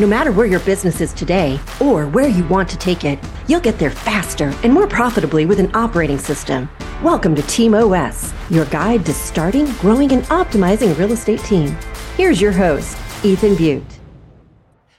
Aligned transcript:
No 0.00 0.06
matter 0.06 0.30
where 0.30 0.46
your 0.46 0.60
business 0.60 1.00
is 1.00 1.12
today 1.12 1.58
or 1.80 2.06
where 2.06 2.28
you 2.28 2.46
want 2.46 2.68
to 2.68 2.78
take 2.78 3.04
it, 3.04 3.18
you'll 3.48 3.58
get 3.58 3.80
there 3.80 3.90
faster 3.90 4.54
and 4.62 4.72
more 4.72 4.86
profitably 4.86 5.44
with 5.44 5.58
an 5.58 5.74
operating 5.74 6.18
system. 6.20 6.70
Welcome 7.02 7.34
to 7.34 7.42
Team 7.42 7.74
OS, 7.74 8.32
your 8.48 8.66
guide 8.66 9.04
to 9.06 9.12
starting, 9.12 9.66
growing, 9.80 10.12
and 10.12 10.22
optimizing 10.26 10.92
a 10.92 10.94
real 10.94 11.10
estate 11.10 11.40
team. 11.40 11.76
Here's 12.16 12.40
your 12.40 12.52
host, 12.52 12.96
Ethan 13.24 13.56
Beute. 13.56 13.97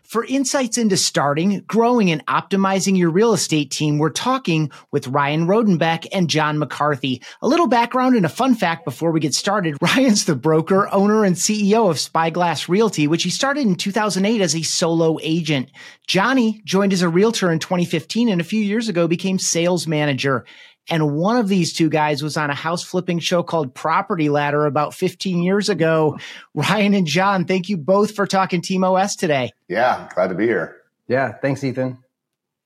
For 0.09 0.25
insights 0.25 0.79
into 0.79 0.97
starting, 0.97 1.59
growing, 1.67 2.09
and 2.09 2.25
optimizing 2.25 2.97
your 2.97 3.11
real 3.11 3.31
estate 3.31 3.69
team, 3.69 3.99
we're 3.99 4.09
talking 4.09 4.71
with 4.89 5.07
Ryan 5.07 5.45
Rodenbeck 5.45 6.07
and 6.11 6.27
John 6.27 6.57
McCarthy. 6.57 7.21
A 7.43 7.47
little 7.47 7.67
background 7.67 8.15
and 8.15 8.25
a 8.25 8.29
fun 8.29 8.55
fact 8.55 8.85
before 8.85 9.11
we 9.11 9.19
get 9.19 9.35
started. 9.35 9.77
Ryan's 9.83 10.25
the 10.25 10.33
broker, 10.33 10.91
owner, 10.91 11.25
and 11.25 11.35
CEO 11.35 11.91
of 11.91 11.99
Spyglass 11.99 12.67
Realty, 12.67 13.07
which 13.07 13.21
he 13.21 13.29
started 13.29 13.67
in 13.67 13.75
2008 13.75 14.41
as 14.41 14.55
a 14.55 14.63
solo 14.63 15.19
agent. 15.21 15.69
Johnny 16.07 16.63
joined 16.65 16.91
as 16.91 17.03
a 17.03 17.07
realtor 17.07 17.51
in 17.51 17.59
2015 17.59 18.29
and 18.29 18.41
a 18.41 18.43
few 18.43 18.61
years 18.63 18.89
ago 18.89 19.07
became 19.07 19.37
sales 19.37 19.85
manager. 19.85 20.43
And 20.89 21.15
one 21.15 21.37
of 21.37 21.47
these 21.47 21.73
two 21.73 21.89
guys 21.89 22.23
was 22.23 22.37
on 22.37 22.49
a 22.49 22.55
house 22.55 22.83
flipping 22.83 23.19
show 23.19 23.43
called 23.43 23.73
Property 23.73 24.29
Ladder 24.29 24.65
about 24.65 24.93
15 24.93 25.43
years 25.43 25.69
ago. 25.69 26.17
Ryan 26.53 26.93
and 26.93 27.07
John, 27.07 27.45
thank 27.45 27.69
you 27.69 27.77
both 27.77 28.15
for 28.15 28.25
talking 28.25 28.61
Team 28.61 28.83
OS 28.83 29.15
today. 29.15 29.51
Yeah, 29.67 30.09
glad 30.15 30.27
to 30.27 30.35
be 30.35 30.45
here. 30.45 30.77
Yeah, 31.07 31.33
thanks, 31.33 31.63
Ethan. 31.63 31.97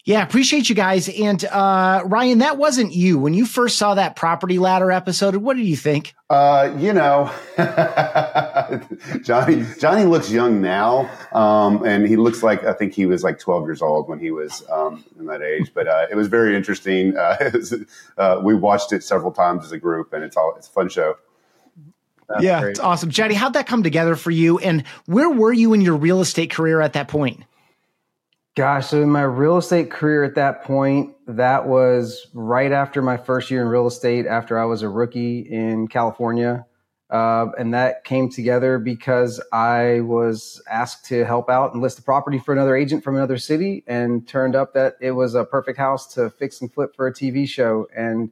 Yeah, 0.06 0.22
appreciate 0.22 0.68
you 0.68 0.76
guys. 0.76 1.08
And 1.08 1.46
uh, 1.46 2.02
Ryan, 2.06 2.40
that 2.40 2.58
wasn't 2.58 2.94
you. 2.94 3.18
When 3.18 3.34
you 3.34 3.46
first 3.46 3.78
saw 3.78 3.96
that 3.96 4.18
Property 4.18 4.60
Ladder 4.60 4.92
episode, 4.92 5.38
what 5.38 5.56
did 5.56 5.66
you 5.66 5.78
think? 5.78 6.14
Uh, 6.30 6.76
you 6.78 6.92
know, 6.92 7.32
Johnny 9.24 9.66
Johnny 9.80 10.04
looks 10.04 10.30
young 10.30 10.62
now, 10.62 11.10
um, 11.32 11.86
and 11.86 12.06
he 12.06 12.18
looks 12.18 12.44
like 12.44 12.66
I 12.66 12.74
think 12.74 12.94
he 12.94 13.06
was 13.06 13.24
like 13.24 13.40
12 13.40 13.66
years 13.66 13.82
old 13.82 14.10
when 14.10 14.20
he 14.20 14.32
was 14.32 14.62
um, 14.70 15.06
in 15.18 15.28
that 15.28 15.42
age. 15.42 15.72
But 15.74 15.88
uh, 15.88 16.08
it 16.12 16.16
was 16.16 16.28
very 16.28 16.58
interesting. 16.58 17.16
Uh, 17.16 17.38
was, 17.54 17.74
uh, 18.18 18.42
we 18.44 18.56
watched 18.56 18.92
it 18.92 19.06
several 19.06 19.32
times 19.32 19.64
as 19.64 19.72
a 19.72 19.78
group, 19.78 20.12
and 20.12 20.22
it's 20.22 20.36
all 20.36 20.54
it's 20.58 20.68
a 20.68 20.72
fun 20.72 20.90
show. 20.90 21.16
That's 22.28 22.44
yeah, 22.44 22.60
great. 22.60 22.72
it's 22.72 22.80
awesome, 22.82 23.10
Johnny. 23.10 23.36
How'd 23.36 23.54
that 23.54 23.68
come 23.68 23.84
together 23.84 24.18
for 24.18 24.32
you? 24.32 24.60
And 24.60 24.84
where 25.06 25.30
were 25.30 25.54
you 25.54 25.72
in 25.74 25.80
your 25.80 25.96
real 25.96 26.20
estate 26.20 26.52
career 26.52 26.82
at 26.82 26.94
that 26.94 27.08
point? 27.08 27.46
Gosh, 28.56 28.88
so 28.88 29.02
in 29.02 29.10
my 29.10 29.24
real 29.24 29.58
estate 29.58 29.90
career 29.90 30.24
at 30.24 30.36
that 30.36 30.64
point, 30.64 31.16
that 31.26 31.68
was 31.68 32.28
right 32.36 32.72
after 32.72 33.02
my 33.02 33.18
first 33.18 33.50
year 33.50 33.64
in 33.64 33.68
real 33.68 33.88
estate, 33.88 34.28
after 34.28 34.60
I 34.60 34.66
was 34.66 34.84
a 34.84 34.90
rookie 34.90 35.40
in 35.40 35.88
California. 35.88 36.66
Uh, 37.10 37.48
and 37.58 37.74
that 37.74 38.04
came 38.04 38.30
together 38.30 38.78
because 38.78 39.42
I 39.52 40.02
was 40.02 40.62
asked 40.70 41.06
to 41.06 41.26
help 41.26 41.50
out 41.50 41.74
and 41.74 41.82
list 41.82 41.98
a 42.00 42.04
property 42.04 42.38
for 42.38 42.54
another 42.54 42.76
agent 42.76 43.04
from 43.04 43.16
another 43.16 43.38
city, 43.38 43.84
and 43.88 44.28
turned 44.28 44.56
up 44.56 44.74
that 44.74 44.96
it 45.00 45.12
was 45.12 45.34
a 45.36 45.44
perfect 45.44 45.78
house 45.78 46.14
to 46.14 46.30
fix 46.30 46.62
and 46.62 46.72
flip 46.72 46.96
for 46.96 47.08
a 47.08 47.14
TV 47.14 47.48
show, 47.48 47.88
and 47.96 48.32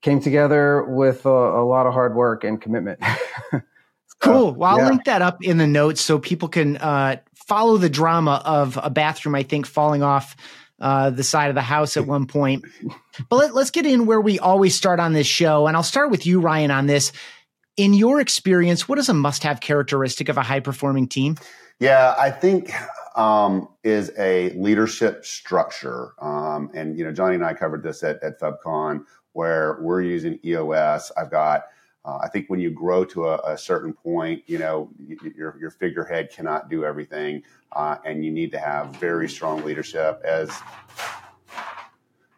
came 0.00 0.20
together 0.20 0.84
with 0.84 1.26
a, 1.26 1.28
a 1.28 1.64
lot 1.64 1.86
of 1.86 1.92
hard 1.92 2.14
work 2.14 2.42
and 2.42 2.60
commitment. 2.60 3.00
cool. 4.20 4.54
Well, 4.54 4.70
I'll 4.70 4.78
yeah. 4.78 4.88
link 4.88 5.04
that 5.04 5.22
up 5.22 5.44
in 5.44 5.58
the 5.58 5.66
notes 5.66 6.00
so 6.00 6.18
people 6.18 6.48
can 6.48 6.78
uh, 6.78 7.16
follow 7.50 7.78
the 7.78 7.90
drama 7.90 8.40
of 8.44 8.78
a 8.80 8.90
bathroom, 8.90 9.34
I 9.34 9.42
think, 9.42 9.66
falling 9.66 10.04
off 10.04 10.36
uh, 10.78 11.10
the 11.10 11.24
side 11.24 11.48
of 11.48 11.56
the 11.56 11.62
house 11.62 11.96
at 11.96 12.06
one 12.06 12.28
point. 12.28 12.64
But 13.28 13.36
let, 13.36 13.54
let's 13.56 13.72
get 13.72 13.86
in 13.86 14.06
where 14.06 14.20
we 14.20 14.38
always 14.38 14.76
start 14.76 15.00
on 15.00 15.14
this 15.14 15.26
show. 15.26 15.66
And 15.66 15.76
I'll 15.76 15.82
start 15.82 16.12
with 16.12 16.24
you, 16.26 16.40
Ryan, 16.40 16.70
on 16.70 16.86
this. 16.86 17.10
In 17.76 17.92
your 17.92 18.20
experience, 18.20 18.88
what 18.88 19.00
is 19.00 19.08
a 19.08 19.14
must 19.14 19.42
have 19.42 19.60
characteristic 19.60 20.28
of 20.28 20.38
a 20.38 20.42
high 20.42 20.60
performing 20.60 21.08
team? 21.08 21.38
Yeah, 21.80 22.14
I 22.16 22.30
think 22.30 22.70
um, 23.16 23.66
is 23.82 24.12
a 24.16 24.50
leadership 24.50 25.24
structure. 25.24 26.12
Um, 26.22 26.70
and, 26.72 26.96
you 26.96 27.04
know, 27.04 27.10
Johnny 27.10 27.34
and 27.34 27.44
I 27.44 27.54
covered 27.54 27.82
this 27.82 28.04
at, 28.04 28.22
at 28.22 28.38
FubCon 28.38 29.06
where 29.32 29.76
we're 29.80 30.02
using 30.02 30.38
EOS. 30.44 31.10
I've 31.16 31.32
got 31.32 31.64
uh, 32.04 32.18
I 32.22 32.28
think 32.28 32.48
when 32.48 32.60
you 32.60 32.70
grow 32.70 33.04
to 33.06 33.28
a, 33.28 33.36
a 33.52 33.58
certain 33.58 33.92
point, 33.92 34.42
you 34.46 34.58
know, 34.58 34.90
your, 35.36 35.56
your 35.58 35.70
figurehead 35.70 36.30
cannot 36.30 36.70
do 36.70 36.84
everything, 36.84 37.42
uh, 37.72 37.96
and 38.04 38.24
you 38.24 38.30
need 38.30 38.52
to 38.52 38.58
have 38.58 38.96
very 38.96 39.28
strong 39.28 39.62
leadership, 39.64 40.20
as 40.24 40.50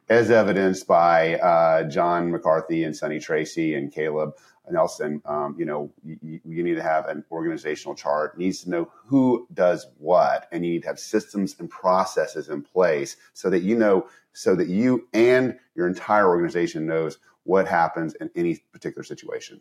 as 0.08 0.30
evidenced 0.30 0.86
by 0.86 1.36
uh, 1.36 1.84
John 1.84 2.30
McCarthy 2.30 2.84
and 2.84 2.94
Sonny 2.94 3.18
Tracy 3.18 3.74
and 3.74 3.90
Caleb 3.90 4.34
Nelson. 4.70 5.22
Um, 5.24 5.54
you 5.58 5.64
know, 5.64 5.90
you, 6.04 6.40
you, 6.44 6.62
need 6.62 6.74
to 6.74 6.82
have 6.82 7.06
an 7.06 7.24
organizational 7.30 7.94
chart. 7.94 8.36
needs 8.36 8.62
to 8.64 8.70
know 8.70 8.90
who 9.06 9.46
does 9.54 9.86
what, 9.98 10.48
and 10.52 10.66
you 10.66 10.72
need 10.72 10.82
to 10.82 10.88
have 10.88 10.98
systems 10.98 11.56
and 11.58 11.70
processes 11.70 12.48
in 12.48 12.62
place 12.62 13.16
so 13.32 13.48
that 13.50 13.62
you 13.62 13.76
know, 13.76 14.08
so 14.32 14.54
that 14.54 14.68
you 14.68 15.08
and 15.12 15.58
your 15.74 15.86
entire 15.86 16.28
organization 16.28 16.86
knows 16.86 17.18
what 17.44 17.66
happens 17.66 18.14
in 18.14 18.30
any 18.34 18.58
particular 18.72 19.04
situation. 19.04 19.60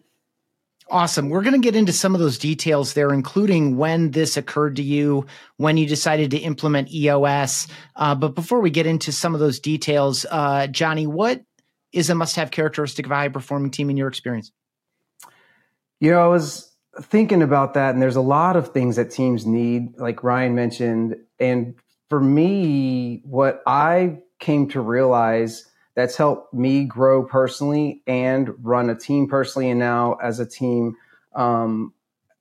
Awesome. 0.90 1.30
We're 1.30 1.44
going 1.44 1.54
to 1.54 1.66
get 1.66 1.76
into 1.76 1.94
some 1.94 2.16
of 2.16 2.20
those 2.20 2.38
details 2.38 2.94
there, 2.94 3.14
including 3.14 3.78
when 3.78 4.12
this 4.12 4.36
occurred 4.36 4.76
to 4.78 4.82
you, 4.82 5.26
when 5.58 5.78
you 5.78 5.88
decided 5.88 6.32
to 6.32 6.38
implement 6.38 6.92
EOS. 6.92 7.68
Uh, 7.96 8.16
but 8.16 8.36
before 8.36 8.60
we 8.60 8.72
get 8.72 8.88
into 8.88 9.12
some 9.12 9.34
of 9.34 9.40
those 9.40 9.60
details, 9.60 10.26
uh, 10.30 10.68
Johnny, 10.68 11.08
what 11.08 11.44
is 11.94 12.10
a 12.10 12.16
must 12.16 12.36
have 12.36 12.52
characteristic 12.52 13.06
of 13.06 13.12
a 13.12 13.16
high 13.16 13.30
performing 13.30 13.72
team 13.72 13.90
in 13.90 13.98
your 13.98 14.08
experience? 14.08 14.52
You 16.00 16.12
know, 16.12 16.20
I 16.20 16.28
was 16.28 16.72
thinking 17.00 17.42
about 17.42 17.76
that, 17.76 17.94
and 17.94 18.02
there's 18.02 18.16
a 18.16 18.22
lot 18.22 18.56
of 18.56 18.74
things 18.74 18.96
that 18.96 19.12
teams 19.12 19.46
need, 19.46 19.98
like 19.98 20.24
Ryan 20.24 20.56
mentioned. 20.56 21.16
And 21.40 21.76
for 22.10 22.20
me, 22.20 23.22
what 23.24 23.62
I 23.66 24.20
came 24.40 24.68
to 24.70 24.82
realize 24.82 25.71
that's 25.96 26.16
helped 26.16 26.54
me 26.54 26.86
grow 26.86 27.24
personally 27.24 28.02
and 28.08 28.50
run 28.62 28.90
a 28.90 28.96
team 28.96 29.28
personally. 29.28 29.70
And 29.70 29.80
now 29.80 30.18
as 30.22 30.40
a 30.40 30.46
team 30.46 30.96
um, 31.36 31.94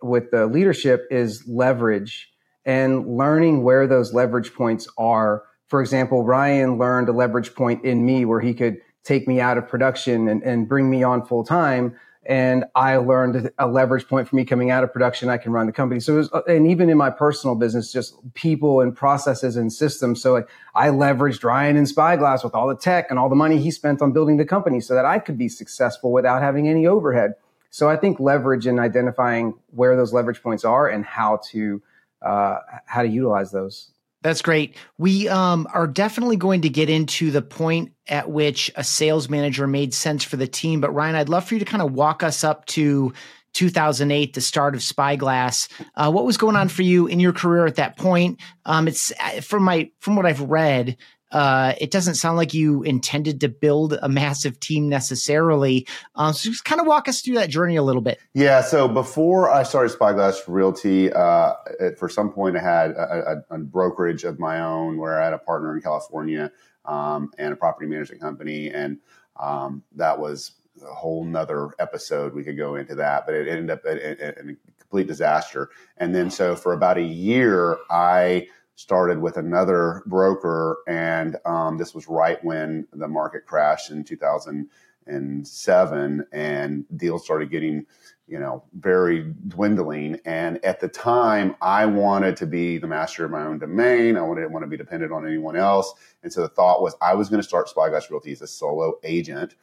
with 0.03 0.31
the 0.31 0.47
leadership 0.47 1.07
is 1.11 1.47
leverage 1.47 2.31
and 2.65 3.17
learning 3.17 3.63
where 3.63 3.87
those 3.87 4.13
leverage 4.13 4.55
points 4.55 4.89
are. 4.99 5.45
For 5.69 5.81
example 5.81 6.25
ryan 6.25 6.79
learned 6.79 7.09
a 7.09 7.13
leverage 7.13 7.55
point 7.55 7.85
in 7.85 8.05
me 8.05 8.25
where 8.25 8.41
he 8.41 8.55
could 8.55 8.79
take 9.05 9.27
me 9.27 9.41
out 9.41 9.57
of 9.57 9.69
production 9.69 10.29
and, 10.29 10.43
and 10.43 10.69
bring 10.69 10.91
me 10.91 11.03
on 11.03 11.25
full 11.25 11.45
time 11.45 11.97
and 12.27 12.67
I 12.75 12.97
learned 12.97 13.51
a 13.59 13.67
leverage 13.67 14.07
point 14.07 14.29
for 14.29 14.37
me 14.37 14.45
coming 14.45 14.71
out 14.71 14.85
of 14.85 14.93
production. 14.93 15.31
I 15.31 15.39
can 15.39 15.53
run 15.53 15.67
the 15.67 15.73
company. 15.73 16.01
So, 16.01 16.17
was, 16.17 16.31
and 16.47 16.67
even 16.67 16.91
in 16.91 16.99
my 16.99 17.09
personal 17.11 17.57
business, 17.57 17.93
just 17.93 18.15
people 18.35 18.81
and 18.83 18.95
processes 18.95 19.57
and 19.57 19.73
systems. 19.73 20.21
So, 20.21 20.33
like, 20.33 20.49
I 20.75 20.89
leveraged 20.89 21.43
Ryan 21.43 21.77
and 21.77 21.89
Spyglass 21.89 22.45
with 22.45 22.55
all 22.55 22.69
the 22.69 22.77
tech 22.77 23.07
and 23.11 23.19
all 23.19 23.31
the 23.31 23.37
money 23.37 23.59
he 23.59 23.71
spent 23.71 24.03
on 24.03 24.13
building 24.13 24.37
the 24.37 24.45
company, 24.45 24.81
so 24.81 24.95
that 24.95 25.07
I 25.07 25.19
could 25.19 25.39
be 25.39 25.49
successful 25.49 26.13
without 26.13 26.43
having 26.43 26.69
any 26.69 26.87
overhead. 26.87 27.35
So, 27.71 27.89
I 27.89 27.97
think 27.97 28.21
leverage 28.21 28.67
and 28.67 28.79
identifying 28.79 29.55
where 29.71 29.97
those 29.97 30.13
leverage 30.13 30.43
points 30.43 30.65
are 30.65 30.89
and 30.89 31.05
how 31.05 31.41
to 31.53 31.83
uh, 32.21 32.59
how 32.85 33.03
to 33.03 33.09
utilize 33.09 33.51
those. 33.51 33.93
That's 34.23 34.43
great. 34.43 34.77
We 34.99 35.29
um, 35.29 35.67
are 35.73 35.87
definitely 35.87 36.37
going 36.37 36.63
to 36.63 36.69
get 36.69 36.91
into 36.91 37.31
the 37.31 37.41
point 37.41 37.93
at 38.07 38.31
which 38.31 38.71
a 38.77 38.85
sales 38.85 39.31
manager 39.31 39.67
made 39.67 39.95
sense 39.95 40.25
for 40.25 40.37
the 40.37 40.47
team. 40.47 40.81
But 40.81 40.93
Ryan, 40.93 41.15
I'd 41.15 41.31
love 41.31 41.47
for 41.47 41.55
you 41.55 41.61
to 41.61 41.65
kind 41.65 41.83
of 41.83 41.93
walk 41.93 42.23
us 42.23 42.45
up 42.45 42.67
to 42.67 43.15
2008, 43.55 44.35
the 44.35 44.41
start 44.41 44.75
of 44.75 44.83
Spyglass. 44.83 45.69
Uh, 45.95 46.11
what 46.11 46.25
was 46.25 46.37
going 46.37 46.57
on 46.57 46.69
for 46.69 46.83
you 46.83 47.07
in 47.07 47.19
your 47.19 47.33
career 47.33 47.67
at 47.67 47.77
that 47.77 47.97
point? 47.97 48.41
Um, 48.67 48.87
it's 48.87 49.13
uh, 49.19 49.41
from 49.41 49.65
my 49.65 49.91
from 50.01 50.17
what 50.17 50.27
I've 50.27 50.43
read 50.43 50.97
uh, 51.33 51.75
it 51.81 51.91
doesn't 51.91 52.15
sound 52.15 52.37
like 52.37 52.55
you 52.55 52.83
intended 52.83 53.41
to 53.41 53.49
build 53.49 53.99
a 54.03 54.09
massive 54.09 54.59
team 54.61 54.89
necessarily. 54.89 55.87
Um, 56.15 56.33
so 56.33 56.51
just 56.51 56.65
kind 56.65 56.81
of 56.81 56.87
walk 56.87 57.09
us 57.09 57.21
through 57.21 57.37
that 57.37 57.51
journey 57.51 57.77
a 57.77 57.83
little 57.83 58.03
bit. 58.03 58.19
Yeah. 58.35 58.63
So 58.63 58.89
before 58.89 59.51
I 59.51 59.63
started 59.63 59.91
Spyglass 59.91 60.49
Realty, 60.49 61.13
uh, 61.13 61.55
for 61.99 62.09
some 62.09 62.33
point 62.33 62.57
I 62.57 62.61
had 62.61 62.91
a, 62.93 63.45
a, 63.51 63.55
a, 63.55 63.59
brokerage 63.59 64.25
of 64.25 64.39
my 64.39 64.61
own 64.61 64.99
where 64.99 65.21
I 65.21 65.25
had 65.25 65.33
a 65.33 65.39
partner 65.39 65.77
in 65.77 65.83
California 65.83 66.51
um, 66.85 67.31
and 67.39 67.53
a 67.53 67.57
property 67.57 67.87
management 67.89 68.21
company. 68.21 68.71
And 68.71 68.99
um, 69.39 69.83
that 69.97 70.19
was 70.19 70.53
a 70.83 70.95
whole 70.95 71.25
nother 71.25 71.71
episode. 71.79 72.35
We 72.35 72.43
could 72.43 72.57
go 72.57 72.75
into 72.75 72.95
that, 72.97 73.27
but 73.27 73.35
it 73.35 73.49
ended 73.49 73.71
up 73.71 73.85
in 73.85 74.51
a 74.51 74.81
complete 74.81 75.07
disaster. 75.07 75.71
And 75.97 76.15
then 76.15 76.31
so 76.31 76.57
for 76.57 76.73
about 76.73 76.99
a 76.99 77.03
year, 77.03 77.79
I 77.91 78.49
started 78.81 79.21
with 79.21 79.37
another 79.37 80.03
broker, 80.07 80.79
and 80.89 81.37
um, 81.45 81.77
this 81.77 81.95
was 81.95 82.09
right 82.09 82.43
when 82.43 82.87
the 82.95 83.07
market 83.07 83.45
crashed 83.45 83.91
in 83.91 84.03
2007, 84.03 86.27
and 86.33 86.85
deals 86.97 87.23
started 87.23 87.51
getting, 87.51 87.85
you 88.27 88.39
know, 88.39 88.65
very 88.73 89.35
dwindling. 89.49 90.19
And 90.25 90.65
at 90.65 90.81
the 90.81 90.89
time, 90.89 91.57
I 91.61 91.85
wanted 91.85 92.39
to 92.39 92.47
be 92.47 92.79
the 92.79 92.87
master 92.87 93.27
of 93.27 93.31
my 93.31 93.45
own 93.45 93.59
domain. 93.59 94.17
I 94.17 94.27
didn't 94.35 94.53
want 94.53 94.63
to 94.63 94.71
be 94.71 94.79
dependent 94.79 95.13
on 95.13 95.27
anyone 95.27 95.57
else, 95.57 95.93
and 96.23 96.33
so 96.33 96.41
the 96.41 96.49
thought 96.49 96.81
was 96.81 96.97
I 97.03 97.15
was 97.15 97.29
going 97.29 97.43
to 97.43 97.47
start 97.47 97.69
Spyglass 97.69 98.11
Realty 98.11 98.33
as 98.33 98.41
a 98.41 98.47
solo 98.47 98.95
agent 99.05 99.57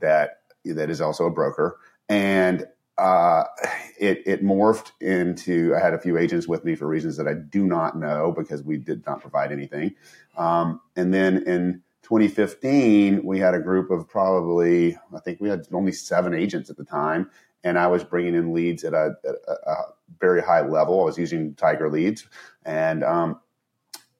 that 0.00 0.40
that 0.64 0.90
is 0.90 1.00
also 1.00 1.26
a 1.26 1.30
broker, 1.30 1.78
and 2.08 2.66
uh, 2.98 3.44
it, 3.98 4.22
it 4.26 4.44
morphed 4.44 4.92
into 5.00 5.74
I 5.74 5.80
had 5.80 5.94
a 5.94 5.98
few 5.98 6.16
agents 6.16 6.46
with 6.46 6.64
me 6.64 6.74
for 6.74 6.86
reasons 6.86 7.16
that 7.16 7.26
I 7.26 7.34
do 7.34 7.66
not 7.66 7.98
know 7.98 8.32
because 8.36 8.62
we 8.62 8.76
did 8.76 9.04
not 9.06 9.20
provide 9.20 9.50
anything. 9.50 9.94
Um, 10.36 10.80
and 10.94 11.12
then 11.12 11.42
in 11.46 11.82
2015, 12.02 13.24
we 13.24 13.38
had 13.38 13.54
a 13.54 13.58
group 13.58 13.90
of 13.90 14.08
probably 14.08 14.96
I 15.14 15.18
think 15.20 15.40
we 15.40 15.48
had 15.48 15.66
only 15.72 15.92
seven 15.92 16.34
agents 16.34 16.70
at 16.70 16.76
the 16.76 16.84
time, 16.84 17.30
and 17.64 17.78
I 17.78 17.86
was 17.86 18.04
bringing 18.04 18.34
in 18.34 18.52
leads 18.52 18.84
at 18.84 18.94
a, 18.94 19.14
at 19.24 19.34
a 19.66 19.74
very 20.20 20.42
high 20.42 20.60
level. 20.60 21.00
I 21.00 21.04
was 21.04 21.18
using 21.18 21.54
Tiger 21.54 21.90
Leads, 21.90 22.28
and 22.64 23.02
um, 23.02 23.40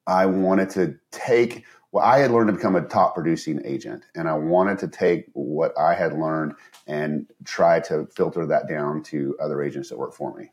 I 0.06 0.26
wanted 0.26 0.70
to 0.70 0.96
take 1.12 1.64
well, 1.94 2.04
I 2.04 2.18
had 2.18 2.32
learned 2.32 2.48
to 2.48 2.54
become 2.54 2.74
a 2.74 2.80
top 2.80 3.14
producing 3.14 3.62
agent, 3.64 4.04
and 4.16 4.28
I 4.28 4.34
wanted 4.34 4.80
to 4.80 4.88
take 4.88 5.26
what 5.32 5.78
I 5.78 5.94
had 5.94 6.12
learned 6.12 6.54
and 6.88 7.24
try 7.44 7.78
to 7.82 8.06
filter 8.06 8.44
that 8.46 8.68
down 8.68 9.04
to 9.04 9.36
other 9.40 9.62
agents 9.62 9.90
that 9.90 9.96
work 9.96 10.12
for 10.12 10.36
me. 10.36 10.50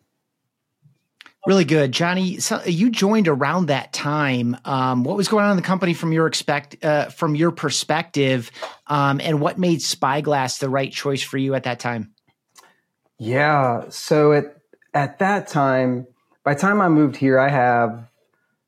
Really 1.47 1.65
good, 1.65 1.93
Johnny. 1.93 2.39
So 2.39 2.61
you 2.65 2.91
joined 2.91 3.27
around 3.27 3.65
that 3.65 3.91
time. 3.91 4.55
Um, 4.65 5.03
what 5.03 5.17
was 5.17 5.27
going 5.27 5.43
on 5.43 5.49
in 5.49 5.57
the 5.57 5.63
company 5.63 5.95
from 5.95 6.11
your 6.11 6.27
expect 6.27 6.85
uh, 6.85 7.05
from 7.05 7.33
your 7.33 7.49
perspective, 7.49 8.51
um, 8.85 9.19
and 9.19 9.41
what 9.41 9.57
made 9.57 9.81
Spyglass 9.81 10.59
the 10.59 10.69
right 10.69 10.93
choice 10.93 11.23
for 11.23 11.39
you 11.39 11.55
at 11.55 11.63
that 11.63 11.79
time? 11.79 12.13
Yeah. 13.17 13.89
So 13.89 14.33
at 14.33 14.57
at 14.93 15.17
that 15.17 15.47
time, 15.47 16.05
by 16.43 16.53
the 16.53 16.59
time 16.59 16.81
I 16.81 16.87
moved 16.87 17.15
here, 17.15 17.39
I 17.39 17.49
have 17.49 18.10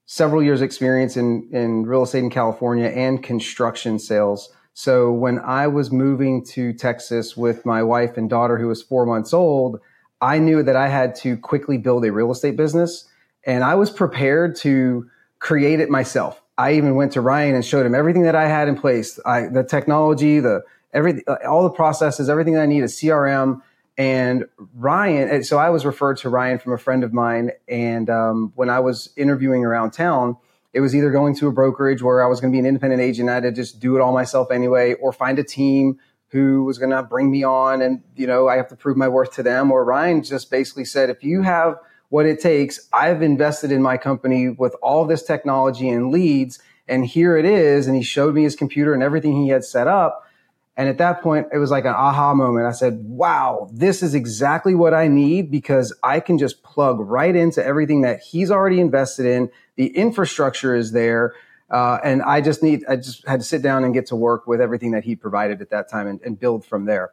several 0.05 0.43
years 0.43 0.61
experience 0.61 1.17
in, 1.17 1.47
in 1.51 1.85
real 1.85 2.03
estate 2.03 2.23
in 2.23 2.29
California 2.29 2.87
and 2.87 3.23
construction 3.23 3.99
sales. 3.99 4.51
So 4.73 5.11
when 5.11 5.39
I 5.39 5.67
was 5.67 5.91
moving 5.91 6.43
to 6.47 6.73
Texas 6.73 7.37
with 7.37 7.65
my 7.65 7.83
wife 7.83 8.17
and 8.17 8.29
daughter, 8.29 8.57
who 8.57 8.67
was 8.67 8.81
four 8.81 9.05
months 9.05 9.33
old, 9.33 9.79
I 10.19 10.39
knew 10.39 10.63
that 10.63 10.75
I 10.75 10.87
had 10.87 11.15
to 11.15 11.37
quickly 11.37 11.77
build 11.77 12.05
a 12.05 12.11
real 12.11 12.31
estate 12.31 12.57
business 12.57 13.07
and 13.45 13.63
I 13.63 13.75
was 13.75 13.91
prepared 13.91 14.55
to 14.57 15.09
create 15.39 15.79
it 15.79 15.89
myself. 15.89 16.41
I 16.57 16.73
even 16.73 16.95
went 16.95 17.11
to 17.13 17.21
Ryan 17.21 17.55
and 17.55 17.65
showed 17.65 17.85
him 17.85 17.95
everything 17.95 18.23
that 18.23 18.35
I 18.35 18.47
had 18.47 18.67
in 18.67 18.77
place, 18.77 19.19
I, 19.25 19.47
the 19.47 19.63
technology, 19.63 20.39
the 20.39 20.61
every, 20.93 21.25
all 21.45 21.63
the 21.63 21.69
processes, 21.69 22.29
everything 22.29 22.53
that 22.53 22.61
I 22.61 22.65
need, 22.67 22.83
a 22.83 22.87
CRM, 22.87 23.61
and 23.97 24.45
Ryan, 24.75 25.43
so 25.43 25.57
I 25.57 25.69
was 25.69 25.85
referred 25.85 26.17
to 26.17 26.29
Ryan 26.29 26.57
from 26.57 26.73
a 26.73 26.77
friend 26.77 27.03
of 27.03 27.13
mine. 27.13 27.51
And 27.67 28.09
um, 28.09 28.51
when 28.55 28.69
I 28.69 28.79
was 28.79 29.13
interviewing 29.15 29.63
around 29.63 29.91
town, 29.91 30.37
it 30.73 30.79
was 30.79 30.95
either 30.95 31.11
going 31.11 31.35
to 31.35 31.47
a 31.47 31.51
brokerage 31.51 32.01
where 32.01 32.23
I 32.23 32.27
was 32.27 32.41
going 32.41 32.51
to 32.51 32.55
be 32.55 32.59
an 32.59 32.65
independent 32.65 33.01
agent, 33.01 33.29
I 33.29 33.35
had 33.35 33.43
to 33.43 33.51
just 33.51 33.79
do 33.79 33.95
it 33.95 34.01
all 34.01 34.11
myself 34.11 34.51
anyway, 34.51 34.95
or 34.95 35.13
find 35.13 35.37
a 35.37 35.43
team 35.43 35.99
who 36.29 36.63
was 36.63 36.79
going 36.79 36.89
to 36.89 37.03
bring 37.03 37.29
me 37.29 37.43
on 37.43 37.83
and, 37.83 38.01
you 38.15 38.25
know, 38.25 38.47
I 38.47 38.55
have 38.55 38.67
to 38.69 38.75
prove 38.75 38.97
my 38.97 39.07
worth 39.07 39.33
to 39.33 39.43
them. 39.43 39.71
Or 39.71 39.85
Ryan 39.85 40.23
just 40.23 40.49
basically 40.49 40.85
said, 40.85 41.11
if 41.11 41.23
you 41.23 41.43
have 41.43 41.75
what 42.09 42.25
it 42.25 42.39
takes, 42.39 42.89
I've 42.91 43.21
invested 43.21 43.71
in 43.71 43.83
my 43.83 43.97
company 43.97 44.49
with 44.49 44.75
all 44.81 45.05
this 45.05 45.21
technology 45.21 45.89
and 45.89 46.09
leads, 46.09 46.59
and 46.87 47.05
here 47.05 47.37
it 47.37 47.45
is. 47.45 47.85
And 47.85 47.95
he 47.95 48.01
showed 48.01 48.33
me 48.33 48.41
his 48.41 48.55
computer 48.55 48.95
and 48.95 49.03
everything 49.03 49.43
he 49.43 49.49
had 49.49 49.63
set 49.63 49.87
up 49.87 50.25
and 50.75 50.89
at 50.89 50.97
that 50.97 51.21
point, 51.21 51.47
it 51.53 51.59
was 51.59 51.69
like 51.69 51.85
an 51.85 51.93
aha 51.93 52.33
moment. 52.33 52.65
I 52.65 52.71
said, 52.71 52.97
wow, 53.03 53.69
this 53.71 54.01
is 54.01 54.15
exactly 54.15 54.73
what 54.73 54.93
I 54.93 55.07
need 55.07 55.51
because 55.51 55.93
I 56.01 56.19
can 56.19 56.39
just 56.39 56.63
plug 56.63 56.99
right 56.99 57.35
into 57.35 57.63
everything 57.63 58.01
that 58.01 58.21
he's 58.21 58.49
already 58.49 58.79
invested 58.79 59.27
in. 59.27 59.51
The 59.75 59.95
infrastructure 59.95 60.75
is 60.75 60.91
there. 60.91 61.35
Uh, 61.69 61.99
and 62.03 62.23
I 62.23 62.41
just 62.41 62.63
need, 62.63 62.83
I 62.89 62.95
just 62.95 63.27
had 63.27 63.39
to 63.39 63.45
sit 63.45 63.61
down 63.61 63.83
and 63.83 63.93
get 63.93 64.07
to 64.07 64.15
work 64.15 64.47
with 64.47 64.61
everything 64.61 64.91
that 64.91 65.03
he 65.03 65.15
provided 65.15 65.61
at 65.61 65.69
that 65.69 65.89
time 65.89 66.07
and, 66.07 66.19
and 66.21 66.39
build 66.39 66.65
from 66.65 66.85
there. 66.85 67.11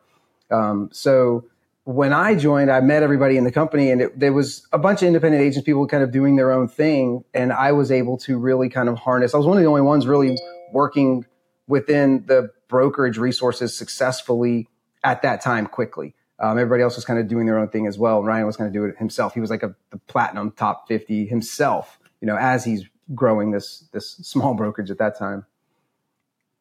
Um, 0.51 0.89
so 0.93 1.45
when 1.85 2.13
I 2.15 2.35
joined, 2.35 2.71
I 2.71 2.81
met 2.81 3.03
everybody 3.03 3.37
in 3.37 3.45
the 3.45 3.53
company 3.53 3.91
and 3.91 4.03
it, 4.03 4.19
there 4.19 4.33
was 4.33 4.67
a 4.73 4.79
bunch 4.79 5.03
of 5.03 5.09
independent 5.09 5.43
agents, 5.43 5.65
people 5.67 5.87
kind 5.87 6.03
of 6.03 6.11
doing 6.11 6.37
their 6.37 6.51
own 6.51 6.67
thing. 6.67 7.25
And 7.35 7.53
I 7.53 7.73
was 7.73 7.93
able 7.93 8.17
to 8.19 8.39
really 8.39 8.71
kind 8.71 8.89
of 8.89 8.99
harness, 8.99 9.35
I 9.35 9.37
was 9.37 9.47
one 9.47 9.59
of 9.59 9.63
the 9.63 9.69
only 9.69 9.83
ones 9.83 10.07
really 10.07 10.39
working 10.73 11.27
within 11.67 12.25
the 12.27 12.51
brokerage 12.71 13.19
resources 13.19 13.77
successfully 13.77 14.69
at 15.05 15.23
that 15.23 15.43
time 15.43 15.67
quickly. 15.67 16.15
Um, 16.39 16.59
everybody 16.59 16.83
else 16.83 16.97
was 16.97 17.05
kind 17.05 17.19
of 17.19 17.29
doing 17.29 17.45
their 17.45 17.59
own 17.59 17.69
thing 17.69 17.87
as 17.87 17.99
well. 17.99 18.23
Ryan 18.23 18.47
was 18.47 18.57
going 18.57 18.73
to 18.73 18.79
do 18.79 18.87
it 18.87 18.97
himself. 18.97 19.35
He 19.35 19.41
was 19.41 19.51
like 19.51 19.63
a 19.63 19.75
the 19.91 19.99
platinum 19.99 20.53
top 20.53 20.89
50 20.89 21.27
himself, 21.27 21.99
you 22.23 22.27
know, 22.27 22.37
as 22.37 22.65
he's 22.65 22.85
growing 23.15 23.51
this 23.51 23.85
this 23.93 24.13
small 24.23 24.55
brokerage 24.61 24.91
at 24.91 24.99
that 24.99 25.19
time. 25.19 25.45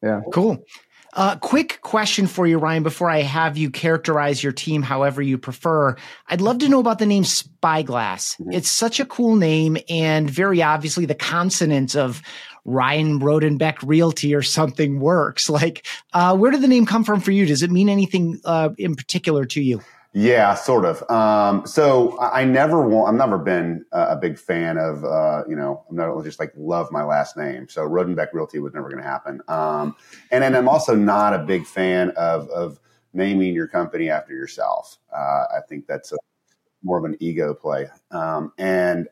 Yeah. 0.02 0.20
Cool. 0.32 0.62
Uh, 1.12 1.34
quick 1.36 1.80
question 1.82 2.28
for 2.28 2.46
you, 2.46 2.56
Ryan, 2.58 2.84
before 2.84 3.10
I 3.10 3.22
have 3.22 3.58
you 3.58 3.70
characterize 3.70 4.44
your 4.44 4.52
team 4.52 4.82
however 4.82 5.20
you 5.20 5.38
prefer. 5.38 5.96
I'd 6.28 6.40
love 6.40 6.58
to 6.58 6.68
know 6.68 6.78
about 6.78 7.00
the 7.00 7.06
name 7.06 7.24
Spyglass. 7.24 8.36
Mm-hmm. 8.36 8.52
It's 8.52 8.70
such 8.70 9.00
a 9.00 9.04
cool 9.04 9.34
name 9.34 9.76
and 9.88 10.30
very 10.30 10.62
obviously 10.62 11.06
the 11.06 11.16
consonants 11.16 11.96
of 11.96 12.22
Ryan 12.64 13.20
Rodenbeck 13.20 13.76
Realty 13.82 14.34
or 14.34 14.42
something 14.42 15.00
works. 15.00 15.48
Like, 15.50 15.86
uh, 16.12 16.36
where 16.36 16.50
did 16.50 16.62
the 16.62 16.68
name 16.68 16.86
come 16.86 17.04
from 17.04 17.20
for 17.20 17.30
you? 17.30 17.46
Does 17.46 17.62
it 17.62 17.70
mean 17.70 17.88
anything 17.88 18.40
uh, 18.44 18.70
in 18.78 18.94
particular 18.96 19.44
to 19.46 19.60
you? 19.60 19.80
Yeah, 20.12 20.54
sort 20.54 20.84
of. 20.84 21.08
Um, 21.08 21.64
so 21.66 22.18
I 22.20 22.44
never 22.44 22.82
want, 22.82 23.10
I've 23.10 23.18
never 23.18 23.38
been 23.38 23.84
a 23.92 24.16
big 24.16 24.38
fan 24.38 24.76
of, 24.76 25.04
uh, 25.04 25.44
you 25.48 25.54
know, 25.54 25.84
I'm 25.88 25.94
not 25.94 26.24
just 26.24 26.40
like 26.40 26.52
love 26.56 26.90
my 26.90 27.04
last 27.04 27.36
name. 27.36 27.68
So 27.68 27.82
Rodenbeck 27.82 28.32
Realty 28.32 28.58
was 28.58 28.74
never 28.74 28.88
going 28.88 29.00
to 29.02 29.08
happen. 29.08 29.40
Um, 29.46 29.94
and 30.32 30.42
then 30.42 30.56
I'm 30.56 30.68
also 30.68 30.96
not 30.96 31.32
a 31.32 31.38
big 31.38 31.64
fan 31.64 32.10
of, 32.16 32.48
of 32.50 32.80
naming 33.12 33.54
your 33.54 33.68
company 33.68 34.10
after 34.10 34.32
yourself. 34.32 34.98
Uh, 35.14 35.44
I 35.56 35.60
think 35.68 35.86
that's 35.86 36.10
a, 36.10 36.16
more 36.82 36.98
of 36.98 37.04
an 37.04 37.16
ego 37.20 37.54
play. 37.54 37.86
Um, 38.10 38.52
and 38.58 39.06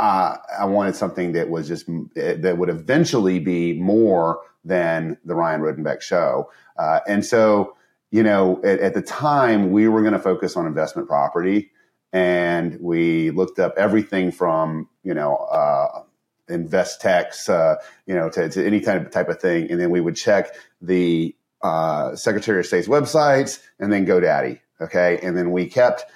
uh, 0.00 0.38
I 0.58 0.64
wanted 0.64 0.96
something 0.96 1.32
that 1.32 1.50
was 1.50 1.68
just 1.68 1.86
that 2.14 2.56
would 2.56 2.70
eventually 2.70 3.38
be 3.38 3.74
more 3.74 4.40
than 4.64 5.18
the 5.26 5.34
Ryan 5.34 5.60
Rodenbeck 5.60 6.00
show. 6.00 6.50
Uh, 6.78 7.00
and 7.06 7.24
so, 7.24 7.76
you 8.10 8.22
know, 8.22 8.60
at, 8.64 8.80
at 8.80 8.94
the 8.94 9.02
time 9.02 9.72
we 9.72 9.88
were 9.88 10.00
going 10.00 10.14
to 10.14 10.18
focus 10.18 10.56
on 10.56 10.66
investment 10.66 11.06
property, 11.06 11.70
and 12.14 12.78
we 12.80 13.30
looked 13.30 13.58
up 13.58 13.74
everything 13.76 14.32
from 14.32 14.88
you 15.02 15.12
know 15.12 15.36
uh, 15.36 16.02
Investex, 16.48 17.50
uh, 17.50 17.76
you 18.06 18.14
know, 18.14 18.30
to, 18.30 18.48
to, 18.48 18.66
any 18.66 18.80
kind 18.80 19.04
of 19.04 19.12
type 19.12 19.28
of 19.28 19.38
thing, 19.38 19.70
and 19.70 19.78
then 19.78 19.90
we 19.90 20.00
would 20.00 20.16
check 20.16 20.54
the 20.80 21.36
uh, 21.60 22.16
Secretary 22.16 22.60
of 22.60 22.66
State's 22.66 22.88
websites 22.88 23.60
and 23.78 23.92
then 23.92 24.06
GoDaddy. 24.06 24.60
Okay, 24.80 25.20
and 25.22 25.36
then 25.36 25.52
we 25.52 25.66
kept 25.66 26.06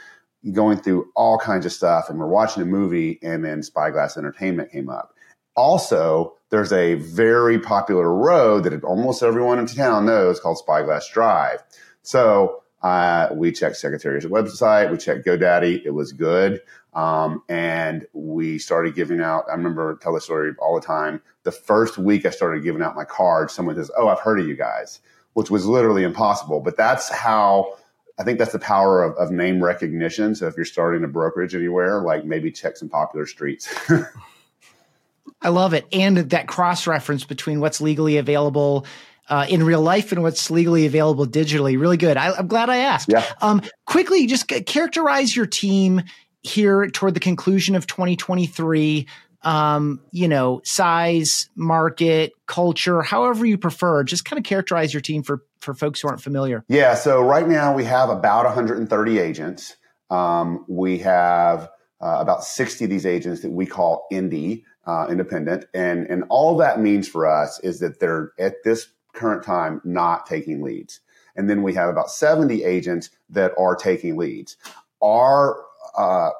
going 0.52 0.78
through 0.78 1.10
all 1.16 1.38
kinds 1.38 1.64
of 1.64 1.72
stuff 1.72 2.10
and 2.10 2.18
we're 2.18 2.26
watching 2.26 2.62
a 2.62 2.66
movie 2.66 3.18
and 3.22 3.44
then 3.44 3.62
Spyglass 3.62 4.16
Entertainment 4.16 4.70
came 4.70 4.88
up. 4.88 5.14
Also, 5.56 6.34
there's 6.50 6.72
a 6.72 6.94
very 6.94 7.58
popular 7.58 8.12
road 8.12 8.64
that 8.64 8.84
almost 8.84 9.22
everyone 9.22 9.58
in 9.58 9.66
town 9.66 10.06
knows 10.06 10.40
called 10.40 10.58
Spyglass 10.58 11.08
Drive. 11.08 11.62
So 12.02 12.62
uh, 12.82 13.28
we 13.32 13.50
checked 13.50 13.76
Secretary's 13.76 14.26
website, 14.26 14.90
we 14.90 14.98
checked 14.98 15.26
GoDaddy, 15.26 15.82
it 15.84 15.92
was 15.92 16.12
good. 16.12 16.60
Um, 16.92 17.42
and 17.48 18.06
we 18.12 18.58
started 18.58 18.94
giving 18.94 19.20
out, 19.20 19.44
I 19.50 19.54
remember 19.54 19.96
tell 19.96 20.14
the 20.14 20.20
story 20.20 20.52
all 20.58 20.78
the 20.78 20.86
time. 20.86 21.20
The 21.44 21.52
first 21.52 21.98
week 21.98 22.26
I 22.26 22.30
started 22.30 22.62
giving 22.62 22.82
out 22.82 22.94
my 22.94 23.04
cards, 23.04 23.52
someone 23.52 23.74
says, 23.76 23.90
Oh, 23.96 24.08
I've 24.08 24.20
heard 24.20 24.38
of 24.38 24.46
you 24.46 24.56
guys, 24.56 25.00
which 25.32 25.50
was 25.50 25.66
literally 25.66 26.04
impossible. 26.04 26.60
But 26.60 26.76
that's 26.76 27.08
how 27.08 27.76
I 28.18 28.22
think 28.22 28.38
that's 28.38 28.52
the 28.52 28.58
power 28.58 29.02
of, 29.02 29.16
of, 29.16 29.32
name 29.32 29.62
recognition. 29.62 30.34
So 30.34 30.46
if 30.46 30.56
you're 30.56 30.64
starting 30.64 31.02
a 31.02 31.08
brokerage 31.08 31.54
anywhere, 31.54 32.00
like 32.00 32.24
maybe 32.24 32.52
check 32.52 32.76
some 32.76 32.88
popular 32.88 33.26
streets. 33.26 33.74
I 35.42 35.48
love 35.48 35.74
it. 35.74 35.86
And 35.92 36.18
that 36.18 36.46
cross 36.46 36.86
reference 36.86 37.24
between 37.24 37.60
what's 37.60 37.80
legally 37.80 38.16
available 38.16 38.86
uh, 39.28 39.46
in 39.48 39.62
real 39.64 39.80
life 39.80 40.12
and 40.12 40.22
what's 40.22 40.50
legally 40.50 40.86
available 40.86 41.26
digitally. 41.26 41.78
Really 41.78 41.96
good. 41.96 42.16
I, 42.16 42.38
am 42.38 42.46
glad 42.46 42.70
I 42.70 42.78
asked. 42.78 43.08
Yeah. 43.10 43.24
Um, 43.40 43.62
quickly, 43.86 44.26
just 44.26 44.46
characterize 44.48 45.34
your 45.34 45.46
team 45.46 46.02
here 46.42 46.86
toward 46.88 47.14
the 47.14 47.20
conclusion 47.20 47.74
of 47.74 47.86
2023 47.86 49.06
um, 49.44 50.00
you 50.10 50.26
know, 50.26 50.60
size, 50.64 51.48
market, 51.54 52.32
culture, 52.46 53.02
however 53.02 53.44
you 53.46 53.58
prefer. 53.58 54.02
Just 54.02 54.24
kind 54.24 54.38
of 54.38 54.44
characterize 54.44 54.92
your 54.92 55.00
team 55.00 55.22
for 55.22 55.42
for 55.60 55.74
folks 55.74 56.00
who 56.00 56.08
aren't 56.08 56.20
familiar. 56.20 56.64
Yeah. 56.68 56.94
So 56.94 57.22
right 57.22 57.48
now 57.48 57.74
we 57.74 57.84
have 57.84 58.10
about 58.10 58.44
130 58.44 59.18
agents. 59.18 59.76
Um, 60.10 60.64
we 60.68 60.98
have 60.98 61.70
uh, 62.02 62.18
about 62.20 62.44
60 62.44 62.84
of 62.84 62.90
these 62.90 63.06
agents 63.06 63.40
that 63.42 63.50
we 63.50 63.64
call 63.64 64.06
indie, 64.12 64.64
uh, 64.86 65.06
independent, 65.08 65.66
and 65.74 66.06
and 66.06 66.24
all 66.28 66.56
that 66.58 66.80
means 66.80 67.08
for 67.08 67.26
us 67.26 67.60
is 67.60 67.80
that 67.80 68.00
they're 68.00 68.32
at 68.38 68.56
this 68.64 68.88
current 69.14 69.44
time 69.44 69.80
not 69.84 70.26
taking 70.26 70.62
leads. 70.62 71.00
And 71.36 71.50
then 71.50 71.62
we 71.62 71.74
have 71.74 71.88
about 71.88 72.10
70 72.10 72.62
agents 72.62 73.10
that 73.30 73.52
are 73.58 73.74
taking 73.74 74.16
leads. 74.16 74.56
Our 75.02 75.64
uh, 75.96 76.30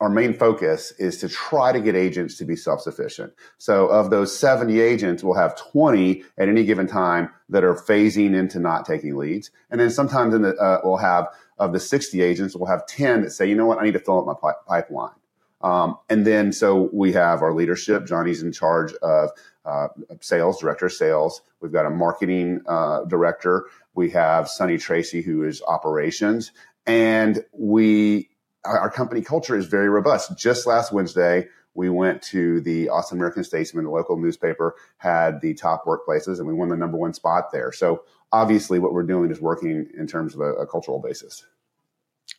our 0.00 0.10
main 0.10 0.34
focus 0.34 0.92
is 0.98 1.18
to 1.18 1.28
try 1.28 1.72
to 1.72 1.80
get 1.80 1.94
agents 1.94 2.36
to 2.38 2.44
be 2.44 2.54
self-sufficient. 2.54 3.32
So 3.58 3.86
of 3.86 4.10
those 4.10 4.36
70 4.36 4.78
agents, 4.80 5.24
we'll 5.24 5.36
have 5.36 5.56
20 5.56 6.22
at 6.36 6.48
any 6.48 6.64
given 6.64 6.86
time 6.86 7.30
that 7.48 7.64
are 7.64 7.74
phasing 7.74 8.34
into 8.34 8.58
not 8.58 8.84
taking 8.84 9.16
leads. 9.16 9.50
And 9.70 9.80
then 9.80 9.90
sometimes 9.90 10.34
in 10.34 10.42
the, 10.42 10.54
uh, 10.56 10.80
we'll 10.84 10.98
have 10.98 11.28
of 11.58 11.72
the 11.72 11.80
60 11.80 12.20
agents, 12.20 12.54
we'll 12.54 12.68
have 12.68 12.86
10 12.86 13.22
that 13.22 13.30
say, 13.30 13.48
you 13.48 13.54
know 13.54 13.66
what, 13.66 13.78
I 13.78 13.84
need 13.84 13.94
to 13.94 13.98
fill 13.98 14.28
up 14.28 14.40
my 14.42 14.52
pipeline. 14.66 15.14
Um, 15.62 15.98
and 16.10 16.26
then 16.26 16.52
so 16.52 16.90
we 16.92 17.12
have 17.12 17.42
our 17.42 17.54
leadership. 17.54 18.06
Johnny's 18.06 18.42
in 18.42 18.52
charge 18.52 18.92
of 18.94 19.30
uh, 19.64 19.88
sales, 20.20 20.60
director 20.60 20.86
of 20.86 20.92
sales. 20.92 21.42
We've 21.60 21.72
got 21.72 21.86
a 21.86 21.90
marketing 21.90 22.60
uh, 22.68 23.04
director. 23.04 23.66
We 23.94 24.10
have 24.10 24.48
Sunny 24.48 24.76
Tracy, 24.76 25.22
who 25.22 25.42
is 25.44 25.62
operations. 25.66 26.52
And 26.86 27.42
we, 27.52 28.28
our 28.66 28.90
company 28.90 29.22
culture 29.22 29.56
is 29.56 29.66
very 29.66 29.88
robust. 29.88 30.36
Just 30.36 30.66
last 30.66 30.92
Wednesday, 30.92 31.48
we 31.74 31.90
went 31.90 32.22
to 32.22 32.60
the 32.62 32.88
Austin 32.88 33.18
American 33.18 33.44
Statesman, 33.44 33.84
the 33.84 33.90
local 33.90 34.16
newspaper, 34.16 34.74
had 34.96 35.40
the 35.40 35.54
top 35.54 35.84
workplaces, 35.84 36.38
and 36.38 36.46
we 36.46 36.54
won 36.54 36.68
the 36.68 36.76
number 36.76 36.96
one 36.96 37.14
spot 37.14 37.52
there. 37.52 37.70
So 37.72 38.02
obviously, 38.32 38.78
what 38.78 38.92
we're 38.92 39.02
doing 39.02 39.30
is 39.30 39.40
working 39.40 39.88
in 39.96 40.06
terms 40.06 40.34
of 40.34 40.40
a, 40.40 40.54
a 40.54 40.66
cultural 40.66 41.00
basis. 41.00 41.44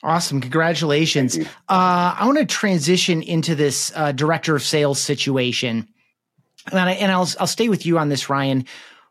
Awesome. 0.03 0.41
Congratulations. 0.41 1.37
Uh, 1.37 2.15
I 2.17 2.23
want 2.25 2.37
to 2.37 2.45
transition 2.45 3.21
into 3.21 3.55
this 3.55 3.91
uh, 3.95 4.11
director 4.11 4.55
of 4.55 4.61
sales 4.61 4.99
situation. 4.99 5.87
And, 6.69 6.79
I, 6.79 6.91
and 6.93 7.11
I'll, 7.11 7.29
I'll 7.39 7.47
stay 7.47 7.69
with 7.69 7.85
you 7.85 7.97
on 7.97 8.09
this, 8.09 8.29
Ryan. 8.29 8.65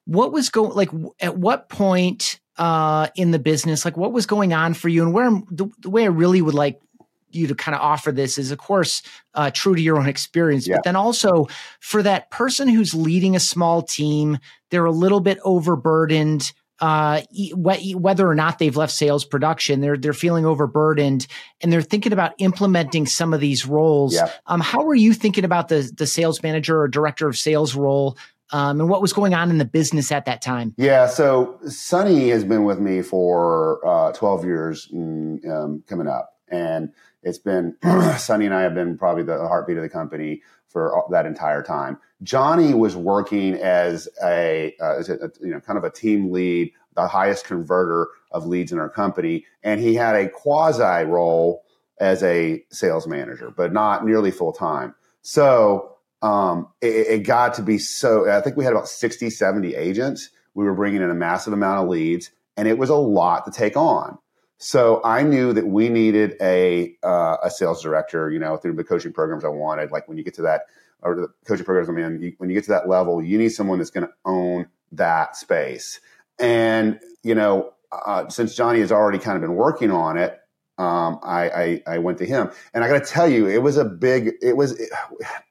What 0.04 0.32
was 0.32 0.50
going, 0.50 0.72
like, 0.72 0.90
at 1.18 1.38
what 1.38 1.68
point 1.68 2.38
uh, 2.58 3.08
in 3.16 3.30
the 3.30 3.38
business, 3.38 3.84
like, 3.84 3.96
what 3.96 4.12
was 4.12 4.26
going 4.26 4.52
on 4.52 4.74
for 4.74 4.88
you? 4.88 5.02
And 5.02 5.14
where 5.14 5.30
the, 5.50 5.68
the 5.78 5.90
way 5.90 6.02
I 6.02 6.08
really 6.08 6.42
would 6.42 6.54
like 6.54 6.80
you 7.30 7.46
to 7.46 7.54
kind 7.54 7.74
of 7.74 7.80
offer 7.80 8.12
this 8.12 8.38
is, 8.38 8.50
of 8.50 8.58
course, 8.58 9.02
uh, 9.34 9.50
true 9.52 9.74
to 9.74 9.82
your 9.82 9.98
own 9.98 10.08
experience, 10.08 10.66
yeah. 10.66 10.76
but 10.76 10.84
then 10.84 10.96
also 10.96 11.46
for 11.80 12.02
that 12.02 12.30
person 12.30 12.68
who's 12.68 12.94
leading 12.94 13.36
a 13.36 13.40
small 13.40 13.82
team, 13.82 14.38
they're 14.70 14.84
a 14.84 14.92
little 14.92 15.20
bit 15.20 15.38
overburdened 15.44 16.52
uh, 16.80 17.22
whether 17.54 18.28
or 18.28 18.34
not 18.34 18.58
they've 18.58 18.76
left 18.76 18.92
sales 18.92 19.24
production, 19.24 19.80
they're 19.80 19.96
they're 19.96 20.12
feeling 20.12 20.44
overburdened 20.44 21.26
and 21.62 21.72
they're 21.72 21.82
thinking 21.82 22.12
about 22.12 22.34
implementing 22.38 23.06
some 23.06 23.32
of 23.32 23.40
these 23.40 23.66
roles. 23.66 24.14
Yeah. 24.14 24.30
Um, 24.46 24.60
how 24.60 24.84
were 24.84 24.94
you 24.94 25.14
thinking 25.14 25.44
about 25.44 25.68
the 25.68 25.90
the 25.96 26.06
sales 26.06 26.42
manager 26.42 26.80
or 26.80 26.88
director 26.88 27.28
of 27.28 27.38
sales 27.38 27.74
role? 27.74 28.18
Um, 28.52 28.80
and 28.80 28.88
what 28.88 29.02
was 29.02 29.12
going 29.12 29.34
on 29.34 29.50
in 29.50 29.58
the 29.58 29.64
business 29.64 30.12
at 30.12 30.26
that 30.26 30.40
time? 30.40 30.72
Yeah, 30.76 31.08
so 31.08 31.58
Sunny 31.66 32.28
has 32.28 32.44
been 32.44 32.62
with 32.62 32.78
me 32.78 33.02
for 33.02 33.84
uh, 33.84 34.12
12 34.12 34.44
years 34.44 34.88
um, 34.92 35.82
coming 35.88 36.06
up, 36.06 36.36
and 36.48 36.92
it's 37.26 37.38
been 37.38 37.76
Sunny 38.18 38.46
and 38.46 38.54
I 38.54 38.62
have 38.62 38.74
been 38.74 38.96
probably 38.96 39.24
the 39.24 39.36
heartbeat 39.48 39.76
of 39.76 39.82
the 39.82 39.88
company 39.88 40.42
for 40.68 41.04
that 41.10 41.26
entire 41.26 41.62
time. 41.62 41.98
Johnny 42.22 42.72
was 42.72 42.96
working 42.96 43.54
as 43.54 44.08
a, 44.24 44.74
uh, 44.80 44.96
as 44.98 45.08
a, 45.08 45.30
you 45.40 45.50
know 45.50 45.60
kind 45.60 45.76
of 45.76 45.84
a 45.84 45.90
team 45.90 46.30
lead, 46.30 46.72
the 46.94 47.08
highest 47.08 47.44
converter 47.44 48.08
of 48.30 48.46
leads 48.46 48.72
in 48.72 48.78
our 48.78 48.88
company, 48.88 49.44
and 49.62 49.80
he 49.80 49.94
had 49.94 50.14
a 50.14 50.28
quasi 50.28 51.04
role 51.04 51.64
as 51.98 52.22
a 52.22 52.64
sales 52.70 53.06
manager, 53.06 53.50
but 53.50 53.72
not 53.72 54.06
nearly 54.06 54.30
full 54.30 54.52
time. 54.52 54.94
So 55.22 55.96
um, 56.22 56.68
it, 56.80 57.06
it, 57.06 57.22
got 57.24 57.54
to 57.54 57.62
be 57.62 57.78
so. 57.78 58.30
I 58.30 58.40
think 58.40 58.56
we 58.56 58.64
had 58.64 58.72
about 58.72 58.88
60, 58.88 59.30
70 59.30 59.74
agents. 59.74 60.30
We 60.54 60.64
were 60.64 60.74
bringing 60.74 61.02
in 61.02 61.10
a 61.10 61.14
massive 61.14 61.52
amount 61.52 61.82
of 61.82 61.88
leads, 61.88 62.30
and 62.56 62.68
it 62.68 62.78
was 62.78 62.90
a 62.90 62.96
lot 62.96 63.44
to 63.46 63.50
take 63.50 63.76
on. 63.76 64.18
So 64.58 65.02
I 65.04 65.22
knew 65.22 65.52
that 65.52 65.66
we 65.66 65.88
needed 65.88 66.34
a 66.40 66.96
uh, 67.02 67.36
a 67.42 67.50
sales 67.50 67.82
director. 67.82 68.30
You 68.30 68.38
know, 68.38 68.56
through 68.56 68.74
the 68.74 68.84
coaching 68.84 69.12
programs 69.12 69.44
I 69.44 69.48
wanted. 69.48 69.90
Like 69.90 70.08
when 70.08 70.16
you 70.16 70.24
get 70.24 70.34
to 70.34 70.42
that 70.42 70.62
or 71.02 71.14
the 71.14 71.28
coaching 71.46 71.64
programs 71.64 71.88
I'm 71.88 71.98
in, 71.98 72.20
you, 72.20 72.32
when 72.38 72.48
you 72.48 72.54
get 72.54 72.64
to 72.64 72.70
that 72.70 72.88
level, 72.88 73.22
you 73.22 73.38
need 73.38 73.50
someone 73.50 73.78
that's 73.78 73.90
going 73.90 74.06
to 74.06 74.12
own 74.24 74.66
that 74.92 75.36
space. 75.36 76.00
And 76.38 76.98
you 77.22 77.34
know, 77.34 77.74
uh, 77.92 78.28
since 78.28 78.54
Johnny 78.54 78.80
has 78.80 78.92
already 78.92 79.18
kind 79.18 79.36
of 79.36 79.42
been 79.42 79.54
working 79.56 79.90
on 79.90 80.16
it, 80.16 80.40
um, 80.78 81.18
I, 81.22 81.48
I, 81.48 81.82
I 81.94 81.98
went 81.98 82.18
to 82.18 82.26
him, 82.26 82.50
and 82.74 82.84
I 82.84 82.88
got 82.88 83.02
to 83.04 83.10
tell 83.10 83.28
you, 83.28 83.46
it 83.46 83.62
was 83.62 83.76
a 83.76 83.84
big, 83.84 84.32
it 84.42 84.56
was, 84.56 84.78
it, 84.78 84.90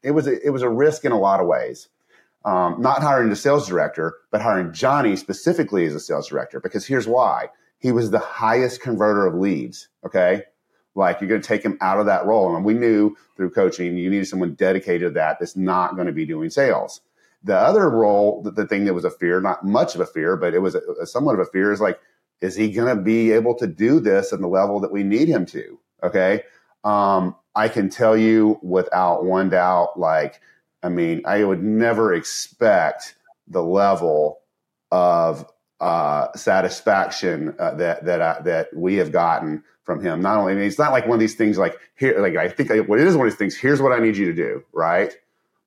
it 0.03 0.11
was, 0.11 0.27
a, 0.27 0.45
it 0.45 0.51
was 0.51 0.61
a 0.61 0.69
risk 0.69 1.03
in 1.03 1.11
a 1.11 1.19
lot 1.19 1.39
of 1.39 1.47
ways. 1.47 1.87
Um, 2.43 2.79
not 2.79 3.01
hiring 3.01 3.29
the 3.29 3.35
sales 3.35 3.67
director, 3.67 4.13
but 4.29 4.39
hiring 4.39 4.71
Johnny 4.71 5.15
specifically 5.15 5.85
as 5.87 5.95
a 5.95 5.99
sales 5.99 6.27
director. 6.27 6.59
Because 6.59 6.85
here's 6.85 7.07
why: 7.07 7.49
he 7.85 7.91
was 7.91 8.09
the 8.09 8.17
highest 8.17 8.81
converter 8.81 9.27
of 9.27 9.35
leads. 9.35 9.89
Okay, 10.03 10.41
like 10.95 11.21
you're 11.21 11.29
going 11.29 11.41
to 11.41 11.47
take 11.47 11.61
him 11.61 11.77
out 11.81 11.99
of 11.99 12.07
that 12.07 12.25
role. 12.25 12.55
And 12.55 12.65
we 12.65 12.73
knew 12.73 13.15
through 13.37 13.51
coaching, 13.51 13.95
you 13.95 14.09
needed 14.09 14.27
someone 14.27 14.55
dedicated 14.55 15.01
to 15.01 15.09
that 15.11 15.37
that's 15.39 15.55
not 15.55 15.93
going 15.93 16.07
to 16.07 16.13
be 16.13 16.25
doing 16.25 16.49
sales. 16.49 17.01
The 17.43 17.55
other 17.55 17.87
role, 17.91 18.41
the, 18.41 18.49
the 18.49 18.65
thing 18.65 18.85
that 18.85 18.95
was 18.95 19.05
a 19.05 19.11
fear, 19.11 19.39
not 19.39 19.63
much 19.63 19.93
of 19.93 20.01
a 20.01 20.05
fear, 20.07 20.35
but 20.35 20.55
it 20.55 20.59
was 20.59 20.73
a, 20.73 20.81
a 20.99 21.05
somewhat 21.05 21.35
of 21.35 21.41
a 21.41 21.45
fear 21.45 21.71
is 21.71 21.79
like, 21.79 21.99
is 22.41 22.55
he 22.55 22.71
going 22.71 22.95
to 22.95 22.99
be 22.99 23.31
able 23.31 23.53
to 23.55 23.67
do 23.67 23.99
this 23.99 24.33
at 24.33 24.39
the 24.39 24.47
level 24.47 24.79
that 24.79 24.91
we 24.91 25.03
need 25.03 25.27
him 25.27 25.45
to? 25.45 25.79
Okay. 26.01 26.41
Um, 26.83 27.35
I 27.53 27.67
can 27.67 27.89
tell 27.89 28.17
you 28.17 28.59
without 28.63 29.25
one 29.25 29.49
doubt, 29.49 29.99
like, 29.99 30.41
I 30.81 30.89
mean, 30.89 31.21
I 31.25 31.43
would 31.43 31.61
never 31.61 32.15
expect 32.15 33.15
the 33.47 33.61
level 33.61 34.39
of 34.91 35.45
uh, 35.79 36.27
satisfaction 36.35 37.55
uh, 37.59 37.73
that 37.75 38.05
that 38.05 38.43
that 38.45 38.67
we 38.75 38.95
have 38.95 39.11
gotten 39.11 39.63
from 39.83 40.01
him. 40.01 40.21
Not 40.21 40.37
only, 40.37 40.53
I 40.53 40.55
mean, 40.55 40.65
it's 40.65 40.79
not 40.79 40.91
like 40.91 41.05
one 41.05 41.15
of 41.15 41.19
these 41.19 41.35
things 41.35 41.57
like 41.57 41.77
here, 41.95 42.19
like 42.19 42.35
I 42.35 42.49
think 42.49 42.69
what 42.87 42.99
it 42.99 43.07
is 43.07 43.15
one 43.15 43.27
of 43.27 43.33
these 43.33 43.37
things. 43.37 43.55
Here's 43.55 43.81
what 43.81 43.91
I 43.91 43.99
need 43.99 44.17
you 44.17 44.25
to 44.25 44.33
do, 44.33 44.63
right? 44.73 45.15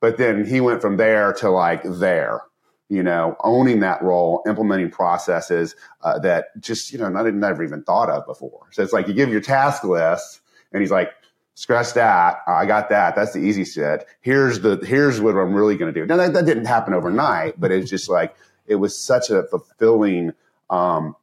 But 0.01 0.17
then 0.17 0.45
he 0.45 0.61
went 0.61 0.81
from 0.81 0.97
there 0.97 1.33
to 1.35 1.51
like 1.51 1.83
there, 1.85 2.43
you 2.89 3.03
know, 3.03 3.37
owning 3.45 3.81
that 3.81 4.03
role, 4.03 4.43
implementing 4.47 4.91
processes 4.91 5.77
uh, 6.03 6.19
that 6.21 6.59
just 6.61 6.93
you 6.93 6.99
know 6.99 7.09
not 7.09 7.27
never 7.35 7.63
even 7.63 7.83
thought 7.83 8.09
of 8.09 8.27
before. 8.27 8.69
So 8.73 8.83
it's 8.83 8.93
like 8.93 9.09
you 9.09 9.15
give 9.15 9.31
your 9.31 9.41
task 9.41 9.85
list, 9.85 10.41
and 10.73 10.81
he's 10.81 10.91
like, 10.91 11.13
scratch 11.59 11.93
that. 11.95 12.39
I 12.47 12.67
got 12.67 12.89
that. 12.91 13.17
That's 13.17 13.33
the 13.33 13.41
easy 13.41 13.65
shit. 13.65 14.07
Here's 14.21 14.61
the 14.61 14.77
here's 14.87 15.21
what 15.21 15.37
I'm 15.37 15.53
really 15.53 15.77
going 15.77 15.93
to 15.93 16.01
do. 16.01 16.07
Now 16.07 16.17
that, 16.17 16.33
that 16.33 16.47
didn't 16.47 16.67
happen 16.67 16.95
overnight, 16.95 17.61
but 17.61 17.73
it's 17.73 17.91
just 17.91 18.09
like 18.09 18.35
it 18.69 18.77
was 18.77 18.97
such 18.97 19.31
a 19.31 19.45
fulfilling 19.45 20.33
um, 20.71 21.17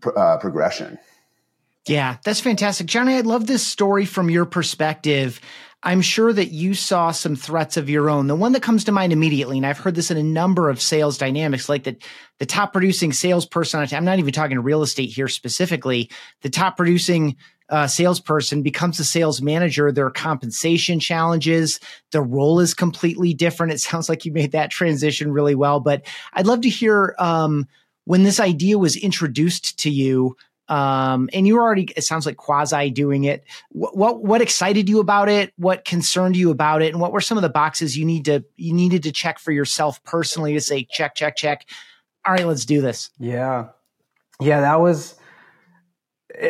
pr- 0.00 0.16
uh, 0.16 0.38
progression. 0.38 0.98
Yeah, 1.86 2.16
that's 2.24 2.40
fantastic. 2.40 2.86
Johnny, 2.86 3.14
I 3.14 3.20
love 3.20 3.46
this 3.46 3.64
story 3.64 4.04
from 4.06 4.28
your 4.28 4.44
perspective. 4.44 5.40
I'm 5.82 6.00
sure 6.00 6.32
that 6.32 6.50
you 6.50 6.74
saw 6.74 7.12
some 7.12 7.36
threats 7.36 7.76
of 7.76 7.88
your 7.88 8.10
own. 8.10 8.26
The 8.26 8.34
one 8.34 8.52
that 8.52 8.62
comes 8.62 8.84
to 8.84 8.92
mind 8.92 9.12
immediately, 9.12 9.56
and 9.56 9.66
I've 9.66 9.78
heard 9.78 9.94
this 9.94 10.10
in 10.10 10.16
a 10.16 10.22
number 10.22 10.68
of 10.68 10.82
sales 10.82 11.16
dynamics, 11.16 11.68
like 11.68 11.84
that 11.84 12.02
the 12.38 12.46
top 12.46 12.72
producing 12.72 13.12
salesperson, 13.12 13.86
I'm 13.92 14.04
not 14.04 14.18
even 14.18 14.32
talking 14.32 14.58
real 14.58 14.82
estate 14.82 15.10
here 15.12 15.28
specifically, 15.28 16.10
the 16.42 16.50
top 16.50 16.76
producing 16.76 17.36
uh, 17.68 17.86
salesperson 17.86 18.62
becomes 18.62 19.00
a 19.00 19.04
sales 19.04 19.42
manager. 19.42 19.90
There 19.90 20.06
are 20.06 20.10
compensation 20.10 21.00
challenges. 21.00 21.80
The 22.12 22.22
role 22.22 22.60
is 22.60 22.74
completely 22.74 23.34
different. 23.34 23.72
It 23.72 23.80
sounds 23.80 24.08
like 24.08 24.24
you 24.24 24.32
made 24.32 24.52
that 24.52 24.70
transition 24.70 25.32
really 25.32 25.54
well, 25.54 25.80
but 25.80 26.02
I'd 26.32 26.46
love 26.46 26.60
to 26.62 26.68
hear 26.68 27.14
um, 27.18 27.66
when 28.04 28.22
this 28.22 28.40
idea 28.40 28.78
was 28.78 28.96
introduced 28.96 29.78
to 29.80 29.90
you 29.90 30.36
um, 30.68 31.30
and 31.32 31.46
you 31.46 31.54
were 31.54 31.62
already 31.62 31.84
it 31.96 32.02
sounds 32.02 32.26
like 32.26 32.36
quasi 32.36 32.90
doing 32.90 33.24
it 33.24 33.44
what, 33.70 33.96
what, 33.96 34.24
what 34.24 34.40
excited 34.40 34.88
you 34.88 34.98
about 34.98 35.28
it 35.28 35.52
what 35.56 35.84
concerned 35.84 36.36
you 36.36 36.50
about 36.50 36.82
it 36.82 36.92
and 36.92 37.00
what 37.00 37.12
were 37.12 37.20
some 37.20 37.38
of 37.38 37.42
the 37.42 37.48
boxes 37.48 37.96
you 37.96 38.04
need 38.04 38.24
to 38.24 38.44
you 38.56 38.72
needed 38.72 39.02
to 39.04 39.12
check 39.12 39.38
for 39.38 39.52
yourself 39.52 40.02
personally 40.04 40.54
to 40.54 40.60
say 40.60 40.84
check 40.90 41.14
check 41.14 41.36
check 41.36 41.68
all 42.26 42.32
right 42.32 42.46
let's 42.46 42.64
do 42.64 42.80
this 42.80 43.10
yeah 43.18 43.68
yeah 44.40 44.60
that 44.60 44.80
was 44.80 45.14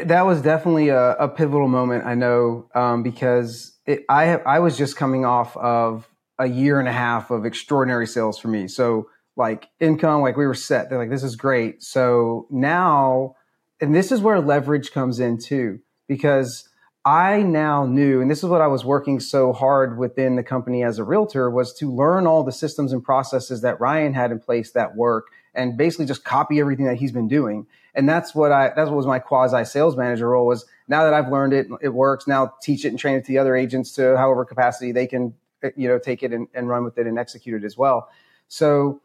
that 0.05 0.27
was 0.27 0.43
definitely 0.43 0.89
a, 0.89 1.13
a 1.13 1.29
pivotal 1.29 1.69
moment 1.69 2.05
i 2.07 2.15
know 2.15 2.69
um, 2.75 3.03
because 3.03 3.79
it, 3.87 4.05
i 4.09 4.25
have, 4.25 4.43
i 4.47 4.59
was 4.59 4.77
just 4.77 4.97
coming 4.97 5.25
off 5.25 5.57
of 5.57 6.09
a 6.39 6.47
year 6.47 6.79
and 6.79 6.89
a 6.89 6.93
half 6.93 7.31
of 7.31 7.45
extraordinary 7.45 8.07
sales 8.07 8.39
for 8.39 8.49
me. 8.49 8.69
So 8.69 9.09
like 9.37 9.69
income 9.81 10.23
like 10.23 10.37
we 10.37 10.47
were 10.47 10.55
set. 10.55 10.89
They're 10.89 10.99
like 10.99 11.11
this 11.11 11.23
is 11.23 11.37
great. 11.37 11.83
So 11.83 12.47
now 12.51 13.37
and 13.81 13.95
this 13.95 14.11
is 14.11 14.21
where 14.21 14.41
leverage 14.41 14.93
comes 14.93 15.21
in 15.21 15.39
too, 15.39 15.81
because 16.09 16.69
I 17.05 17.43
now 17.43 17.87
knew, 17.87 18.21
and 18.21 18.31
this 18.31 18.43
is 18.43 18.49
what 18.49 18.61
I 18.61 18.67
was 18.67 18.85
working 18.85 19.21
so 19.21 19.53
hard 19.53 19.97
within 19.97 20.35
the 20.35 20.43
company 20.43 20.83
as 20.83 20.99
a 20.99 21.05
realtor 21.05 21.49
was 21.51 21.73
to 21.75 21.95
learn 21.95 22.27
all 22.27 22.43
the 22.43 22.53
systems 22.53 22.93
and 22.93 23.05
processes 23.05 23.61
that 23.61 23.79
Ryan 23.79 24.15
had 24.15 24.33
in 24.33 24.41
place 24.41 24.73
that 24.73 24.97
work 24.97 25.27
and 25.55 25.77
basically 25.77 26.07
just 26.07 26.25
copy 26.25 26.59
everything 26.59 26.87
that 26.87 26.97
he's 26.97 27.13
been 27.13 27.29
doing. 27.29 27.67
And 27.97 28.09
that's 28.09 28.35
what 28.35 28.53
I, 28.53 28.73
that's 28.77 28.91
what 28.91 28.97
was 28.97 29.07
my 29.07 29.19
quasi 29.19 29.65
sales 29.65 29.97
manager 29.97 30.29
role 30.29 30.47
was 30.47 30.67
now 30.87 31.05
that 31.05 31.15
I've 31.15 31.33
learned 31.33 31.55
it, 31.55 31.67
it 31.81 31.89
works. 31.89 32.29
Now 32.29 32.53
teach 32.63 32.85
it 32.85 32.89
and 32.89 32.99
train 32.99 33.17
it 33.17 33.25
to 33.25 33.29
the 33.29 33.39
other 33.39 33.57
agents 33.57 33.93
to 33.93 34.17
however 34.17 34.45
capacity 34.45 34.93
they 34.93 35.07
can, 35.07 35.35
eh, 35.63 35.71
you 35.77 35.89
know, 35.89 35.99
take 35.99 36.23
it 36.23 36.33
and, 36.33 36.47
and 36.55 36.69
run 36.69 36.85
with 36.85 36.99
it 36.99 37.07
and 37.07 37.19
execute 37.19 37.63
it 37.63 37.67
as 37.67 37.77
well. 37.77 38.09
So 38.49 39.01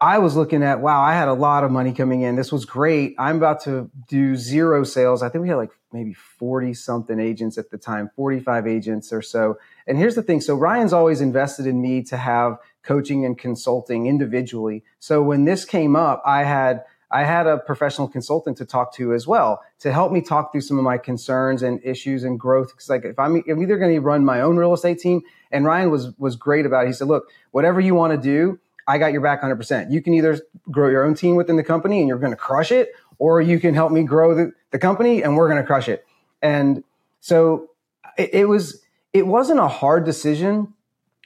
I 0.00 0.18
was 0.18 0.36
looking 0.36 0.62
at, 0.62 0.80
wow, 0.80 1.02
I 1.02 1.14
had 1.14 1.26
a 1.26 1.34
lot 1.34 1.64
of 1.64 1.72
money 1.72 1.92
coming 1.92 2.22
in. 2.22 2.36
This 2.36 2.52
was 2.52 2.64
great. 2.64 3.16
I'm 3.18 3.36
about 3.36 3.64
to 3.64 3.90
do 4.06 4.36
zero 4.36 4.84
sales. 4.84 5.24
I 5.24 5.28
think 5.28 5.42
we 5.42 5.48
had 5.48 5.56
like 5.56 5.72
maybe 5.92 6.12
40 6.12 6.74
something 6.74 7.18
agents 7.18 7.58
at 7.58 7.70
the 7.70 7.78
time, 7.78 8.10
45 8.14 8.68
agents 8.68 9.12
or 9.12 9.22
so. 9.22 9.58
And 9.88 9.98
here's 9.98 10.14
the 10.14 10.22
thing. 10.22 10.40
So 10.40 10.54
Ryan's 10.54 10.92
always 10.92 11.20
invested 11.20 11.66
in 11.66 11.82
me 11.82 12.04
to 12.04 12.16
have 12.16 12.58
coaching 12.84 13.24
and 13.24 13.36
consulting 13.36 14.06
individually. 14.06 14.84
So 15.00 15.20
when 15.22 15.44
this 15.44 15.64
came 15.64 15.96
up, 15.96 16.22
I 16.24 16.44
had, 16.44 16.84
I 17.10 17.24
had 17.24 17.46
a 17.46 17.58
professional 17.58 18.06
consultant 18.06 18.58
to 18.58 18.66
talk 18.66 18.94
to 18.94 19.14
as 19.14 19.26
well 19.26 19.62
to 19.80 19.92
help 19.92 20.12
me 20.12 20.20
talk 20.20 20.52
through 20.52 20.60
some 20.60 20.78
of 20.78 20.84
my 20.84 20.98
concerns 20.98 21.62
and 21.62 21.80
issues 21.82 22.22
and 22.24 22.38
growth. 22.38 22.68
Because 22.68 22.90
like 22.90 23.04
if 23.04 23.18
I'm, 23.18 23.42
I'm 23.48 23.62
either 23.62 23.78
going 23.78 23.94
to 23.94 24.00
run 24.00 24.24
my 24.24 24.40
own 24.40 24.56
real 24.56 24.74
estate 24.74 24.98
team, 24.98 25.22
and 25.50 25.64
Ryan 25.64 25.90
was 25.90 26.12
was 26.18 26.36
great 26.36 26.66
about 26.66 26.84
it. 26.84 26.88
He 26.88 26.92
said, 26.92 27.08
"Look, 27.08 27.30
whatever 27.50 27.80
you 27.80 27.94
want 27.94 28.12
to 28.12 28.18
do, 28.18 28.58
I 28.86 28.98
got 28.98 29.12
your 29.12 29.22
back 29.22 29.42
100. 29.42 29.56
percent 29.56 29.90
You 29.90 30.02
can 30.02 30.14
either 30.14 30.38
grow 30.70 30.88
your 30.88 31.04
own 31.04 31.14
team 31.14 31.36
within 31.36 31.56
the 31.56 31.64
company 31.64 32.00
and 32.00 32.08
you're 32.08 32.18
going 32.18 32.32
to 32.32 32.36
crush 32.36 32.70
it, 32.70 32.90
or 33.18 33.40
you 33.40 33.58
can 33.58 33.74
help 33.74 33.90
me 33.90 34.02
grow 34.02 34.34
the, 34.34 34.52
the 34.70 34.78
company 34.78 35.22
and 35.22 35.36
we're 35.36 35.48
going 35.48 35.60
to 35.60 35.66
crush 35.66 35.88
it." 35.88 36.04
And 36.42 36.84
so 37.20 37.70
it, 38.18 38.34
it 38.34 38.48
was 38.48 38.82
it 39.12 39.26
wasn't 39.26 39.60
a 39.60 39.68
hard 39.68 40.04
decision 40.04 40.74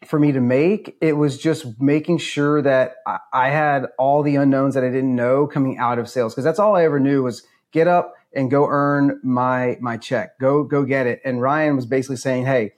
for 0.06 0.18
me 0.18 0.32
to 0.32 0.40
make. 0.40 0.96
It 1.00 1.16
was 1.16 1.38
just 1.38 1.80
making 1.80 2.18
sure 2.18 2.62
that 2.62 2.96
I, 3.06 3.18
I 3.32 3.48
had 3.50 3.86
all 3.98 4.22
the 4.22 4.36
unknowns 4.36 4.74
that 4.74 4.84
I 4.84 4.90
didn't 4.90 5.14
know 5.14 5.46
coming 5.46 5.78
out 5.78 5.98
of 5.98 6.08
sales 6.08 6.34
because 6.34 6.44
that's 6.44 6.58
all 6.58 6.76
I 6.76 6.84
ever 6.84 7.00
knew 7.00 7.22
was 7.22 7.42
get 7.72 7.88
up 7.88 8.14
and 8.34 8.50
go 8.50 8.66
earn 8.68 9.20
my 9.22 9.76
my 9.80 9.96
check. 9.96 10.38
Go 10.38 10.64
go 10.64 10.84
get 10.84 11.06
it. 11.06 11.20
And 11.24 11.40
Ryan 11.40 11.76
was 11.76 11.86
basically 11.86 12.16
saying, 12.16 12.46
"Hey, 12.46 12.72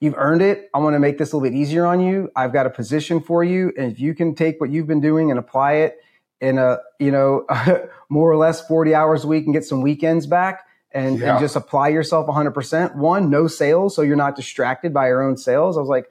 you've 0.00 0.14
earned 0.16 0.42
it. 0.42 0.70
I 0.74 0.78
want 0.78 0.94
to 0.94 0.98
make 0.98 1.18
this 1.18 1.32
a 1.32 1.36
little 1.36 1.50
bit 1.50 1.56
easier 1.56 1.86
on 1.86 2.00
you. 2.00 2.30
I've 2.34 2.52
got 2.52 2.66
a 2.66 2.70
position 2.70 3.20
for 3.20 3.44
you, 3.44 3.72
and 3.76 3.90
if 3.92 4.00
you 4.00 4.14
can 4.14 4.34
take 4.34 4.60
what 4.60 4.70
you've 4.70 4.86
been 4.86 5.00
doing 5.00 5.30
and 5.30 5.38
apply 5.38 5.74
it 5.74 5.98
in 6.40 6.58
a 6.58 6.78
you 6.98 7.10
know 7.10 7.46
more 8.08 8.30
or 8.30 8.36
less 8.36 8.66
40 8.66 8.94
hours 8.94 9.24
a 9.24 9.26
week 9.26 9.44
and 9.44 9.54
get 9.54 9.64
some 9.64 9.82
weekends 9.82 10.26
back." 10.26 10.62
And, 10.92 11.18
yeah. 11.18 11.32
and 11.32 11.40
just 11.40 11.56
apply 11.56 11.88
yourself 11.88 12.26
100%. 12.26 12.94
One, 12.94 13.28
no 13.28 13.48
sales, 13.48 13.94
so 13.94 14.00
you're 14.00 14.16
not 14.16 14.34
distracted 14.34 14.94
by 14.94 15.08
your 15.08 15.22
own 15.22 15.36
sales. 15.36 15.76
I 15.76 15.80
was 15.80 15.90
like, 15.90 16.08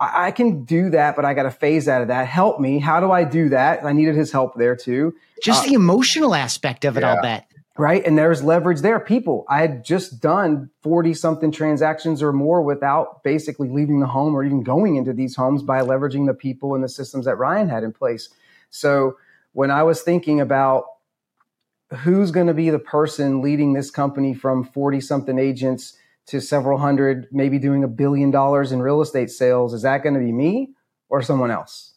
I, 0.00 0.26
I 0.26 0.30
can 0.30 0.64
do 0.64 0.90
that, 0.90 1.14
but 1.14 1.24
I 1.24 1.34
got 1.34 1.44
to 1.44 1.50
phase 1.50 1.86
out 1.88 2.02
of 2.02 2.08
that. 2.08 2.26
Help 2.26 2.58
me. 2.58 2.78
How 2.78 2.98
do 3.00 3.12
I 3.12 3.24
do 3.24 3.50
that? 3.50 3.84
I 3.84 3.92
needed 3.92 4.16
his 4.16 4.32
help 4.32 4.56
there 4.56 4.74
too. 4.74 5.14
Just 5.42 5.64
uh, 5.64 5.68
the 5.68 5.74
emotional 5.74 6.34
aspect 6.34 6.84
of 6.84 6.96
it, 6.96 7.00
yeah. 7.00 7.14
I'll 7.14 7.22
bet. 7.22 7.46
Right. 7.78 8.04
And 8.04 8.18
there's 8.18 8.42
leverage 8.42 8.80
there. 8.80 9.00
People, 9.00 9.46
I 9.48 9.60
had 9.60 9.84
just 9.84 10.20
done 10.20 10.70
40 10.82 11.14
something 11.14 11.50
transactions 11.50 12.22
or 12.22 12.32
more 12.32 12.60
without 12.60 13.22
basically 13.22 13.70
leaving 13.70 14.00
the 14.00 14.06
home 14.06 14.34
or 14.34 14.44
even 14.44 14.62
going 14.62 14.96
into 14.96 15.12
these 15.12 15.36
homes 15.36 15.62
by 15.62 15.80
leveraging 15.80 16.26
the 16.26 16.34
people 16.34 16.74
and 16.74 16.84
the 16.84 16.88
systems 16.88 17.24
that 17.24 17.36
Ryan 17.36 17.68
had 17.68 17.82
in 17.82 17.92
place. 17.92 18.28
So 18.68 19.16
when 19.52 19.70
I 19.70 19.82
was 19.82 20.02
thinking 20.02 20.40
about 20.40 20.84
who's 22.00 22.30
going 22.30 22.48
to 22.48 22.54
be 22.54 22.70
the 22.70 22.78
person 22.78 23.40
leading 23.40 23.72
this 23.72 23.90
company 23.90 24.34
from 24.34 24.64
40 24.64 25.00
something 25.00 25.38
agents 25.38 25.96
to 26.30 26.40
several 26.40 26.78
hundred, 26.78 27.26
maybe 27.32 27.58
doing 27.58 27.84
a 27.84 27.88
billion 27.88 28.30
dollars 28.30 28.72
in 28.72 28.80
real 28.80 29.00
estate 29.00 29.30
sales, 29.30 29.74
is 29.74 29.82
that 29.82 30.02
going 30.02 30.14
to 30.14 30.20
be 30.20 30.32
me 30.32 30.70
or 31.08 31.22
someone 31.22 31.50
else? 31.50 31.94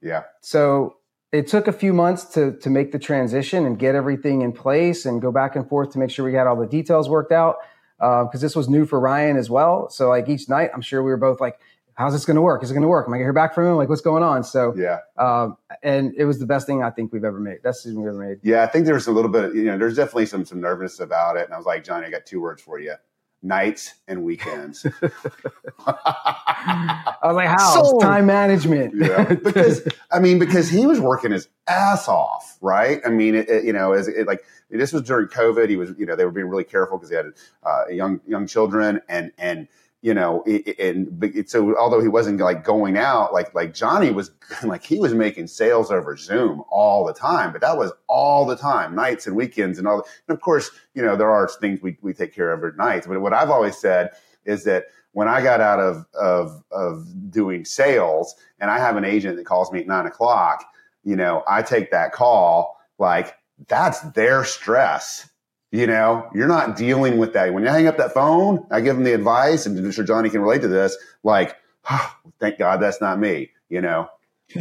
Yeah. 0.00 0.22
So 0.42 0.96
it 1.32 1.48
took 1.48 1.66
a 1.66 1.72
few 1.72 1.92
months 1.92 2.24
to 2.34 2.56
to 2.58 2.70
make 2.70 2.92
the 2.92 2.98
transition 2.98 3.66
and 3.66 3.78
get 3.78 3.96
everything 3.96 4.42
in 4.42 4.52
place 4.52 5.06
and 5.06 5.20
go 5.20 5.32
back 5.32 5.56
and 5.56 5.68
forth 5.68 5.90
to 5.92 5.98
make 5.98 6.10
sure 6.10 6.24
we 6.24 6.30
got 6.30 6.46
all 6.46 6.56
the 6.56 6.66
details 6.66 7.08
worked 7.08 7.32
out 7.32 7.56
because 7.98 8.28
uh, 8.34 8.38
this 8.38 8.54
was 8.54 8.68
new 8.68 8.86
for 8.86 9.00
Ryan 9.00 9.36
as 9.36 9.50
well. 9.50 9.88
So 9.90 10.10
like 10.10 10.28
each 10.28 10.48
night, 10.48 10.70
I'm 10.72 10.82
sure 10.82 11.02
we 11.02 11.10
were 11.10 11.16
both 11.16 11.40
like, 11.40 11.58
"How's 11.94 12.12
this 12.12 12.24
going 12.24 12.36
to 12.36 12.42
work? 12.42 12.62
Is 12.62 12.70
it 12.70 12.74
going 12.74 12.82
to 12.82 12.88
work? 12.88 13.06
Am 13.08 13.12
I 13.12 13.16
going 13.16 13.22
to 13.22 13.24
hear 13.24 13.32
back 13.32 13.54
from 13.54 13.66
him? 13.66 13.76
Like, 13.76 13.88
what's 13.88 14.02
going 14.02 14.22
on?" 14.22 14.44
So 14.44 14.74
yeah, 14.76 14.98
um, 15.18 15.56
and 15.82 16.14
it 16.16 16.26
was 16.26 16.38
the 16.38 16.46
best 16.46 16.66
thing 16.66 16.84
I 16.84 16.90
think 16.90 17.12
we've 17.12 17.24
ever 17.24 17.40
made. 17.40 17.62
Best 17.62 17.82
decision 17.82 18.02
we've 18.02 18.10
ever 18.10 18.18
made. 18.18 18.38
Yeah, 18.42 18.62
I 18.62 18.66
think 18.68 18.86
there's 18.86 19.08
a 19.08 19.12
little 19.12 19.30
bit, 19.30 19.54
you 19.54 19.64
know, 19.64 19.78
there's 19.78 19.96
definitely 19.96 20.26
some 20.26 20.44
some 20.44 20.60
nervousness 20.60 21.00
about 21.00 21.36
it, 21.38 21.46
and 21.46 21.54
I 21.54 21.56
was 21.56 21.66
like, 21.66 21.82
Johnny, 21.82 22.06
I 22.06 22.10
got 22.10 22.26
two 22.26 22.40
words 22.40 22.62
for 22.62 22.78
you 22.78 22.94
nights 23.44 23.94
and 24.08 24.24
weekends. 24.24 24.86
I 25.86 27.16
was 27.22 27.36
like, 27.36 27.48
how? 27.48 27.82
So, 27.82 27.98
time 28.00 28.26
management. 28.26 28.94
yeah. 28.96 29.34
Because, 29.34 29.86
I 30.10 30.18
mean, 30.18 30.38
because 30.38 30.68
he 30.68 30.86
was 30.86 30.98
working 30.98 31.30
his 31.30 31.48
ass 31.68 32.08
off, 32.08 32.56
right? 32.60 33.00
I 33.04 33.10
mean, 33.10 33.34
it, 33.34 33.48
it, 33.48 33.64
you 33.64 33.72
know, 33.72 33.92
as 33.92 34.08
it, 34.08 34.26
like, 34.26 34.44
this 34.70 34.92
was 34.92 35.02
during 35.02 35.28
COVID. 35.28 35.68
He 35.68 35.76
was, 35.76 35.92
you 35.98 36.06
know, 36.06 36.16
they 36.16 36.24
were 36.24 36.32
being 36.32 36.48
really 36.48 36.64
careful 36.64 36.98
because 36.98 37.10
he 37.10 37.16
had 37.16 37.26
uh, 37.62 37.86
young, 37.90 38.20
young 38.26 38.46
children 38.46 39.00
and, 39.08 39.30
and, 39.38 39.68
you 40.04 40.12
know, 40.12 40.44
and 40.78 41.48
so 41.48 41.74
although 41.78 42.02
he 42.02 42.08
wasn't 42.08 42.38
like 42.38 42.62
going 42.62 42.98
out, 42.98 43.32
like 43.32 43.54
like 43.54 43.72
Johnny 43.72 44.10
was, 44.10 44.32
like 44.62 44.84
he 44.84 44.98
was 44.98 45.14
making 45.14 45.46
sales 45.46 45.90
over 45.90 46.14
Zoom 46.14 46.62
all 46.68 47.06
the 47.06 47.14
time, 47.14 47.52
but 47.52 47.62
that 47.62 47.78
was 47.78 47.90
all 48.06 48.44
the 48.44 48.54
time, 48.54 48.94
nights 48.94 49.26
and 49.26 49.34
weekends 49.34 49.78
and 49.78 49.88
all. 49.88 50.04
And 50.28 50.36
of 50.36 50.42
course, 50.42 50.70
you 50.92 51.00
know, 51.00 51.16
there 51.16 51.30
are 51.30 51.48
things 51.48 51.80
we 51.80 51.96
we 52.02 52.12
take 52.12 52.34
care 52.34 52.52
of 52.52 52.62
at 52.64 52.76
nights. 52.76 53.06
But 53.06 53.18
what 53.22 53.32
I've 53.32 53.48
always 53.48 53.78
said 53.78 54.10
is 54.44 54.64
that 54.64 54.88
when 55.12 55.26
I 55.26 55.42
got 55.42 55.62
out 55.62 55.80
of 55.80 56.04
of 56.12 56.62
of 56.70 57.30
doing 57.30 57.64
sales, 57.64 58.34
and 58.60 58.70
I 58.70 58.80
have 58.80 58.98
an 58.98 59.06
agent 59.06 59.38
that 59.38 59.46
calls 59.46 59.72
me 59.72 59.80
at 59.80 59.86
nine 59.86 60.04
o'clock, 60.04 60.66
you 61.02 61.16
know, 61.16 61.42
I 61.48 61.62
take 61.62 61.92
that 61.92 62.12
call 62.12 62.78
like 62.98 63.38
that's 63.68 64.00
their 64.00 64.44
stress 64.44 65.30
you 65.74 65.88
know, 65.88 66.30
you're 66.32 66.46
not 66.46 66.76
dealing 66.76 67.18
with 67.18 67.32
that. 67.32 67.52
When 67.52 67.64
you 67.64 67.68
hang 67.68 67.88
up 67.88 67.96
that 67.96 68.14
phone, 68.14 68.64
I 68.70 68.80
give 68.80 68.94
them 68.94 69.02
the 69.02 69.12
advice, 69.12 69.66
and 69.66 69.76
I'm 69.76 69.90
sure 69.90 70.04
Johnny 70.04 70.30
can 70.30 70.40
relate 70.40 70.62
to 70.62 70.68
this. 70.68 70.96
Like, 71.24 71.56
oh, 71.90 72.16
thank 72.38 72.58
God 72.58 72.80
that's 72.80 73.00
not 73.00 73.18
me. 73.18 73.50
You 73.68 73.80
know. 73.80 74.08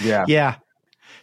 yeah. 0.00 0.24
Yeah. 0.28 0.54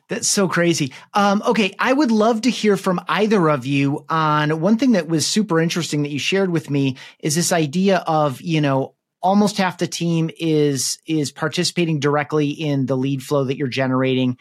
That's 0.09 0.27
so 0.27 0.49
crazy. 0.49 0.91
Um, 1.13 1.41
okay, 1.47 1.73
I 1.79 1.93
would 1.93 2.11
love 2.11 2.41
to 2.41 2.49
hear 2.49 2.75
from 2.75 2.99
either 3.07 3.49
of 3.49 3.65
you 3.65 4.03
on 4.09 4.59
one 4.59 4.77
thing 4.77 4.91
that 4.91 5.07
was 5.07 5.25
super 5.25 5.61
interesting 5.61 6.03
that 6.03 6.11
you 6.11 6.19
shared 6.19 6.49
with 6.49 6.69
me 6.69 6.97
is 7.19 7.33
this 7.33 7.53
idea 7.53 8.03
of 8.05 8.41
you 8.41 8.59
know 8.59 8.93
almost 9.21 9.57
half 9.57 9.77
the 9.77 9.87
team 9.87 10.29
is 10.37 10.99
is 11.07 11.31
participating 11.31 12.01
directly 12.01 12.49
in 12.49 12.87
the 12.87 12.97
lead 12.97 13.23
flow 13.23 13.45
that 13.45 13.55
you're 13.55 13.69
generating 13.69 14.37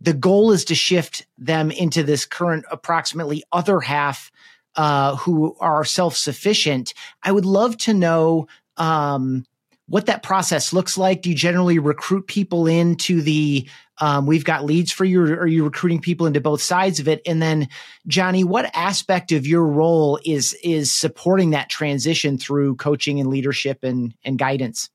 the 0.00 0.12
goal 0.12 0.52
is 0.52 0.64
to 0.66 0.74
shift 0.74 1.26
them 1.38 1.70
into 1.70 2.02
this 2.02 2.26
current 2.26 2.64
approximately 2.70 3.42
other 3.52 3.80
half 3.80 4.30
uh, 4.76 5.16
who 5.16 5.56
are 5.60 5.84
self 5.84 6.16
sufficient. 6.16 6.92
I 7.22 7.32
would 7.32 7.46
love 7.46 7.76
to 7.78 7.94
know 7.94 8.46
um, 8.76 9.46
what 9.88 10.06
that 10.06 10.22
process 10.22 10.72
looks 10.72 10.98
like. 10.98 11.22
Do 11.22 11.30
you 11.30 11.36
generally 11.36 11.78
recruit 11.78 12.26
people 12.26 12.66
into 12.66 13.22
the 13.22 13.68
um, 13.98 14.26
we've 14.26 14.44
got 14.44 14.64
leads 14.64 14.92
for 14.92 15.06
you, 15.06 15.22
or 15.22 15.40
are 15.40 15.46
you 15.46 15.64
recruiting 15.64 16.00
people 16.00 16.26
into 16.26 16.40
both 16.40 16.60
sides 16.60 17.00
of 17.00 17.08
it? 17.08 17.22
And 17.24 17.40
then, 17.40 17.68
Johnny, 18.06 18.44
what 18.44 18.70
aspect 18.74 19.32
of 19.32 19.46
your 19.46 19.64
role 19.64 20.20
is 20.24 20.54
is 20.62 20.92
supporting 20.92 21.50
that 21.50 21.70
transition 21.70 22.36
through 22.36 22.76
coaching 22.76 23.20
and 23.20 23.30
leadership 23.30 23.82
and 23.82 24.14
and 24.22 24.38
guidance? 24.38 24.90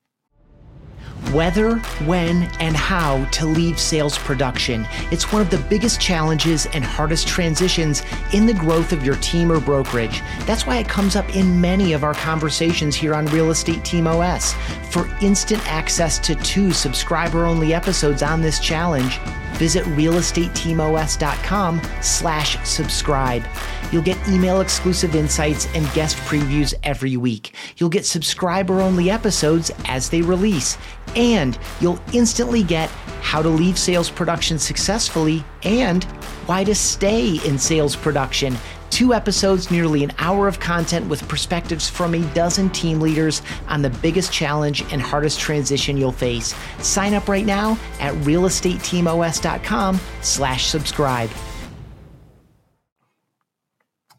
Whether, 1.29 1.77
when, 2.05 2.43
and 2.60 2.75
how 2.75 3.23
to 3.25 3.45
leave 3.45 3.79
sales 3.79 4.17
production. 4.17 4.88
It's 5.12 5.31
one 5.31 5.41
of 5.41 5.49
the 5.49 5.57
biggest 5.69 6.01
challenges 6.01 6.65
and 6.67 6.84
hardest 6.84 7.27
transitions 7.27 8.03
in 8.34 8.45
the 8.45 8.53
growth 8.53 8.91
of 8.91 9.05
your 9.05 9.15
team 9.17 9.51
or 9.51 9.60
brokerage. 9.60 10.21
That's 10.45 10.65
why 10.65 10.77
it 10.77 10.89
comes 10.89 11.15
up 11.15 11.36
in 11.36 11.62
many 11.62 11.93
of 11.93 12.03
our 12.03 12.13
conversations 12.13 12.95
here 12.95 13.13
on 13.13 13.25
Real 13.27 13.51
Estate 13.51 13.86
Team 13.86 14.07
OS. 14.07 14.53
For 14.89 15.10
instant 15.21 15.65
access 15.71 16.19
to 16.19 16.36
two 16.36 16.71
subscriber 16.71 17.45
only 17.45 17.73
episodes 17.73 18.23
on 18.23 18.41
this 18.41 18.60
challenge, 18.60 19.19
visit 19.53 19.86
realestateteamos.com 19.86 21.81
slash 22.01 22.67
subscribe. 22.67 23.43
You'll 23.91 24.01
get 24.01 24.17
email 24.27 24.62
exclusive 24.62 25.15
insights 25.15 25.67
and 25.75 25.91
guest 25.93 26.17
previews 26.17 26.73
every 26.84 27.17
week. 27.17 27.53
You'll 27.77 27.89
get 27.89 28.05
subscriber 28.05 28.81
only 28.81 29.10
episodes 29.12 29.69
as 29.86 30.10
they 30.10 30.21
release. 30.21 30.77
And 31.15 31.58
you'll 31.80 32.00
instantly 32.13 32.63
get 32.63 32.89
how 33.21 33.41
to 33.41 33.50
leave 33.50 33.78
sales 33.78 34.10
production 34.10 34.58
successfully 34.60 35.43
and 35.63 36.04
why 36.45 36.63
to 36.63 36.76
stay 36.76 37.39
in 37.45 37.58
sales 37.58 37.95
production. 37.95 38.58
Two 38.89 39.13
episodes, 39.13 39.71
nearly 39.71 40.04
an 40.04 40.12
hour 40.19 40.47
of 40.47 40.60
content 40.60 41.08
with 41.08 41.26
perspectives 41.30 41.89
from 41.89 42.13
a 42.13 42.19
dozen 42.34 42.69
team 42.71 43.00
leaders 43.00 43.41
on 43.67 43.82
the 43.82 43.89
biggest 43.89 44.34
challenge 44.34 44.82
and 44.91 45.02
hardest 45.02 45.39
transition 45.39 45.95
you'll 45.95 46.12
face. 46.12 46.54
Sign 46.80 47.13
up 47.13 47.30
right 47.30 47.45
now 47.45 47.80
at 48.00 48.13
realestateteamos.com 48.15 50.00
slash 50.21 50.65
subscribe. 50.65 51.30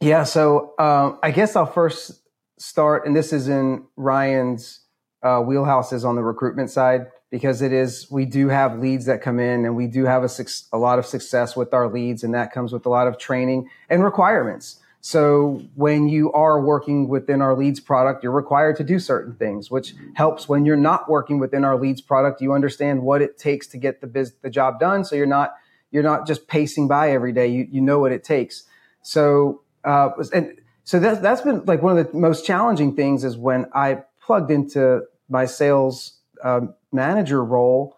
Yeah, 0.00 0.24
so 0.24 0.74
uh, 0.78 1.16
I 1.22 1.30
guess 1.30 1.54
I'll 1.54 1.66
first 1.66 2.22
start, 2.58 3.06
and 3.06 3.14
this 3.14 3.32
is 3.32 3.48
in 3.48 3.86
Ryan's 3.96 4.80
uh, 5.22 5.38
wheelhouses 5.38 6.04
on 6.04 6.16
the 6.16 6.22
recruitment 6.22 6.70
side 6.70 7.06
because 7.30 7.62
it 7.62 7.72
is 7.72 8.10
we 8.10 8.24
do 8.24 8.48
have 8.48 8.78
leads 8.78 9.06
that 9.06 9.22
come 9.22 9.40
in 9.40 9.64
and 9.64 9.74
we 9.76 9.86
do 9.86 10.04
have 10.04 10.24
a, 10.24 10.30
a 10.72 10.78
lot 10.78 10.98
of 10.98 11.06
success 11.06 11.56
with 11.56 11.72
our 11.72 11.88
leads 11.88 12.22
and 12.24 12.34
that 12.34 12.52
comes 12.52 12.72
with 12.72 12.84
a 12.86 12.88
lot 12.88 13.06
of 13.06 13.18
training 13.18 13.68
and 13.88 14.04
requirements. 14.04 14.78
So 15.00 15.62
when 15.74 16.08
you 16.08 16.30
are 16.32 16.60
working 16.60 17.08
within 17.08 17.40
our 17.40 17.56
leads 17.56 17.80
product 17.80 18.22
you're 18.22 18.32
required 18.32 18.76
to 18.76 18.84
do 18.84 18.98
certain 18.98 19.34
things 19.34 19.70
which 19.70 19.94
helps. 20.14 20.48
When 20.48 20.66
you're 20.66 20.76
not 20.76 21.08
working 21.08 21.38
within 21.38 21.64
our 21.64 21.78
leads 21.78 22.00
product 22.00 22.40
you 22.40 22.52
understand 22.52 23.02
what 23.02 23.22
it 23.22 23.38
takes 23.38 23.66
to 23.68 23.78
get 23.78 24.00
the 24.00 24.06
biz- 24.06 24.34
the 24.42 24.50
job 24.50 24.78
done. 24.78 25.04
So 25.04 25.16
you're 25.16 25.26
not 25.26 25.54
you're 25.90 26.02
not 26.02 26.26
just 26.26 26.48
pacing 26.48 26.88
by 26.88 27.12
every 27.12 27.32
day. 27.32 27.46
You, 27.46 27.68
you 27.70 27.80
know 27.80 27.98
what 27.98 28.12
it 28.12 28.24
takes. 28.24 28.64
So 29.02 29.62
uh, 29.84 30.10
and 30.32 30.58
so 30.84 30.98
that's 30.98 31.20
that's 31.20 31.42
been 31.42 31.64
like 31.64 31.82
one 31.82 31.96
of 31.96 32.12
the 32.12 32.18
most 32.18 32.44
challenging 32.44 32.94
things 32.96 33.24
is 33.24 33.36
when 33.36 33.66
I 33.74 34.02
plugged 34.20 34.50
into 34.50 35.02
my 35.32 35.46
sales 35.46 36.18
uh, 36.44 36.60
manager 36.92 37.44
role, 37.44 37.96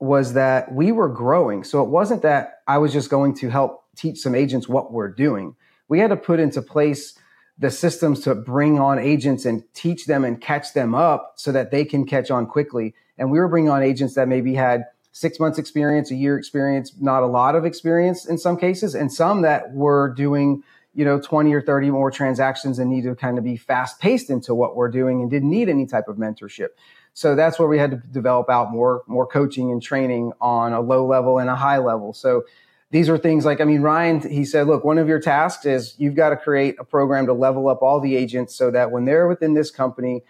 was 0.00 0.34
that 0.34 0.72
we 0.72 0.92
were 0.92 1.08
growing. 1.08 1.64
So 1.64 1.82
it 1.82 1.88
wasn't 1.88 2.22
that 2.22 2.60
I 2.68 2.78
was 2.78 2.92
just 2.92 3.10
going 3.10 3.34
to 3.36 3.48
help 3.48 3.84
teach 3.96 4.18
some 4.18 4.34
agents 4.34 4.68
what 4.68 4.92
we're 4.92 5.12
doing. 5.12 5.56
We 5.88 5.98
had 5.98 6.10
to 6.10 6.16
put 6.16 6.38
into 6.38 6.62
place 6.62 7.18
the 7.58 7.70
systems 7.70 8.20
to 8.20 8.34
bring 8.34 8.78
on 8.78 8.98
agents 8.98 9.44
and 9.44 9.64
teach 9.74 10.06
them 10.06 10.24
and 10.24 10.40
catch 10.40 10.72
them 10.74 10.94
up 10.94 11.32
so 11.36 11.50
that 11.50 11.70
they 11.70 11.84
can 11.84 12.06
catch 12.06 12.30
on 12.30 12.46
quickly. 12.46 12.94
And 13.18 13.32
we 13.32 13.38
were 13.38 13.48
bringing 13.48 13.70
on 13.70 13.82
agents 13.82 14.14
that 14.14 14.28
maybe 14.28 14.54
had 14.54 14.84
six 15.10 15.40
months 15.40 15.58
experience, 15.58 16.12
a 16.12 16.14
year 16.14 16.38
experience, 16.38 16.92
not 17.00 17.24
a 17.24 17.26
lot 17.26 17.56
of 17.56 17.64
experience 17.64 18.26
in 18.26 18.38
some 18.38 18.56
cases, 18.56 18.94
and 18.94 19.12
some 19.12 19.42
that 19.42 19.72
were 19.72 20.14
doing, 20.14 20.62
you 20.98 21.04
know, 21.04 21.20
20 21.20 21.54
or 21.54 21.62
30 21.62 21.92
more 21.92 22.10
transactions 22.10 22.80
and 22.80 22.90
need 22.90 23.04
to 23.04 23.14
kind 23.14 23.38
of 23.38 23.44
be 23.44 23.56
fast 23.56 24.00
paced 24.00 24.30
into 24.30 24.52
what 24.52 24.74
we're 24.74 24.88
doing 24.88 25.20
and 25.20 25.30
didn't 25.30 25.48
need 25.48 25.68
any 25.68 25.86
type 25.86 26.08
of 26.08 26.16
mentorship. 26.16 26.70
So 27.14 27.36
that's 27.36 27.56
where 27.56 27.68
we 27.68 27.78
had 27.78 27.92
to 27.92 27.98
develop 27.98 28.50
out 28.50 28.72
more, 28.72 29.04
more 29.06 29.24
coaching 29.24 29.70
and 29.70 29.80
training 29.80 30.32
on 30.40 30.72
a 30.72 30.80
low 30.80 31.06
level 31.06 31.38
and 31.38 31.48
a 31.48 31.54
high 31.54 31.78
level. 31.78 32.12
So 32.14 32.42
these 32.90 33.08
are 33.08 33.16
things 33.16 33.44
like, 33.44 33.60
I 33.60 33.64
mean, 33.64 33.80
Ryan, 33.80 34.28
he 34.28 34.44
said, 34.44 34.66
look, 34.66 34.82
one 34.82 34.98
of 34.98 35.06
your 35.06 35.20
tasks 35.20 35.64
is 35.66 35.94
you've 35.98 36.16
got 36.16 36.30
to 36.30 36.36
create 36.36 36.74
a 36.80 36.84
program 36.84 37.26
to 37.26 37.32
level 37.32 37.68
up 37.68 37.80
all 37.80 38.00
the 38.00 38.16
agents 38.16 38.56
so 38.56 38.72
that 38.72 38.90
when 38.90 39.04
they're 39.04 39.28
within 39.28 39.54
this 39.54 39.70
company, 39.70 40.24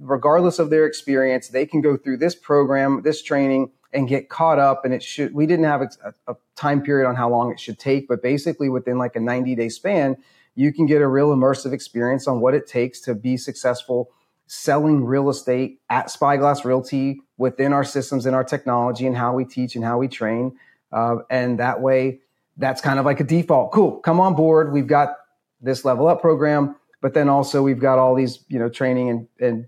regardless 0.00 0.58
of 0.58 0.70
their 0.70 0.86
experience, 0.86 1.48
they 1.48 1.66
can 1.66 1.82
go 1.82 1.98
through 1.98 2.16
this 2.16 2.34
program, 2.34 3.02
this 3.02 3.22
training, 3.22 3.72
and 3.92 4.08
get 4.08 4.28
caught 4.28 4.58
up. 4.58 4.84
And 4.84 4.92
it 4.92 5.02
should, 5.02 5.32
we 5.34 5.46
didn't 5.46 5.64
have 5.64 5.82
a, 5.82 6.14
a 6.26 6.36
time 6.56 6.82
period 6.82 7.08
on 7.08 7.16
how 7.16 7.28
long 7.30 7.50
it 7.50 7.58
should 7.58 7.78
take, 7.78 8.08
but 8.08 8.22
basically 8.22 8.68
within 8.68 8.98
like 8.98 9.16
a 9.16 9.20
90 9.20 9.54
day 9.54 9.68
span, 9.68 10.16
you 10.54 10.72
can 10.72 10.86
get 10.86 11.00
a 11.00 11.08
real 11.08 11.28
immersive 11.34 11.72
experience 11.72 12.26
on 12.26 12.40
what 12.40 12.54
it 12.54 12.66
takes 12.66 13.00
to 13.02 13.14
be 13.14 13.36
successful 13.36 14.10
selling 14.46 15.04
real 15.04 15.28
estate 15.28 15.78
at 15.90 16.10
Spyglass 16.10 16.64
Realty 16.64 17.20
within 17.36 17.72
our 17.72 17.84
systems 17.84 18.24
and 18.24 18.34
our 18.34 18.44
technology 18.44 19.06
and 19.06 19.16
how 19.16 19.34
we 19.34 19.44
teach 19.44 19.76
and 19.76 19.84
how 19.84 19.98
we 19.98 20.08
train 20.08 20.58
uh, 20.92 21.16
and 21.30 21.58
that 21.58 21.80
way, 21.80 22.20
that's 22.56 22.80
kind 22.80 22.98
of 22.98 23.04
like 23.04 23.20
a 23.20 23.24
default. 23.24 23.72
Cool, 23.72 23.98
come 23.98 24.20
on 24.20 24.34
board. 24.34 24.72
We've 24.72 24.86
got 24.86 25.16
this 25.60 25.84
level 25.84 26.08
up 26.08 26.20
program, 26.20 26.76
but 27.00 27.14
then 27.14 27.28
also 27.28 27.62
we've 27.62 27.78
got 27.78 27.98
all 27.98 28.14
these, 28.14 28.44
you 28.48 28.58
know, 28.58 28.68
training 28.68 29.10
and, 29.10 29.28
and 29.40 29.66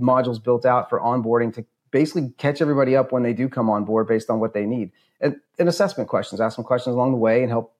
modules 0.00 0.42
built 0.42 0.64
out 0.64 0.88
for 0.88 1.00
onboarding 1.00 1.52
to 1.54 1.64
basically 1.92 2.32
catch 2.38 2.60
everybody 2.60 2.96
up 2.96 3.12
when 3.12 3.22
they 3.22 3.32
do 3.32 3.48
come 3.48 3.70
on 3.70 3.84
board 3.84 4.08
based 4.08 4.28
on 4.28 4.40
what 4.40 4.54
they 4.54 4.66
need. 4.66 4.90
And, 5.20 5.36
and 5.58 5.68
assessment 5.68 6.08
questions, 6.08 6.40
ask 6.40 6.56
them 6.56 6.64
questions 6.64 6.94
along 6.94 7.12
the 7.12 7.18
way 7.18 7.42
and 7.42 7.50
help 7.50 7.76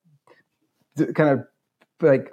kind 1.14 1.30
of 1.30 1.46
like 2.00 2.32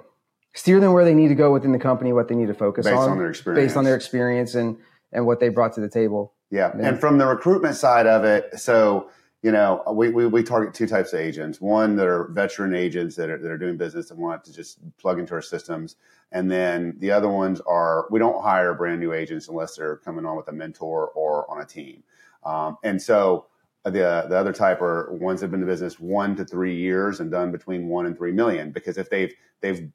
steer 0.54 0.78
them 0.78 0.92
where 0.92 1.04
they 1.04 1.14
need 1.14 1.28
to 1.28 1.34
go 1.34 1.52
within 1.52 1.72
the 1.72 1.78
company, 1.78 2.12
what 2.12 2.28
they 2.28 2.36
need 2.36 2.46
to 2.46 2.54
focus 2.54 2.84
based 2.84 2.96
on, 2.96 3.10
on 3.10 3.18
their 3.18 3.30
experience, 3.30 3.66
based 3.66 3.76
on 3.76 3.84
their 3.84 3.96
experience 3.96 4.54
and 4.54 4.76
and 5.12 5.26
what 5.26 5.40
they 5.40 5.48
brought 5.48 5.72
to 5.72 5.80
the 5.80 5.88
table. 5.88 6.34
Yeah, 6.50 6.70
and, 6.70 6.80
and 6.82 7.00
from 7.00 7.18
the 7.18 7.26
recruitment 7.26 7.74
side 7.74 8.06
of 8.06 8.24
it, 8.24 8.60
so 8.60 9.10
you 9.42 9.50
know, 9.50 9.82
we, 9.92 10.10
we, 10.10 10.26
we, 10.26 10.42
target 10.42 10.74
two 10.74 10.86
types 10.86 11.14
of 11.14 11.20
agents. 11.20 11.60
One 11.60 11.96
that 11.96 12.06
are 12.06 12.28
veteran 12.28 12.74
agents 12.74 13.16
that 13.16 13.30
are, 13.30 13.38
that 13.38 13.50
are 13.50 13.56
doing 13.56 13.78
business 13.78 14.10
and 14.10 14.20
want 14.20 14.44
to 14.44 14.52
just 14.52 14.78
plug 14.98 15.18
into 15.18 15.32
our 15.32 15.40
systems. 15.40 15.96
And 16.30 16.50
then 16.50 16.96
the 16.98 17.10
other 17.10 17.28
ones 17.28 17.60
are, 17.66 18.06
we 18.10 18.18
don't 18.18 18.42
hire 18.42 18.74
brand 18.74 19.00
new 19.00 19.14
agents 19.14 19.48
unless 19.48 19.76
they're 19.76 19.96
coming 19.96 20.26
on 20.26 20.36
with 20.36 20.48
a 20.48 20.52
mentor 20.52 21.08
or 21.08 21.50
on 21.50 21.62
a 21.62 21.64
team. 21.64 22.02
Um, 22.44 22.76
and 22.84 23.00
so 23.00 23.46
the, 23.84 23.90
the 24.28 24.36
other 24.36 24.52
type 24.52 24.82
are 24.82 25.10
ones 25.10 25.40
that 25.40 25.46
have 25.46 25.52
been 25.52 25.62
in 25.62 25.66
business 25.66 25.98
one 25.98 26.36
to 26.36 26.44
three 26.44 26.76
years 26.76 27.20
and 27.20 27.30
done 27.30 27.50
between 27.50 27.88
one 27.88 28.04
and 28.04 28.16
three 28.16 28.32
million. 28.32 28.72
Because 28.72 28.98
if 28.98 29.08
they've, 29.08 29.32
they've 29.62 29.88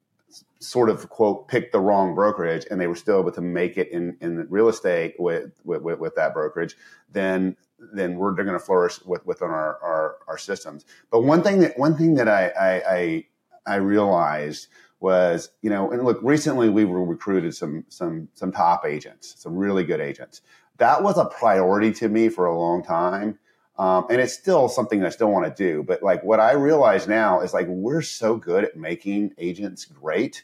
sort 0.60 0.90
of 0.90 1.08
quote 1.10 1.48
picked 1.48 1.72
the 1.72 1.80
wrong 1.80 2.16
brokerage 2.16 2.66
and 2.72 2.82
they 2.82 2.88
were 2.88 2.96
still 2.96 3.20
able 3.20 3.32
to 3.32 3.42
make 3.42 3.78
it 3.78 3.90
in, 3.92 4.18
in 4.22 4.48
real 4.50 4.70
estate 4.70 5.14
with, 5.20 5.52
with, 5.64 5.84
with 5.84 6.16
that 6.16 6.34
brokerage, 6.34 6.76
then 7.12 7.56
then 7.94 8.16
we're 8.16 8.32
going 8.34 8.48
to 8.48 8.60
flourish 8.60 9.04
with, 9.06 9.26
within 9.26 9.50
our, 9.50 9.78
our, 9.82 10.16
our 10.28 10.38
systems. 10.38 10.86
But 11.12 11.22
one 11.22 11.44
thing 11.44 11.60
that 11.60 11.78
one 11.78 11.98
thing 11.98 12.16
that 12.16 12.28
I, 12.28 12.48
I, 12.48 12.96
I 12.96 13.26
I 13.68 13.76
realized 13.76 14.68
was, 15.00 15.50
you 15.62 15.70
know, 15.70 15.92
and 15.92 16.04
look, 16.04 16.20
recently 16.22 16.70
we 16.70 16.86
were 16.86 17.04
recruited 17.04 17.56
some 17.56 17.86
some 17.90 18.30
some 18.34 18.52
top 18.52 18.86
agents, 18.86 19.36
some 19.38 19.56
really 19.56 19.84
good 19.84 20.02
agents. 20.02 20.42
That 20.78 21.04
was 21.04 21.18
a 21.18 21.26
priority 21.26 21.92
to 21.94 22.10
me 22.10 22.30
for 22.30 22.46
a 22.46 22.58
long 22.58 22.84
time. 22.84 23.40
Um, 23.78 24.06
and 24.10 24.22
it's 24.22 24.34
still 24.34 24.70
something 24.70 25.04
I 25.04 25.10
still 25.10 25.32
want 25.32 25.46
to 25.46 25.64
do. 25.64 25.84
But 25.84 26.02
like 26.02 26.24
what 26.24 26.40
I 26.40 26.54
realize 26.54 27.08
now 27.10 27.42
is 27.42 27.54
like 27.54 27.68
we're 27.68 28.02
so 28.02 28.38
good 28.38 28.64
at 28.64 28.78
making 28.78 29.34
agents 29.38 29.84
great 29.84 30.44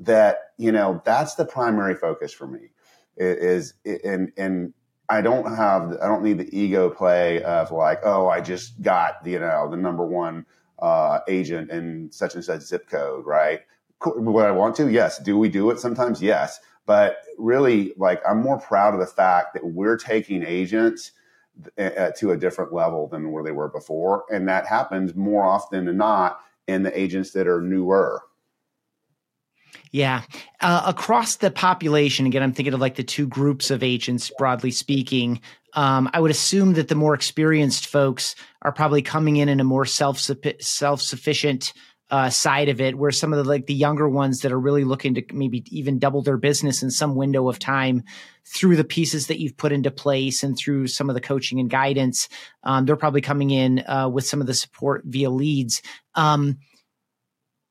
that, 0.00 0.52
you 0.58 0.72
know, 0.72 1.00
that's 1.04 1.36
the 1.36 1.44
primary 1.44 1.94
focus 1.94 2.32
for 2.32 2.48
me 2.48 2.72
is, 3.16 3.74
and, 3.84 4.32
and 4.36 4.74
I 5.12 5.20
don't 5.20 5.54
have, 5.54 5.98
I 6.02 6.06
don't 6.06 6.22
need 6.22 6.38
the 6.38 6.58
ego 6.58 6.88
play 6.88 7.42
of 7.42 7.70
like, 7.70 8.00
oh, 8.02 8.28
I 8.28 8.40
just 8.40 8.80
got, 8.80 9.16
you 9.26 9.38
know, 9.38 9.68
the 9.70 9.76
number 9.76 10.06
one 10.06 10.46
uh, 10.78 11.18
agent 11.28 11.70
in 11.70 12.10
such 12.10 12.34
and 12.34 12.42
such 12.42 12.62
zip 12.62 12.88
code, 12.88 13.26
right? 13.26 13.60
Would 14.06 14.46
I 14.46 14.52
want 14.52 14.74
to? 14.76 14.90
Yes. 14.90 15.18
Do 15.18 15.36
we 15.36 15.50
do 15.50 15.70
it 15.70 15.78
sometimes? 15.78 16.22
Yes. 16.22 16.60
But 16.86 17.18
really, 17.36 17.92
like, 17.98 18.22
I'm 18.26 18.40
more 18.40 18.58
proud 18.58 18.94
of 18.94 19.00
the 19.00 19.06
fact 19.06 19.52
that 19.52 19.66
we're 19.66 19.98
taking 19.98 20.42
agents 20.44 21.12
uh, 21.76 22.12
to 22.16 22.30
a 22.30 22.36
different 22.38 22.72
level 22.72 23.06
than 23.06 23.30
where 23.32 23.44
they 23.44 23.52
were 23.52 23.68
before. 23.68 24.24
And 24.32 24.48
that 24.48 24.66
happens 24.66 25.14
more 25.14 25.44
often 25.44 25.84
than 25.84 25.98
not 25.98 26.40
in 26.66 26.84
the 26.84 26.98
agents 26.98 27.32
that 27.32 27.46
are 27.46 27.60
newer. 27.60 28.22
Yeah. 29.92 30.22
Uh, 30.60 30.82
across 30.86 31.36
the 31.36 31.50
population, 31.50 32.24
again, 32.24 32.42
I'm 32.42 32.52
thinking 32.52 32.72
of 32.72 32.80
like 32.80 32.96
the 32.96 33.04
two 33.04 33.26
groups 33.26 33.70
of 33.70 33.82
agents, 33.82 34.32
broadly 34.38 34.70
speaking. 34.70 35.40
Um, 35.74 36.10
I 36.14 36.20
would 36.20 36.30
assume 36.30 36.74
that 36.74 36.88
the 36.88 36.94
more 36.94 37.14
experienced 37.14 37.86
folks 37.86 38.34
are 38.62 38.72
probably 38.72 39.02
coming 39.02 39.36
in 39.36 39.50
in 39.50 39.60
a 39.60 39.64
more 39.64 39.84
self 39.84 40.18
self 40.60 41.02
sufficient 41.02 41.74
uh, 42.10 42.30
side 42.30 42.68
of 42.70 42.80
it, 42.80 42.96
where 42.96 43.10
some 43.10 43.32
of 43.34 43.38
the 43.38 43.48
like 43.48 43.66
the 43.66 43.74
younger 43.74 44.08
ones 44.08 44.40
that 44.40 44.52
are 44.52 44.60
really 44.60 44.84
looking 44.84 45.14
to 45.14 45.24
maybe 45.32 45.62
even 45.68 45.98
double 45.98 46.22
their 46.22 46.36
business 46.38 46.82
in 46.82 46.90
some 46.90 47.14
window 47.14 47.48
of 47.48 47.58
time 47.58 48.02
through 48.46 48.76
the 48.76 48.84
pieces 48.84 49.26
that 49.26 49.40
you've 49.40 49.56
put 49.56 49.72
into 49.72 49.90
place 49.90 50.42
and 50.42 50.56
through 50.56 50.86
some 50.86 51.10
of 51.10 51.14
the 51.14 51.20
coaching 51.20 51.60
and 51.60 51.70
guidance, 51.70 52.28
um, 52.64 52.84
they're 52.86 52.96
probably 52.96 53.20
coming 53.20 53.50
in 53.50 53.80
uh, 53.86 54.08
with 54.08 54.26
some 54.26 54.40
of 54.40 54.46
the 54.46 54.54
support 54.54 55.02
via 55.04 55.30
leads. 55.30 55.82
Um, 56.14 56.58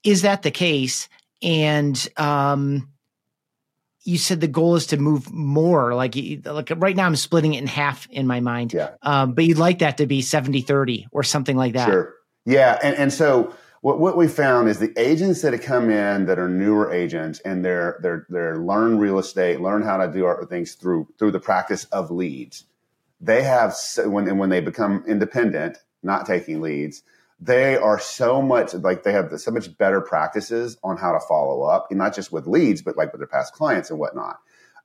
is 0.03 0.23
that 0.23 0.41
the 0.41 0.51
case? 0.51 1.07
And 1.41 2.07
um, 2.17 2.89
you 4.03 4.17
said 4.17 4.41
the 4.41 4.47
goal 4.47 4.75
is 4.75 4.87
to 4.87 4.97
move 4.97 5.31
more 5.31 5.93
like 5.93 6.15
like 6.45 6.71
right 6.77 6.95
now 6.95 7.05
i'm 7.05 7.15
splitting 7.15 7.53
it 7.53 7.59
in 7.59 7.67
half 7.67 8.07
in 8.09 8.27
my 8.27 8.39
mind. 8.39 8.73
Yeah. 8.73 8.91
Um, 9.01 9.33
but 9.33 9.45
you'd 9.45 9.57
like 9.57 9.79
that 9.79 9.97
to 9.97 10.07
be 10.07 10.21
70 10.21 10.61
30 10.61 11.07
or 11.11 11.23
something 11.23 11.57
like 11.57 11.73
that. 11.73 11.87
Sure. 11.87 12.13
Yeah 12.45 12.79
and, 12.81 12.95
and 12.95 13.13
so 13.13 13.53
what, 13.81 13.99
what 13.99 14.15
we 14.15 14.27
found 14.27 14.69
is 14.69 14.77
the 14.77 14.93
agents 14.97 15.41
that 15.41 15.53
have 15.53 15.63
come 15.63 15.89
in 15.89 16.25
that 16.27 16.37
are 16.37 16.49
newer 16.49 16.91
agents 16.91 17.39
and 17.41 17.63
they're 17.65 17.99
they're 18.01 18.25
they're 18.29 18.57
learn 18.57 18.97
real 18.97 19.19
estate 19.19 19.61
learn 19.61 19.81
how 19.81 19.97
to 19.97 20.11
do 20.11 20.25
our 20.25 20.45
things 20.45 20.75
through 20.75 21.07
through 21.17 21.31
the 21.31 21.39
practice 21.39 21.85
of 21.85 22.11
leads. 22.11 22.65
They 23.19 23.43
have 23.43 23.75
when 24.05 24.27
and 24.27 24.39
when 24.39 24.49
they 24.49 24.61
become 24.61 25.03
independent 25.07 25.77
not 26.03 26.25
taking 26.25 26.61
leads 26.61 27.03
they 27.41 27.75
are 27.75 27.99
so 27.99 28.39
much 28.39 28.75
like 28.75 29.01
they 29.01 29.11
have 29.11 29.31
so 29.39 29.49
much 29.49 29.75
better 29.77 29.99
practices 29.99 30.77
on 30.83 30.95
how 30.95 31.11
to 31.11 31.19
follow 31.19 31.63
up, 31.63 31.87
and 31.89 31.97
not 31.97 32.15
just 32.15 32.31
with 32.31 32.45
leads, 32.45 32.83
but 32.83 32.95
like 32.95 33.11
with 33.11 33.19
their 33.19 33.27
past 33.27 33.53
clients 33.53 33.89
and 33.89 33.99
whatnot. 33.99 34.37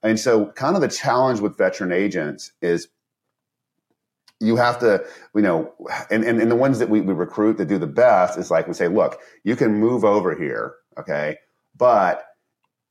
And 0.02 0.18
so, 0.18 0.46
kind 0.46 0.74
of 0.74 0.80
the 0.80 0.88
challenge 0.88 1.40
with 1.40 1.58
veteran 1.58 1.92
agents 1.92 2.52
is 2.62 2.88
you 4.40 4.56
have 4.56 4.78
to, 4.80 5.04
you 5.34 5.42
know, 5.42 5.72
and, 6.10 6.24
and, 6.24 6.40
and 6.40 6.50
the 6.50 6.56
ones 6.56 6.78
that 6.78 6.88
we, 6.90 7.00
we 7.00 7.14
recruit 7.14 7.58
that 7.58 7.66
do 7.66 7.78
the 7.78 7.86
best 7.86 8.38
is 8.38 8.50
like 8.50 8.66
we 8.66 8.74
say, 8.74 8.88
look, 8.88 9.20
you 9.44 9.56
can 9.56 9.74
move 9.74 10.04
over 10.04 10.34
here, 10.34 10.74
okay, 10.98 11.38
but 11.76 12.25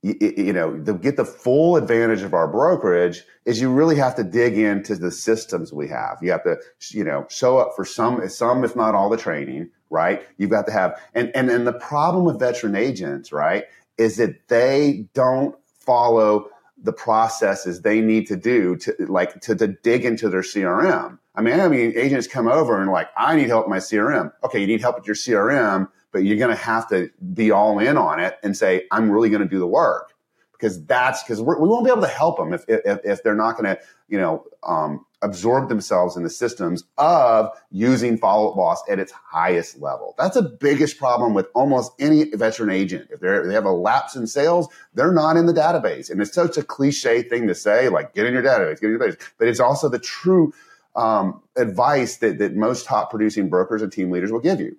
you, 0.02 0.14
you, 0.20 0.52
know, 0.52 0.78
to 0.78 0.94
get 0.94 1.16
the 1.16 1.24
full 1.24 1.76
advantage 1.76 2.22
of 2.22 2.34
our 2.34 2.46
brokerage 2.46 3.24
is 3.44 3.60
you 3.60 3.70
really 3.70 3.96
have 3.96 4.14
to 4.16 4.24
dig 4.24 4.58
into 4.58 4.94
the 4.94 5.10
systems 5.10 5.72
we 5.72 5.88
have. 5.88 6.18
You 6.22 6.30
have 6.32 6.44
to, 6.44 6.56
you 6.90 7.04
know, 7.04 7.26
show 7.28 7.58
up 7.58 7.72
for 7.74 7.84
some, 7.84 8.28
some, 8.28 8.64
if 8.64 8.76
not 8.76 8.94
all 8.94 9.08
the 9.08 9.16
training, 9.16 9.70
right? 9.90 10.26
You've 10.36 10.50
got 10.50 10.66
to 10.66 10.72
have, 10.72 11.00
and, 11.14 11.30
and, 11.34 11.50
and 11.50 11.66
the 11.66 11.72
problem 11.72 12.24
with 12.24 12.38
veteran 12.38 12.76
agents, 12.76 13.32
right, 13.32 13.64
is 13.98 14.16
that 14.16 14.48
they 14.48 15.08
don't 15.14 15.56
follow 15.78 16.50
the 16.82 16.92
processes 16.92 17.80
they 17.80 18.00
need 18.00 18.26
to 18.26 18.36
do 18.36 18.76
to 18.76 18.94
like 19.08 19.40
to, 19.40 19.54
to 19.54 19.68
dig 19.68 20.04
into 20.04 20.28
their 20.28 20.42
CRM. 20.42 21.18
I 21.34 21.40
mean, 21.40 21.58
I 21.58 21.68
mean, 21.68 21.92
agents 21.96 22.26
come 22.26 22.48
over 22.48 22.80
and 22.80 22.90
like, 22.90 23.08
I 23.16 23.34
need 23.36 23.48
help 23.48 23.66
with 23.66 23.70
my 23.70 23.78
CRM. 23.78 24.32
Okay, 24.44 24.60
you 24.60 24.66
need 24.66 24.80
help 24.80 24.96
with 24.96 25.06
your 25.06 25.16
CRM, 25.16 25.88
but 26.16 26.24
you're 26.24 26.38
going 26.38 26.48
to 26.48 26.56
have 26.56 26.88
to 26.88 27.10
be 27.34 27.50
all 27.50 27.78
in 27.78 27.98
on 27.98 28.18
it 28.20 28.38
and 28.42 28.56
say, 28.56 28.86
I'm 28.90 29.10
really 29.10 29.28
going 29.28 29.42
to 29.42 29.48
do 29.48 29.58
the 29.58 29.66
work 29.66 30.14
because 30.52 30.82
that's 30.86 31.22
because 31.22 31.42
we 31.42 31.54
won't 31.58 31.84
be 31.84 31.90
able 31.90 32.00
to 32.00 32.08
help 32.08 32.38
them 32.38 32.54
if, 32.54 32.64
if, 32.68 33.00
if 33.04 33.22
they're 33.22 33.34
not 33.34 33.58
going 33.58 33.76
to, 33.76 33.78
you 34.08 34.16
know, 34.16 34.42
um, 34.62 35.04
absorb 35.20 35.68
themselves 35.68 36.16
in 36.16 36.22
the 36.22 36.30
systems 36.30 36.84
of 36.96 37.50
using 37.70 38.16
Follow 38.16 38.48
Up 38.48 38.56
Boss 38.56 38.82
at 38.88 38.98
its 38.98 39.12
highest 39.12 39.82
level. 39.82 40.14
That's 40.16 40.36
the 40.36 40.56
biggest 40.58 40.96
problem 40.96 41.34
with 41.34 41.48
almost 41.54 41.92
any 41.98 42.30
veteran 42.30 42.70
agent. 42.70 43.10
If 43.10 43.20
they 43.20 43.52
have 43.52 43.66
a 43.66 43.72
lapse 43.72 44.16
in 44.16 44.26
sales, 44.26 44.68
they're 44.94 45.12
not 45.12 45.36
in 45.36 45.44
the 45.44 45.52
database. 45.52 46.08
And 46.08 46.18
it's 46.22 46.32
such 46.32 46.56
a 46.56 46.62
cliche 46.62 47.20
thing 47.24 47.46
to 47.46 47.54
say, 47.54 47.90
like 47.90 48.14
get 48.14 48.24
in 48.24 48.32
your 48.32 48.42
database, 48.42 48.80
get 48.80 48.84
in 48.84 48.92
your 48.92 49.00
database. 49.00 49.20
But 49.36 49.48
it's 49.48 49.60
also 49.60 49.90
the 49.90 49.98
true 49.98 50.54
um, 50.94 51.42
advice 51.56 52.16
that, 52.16 52.38
that 52.38 52.56
most 52.56 52.86
top 52.86 53.10
producing 53.10 53.50
brokers 53.50 53.82
and 53.82 53.92
team 53.92 54.10
leaders 54.10 54.32
will 54.32 54.40
give 54.40 54.60
you. 54.60 54.78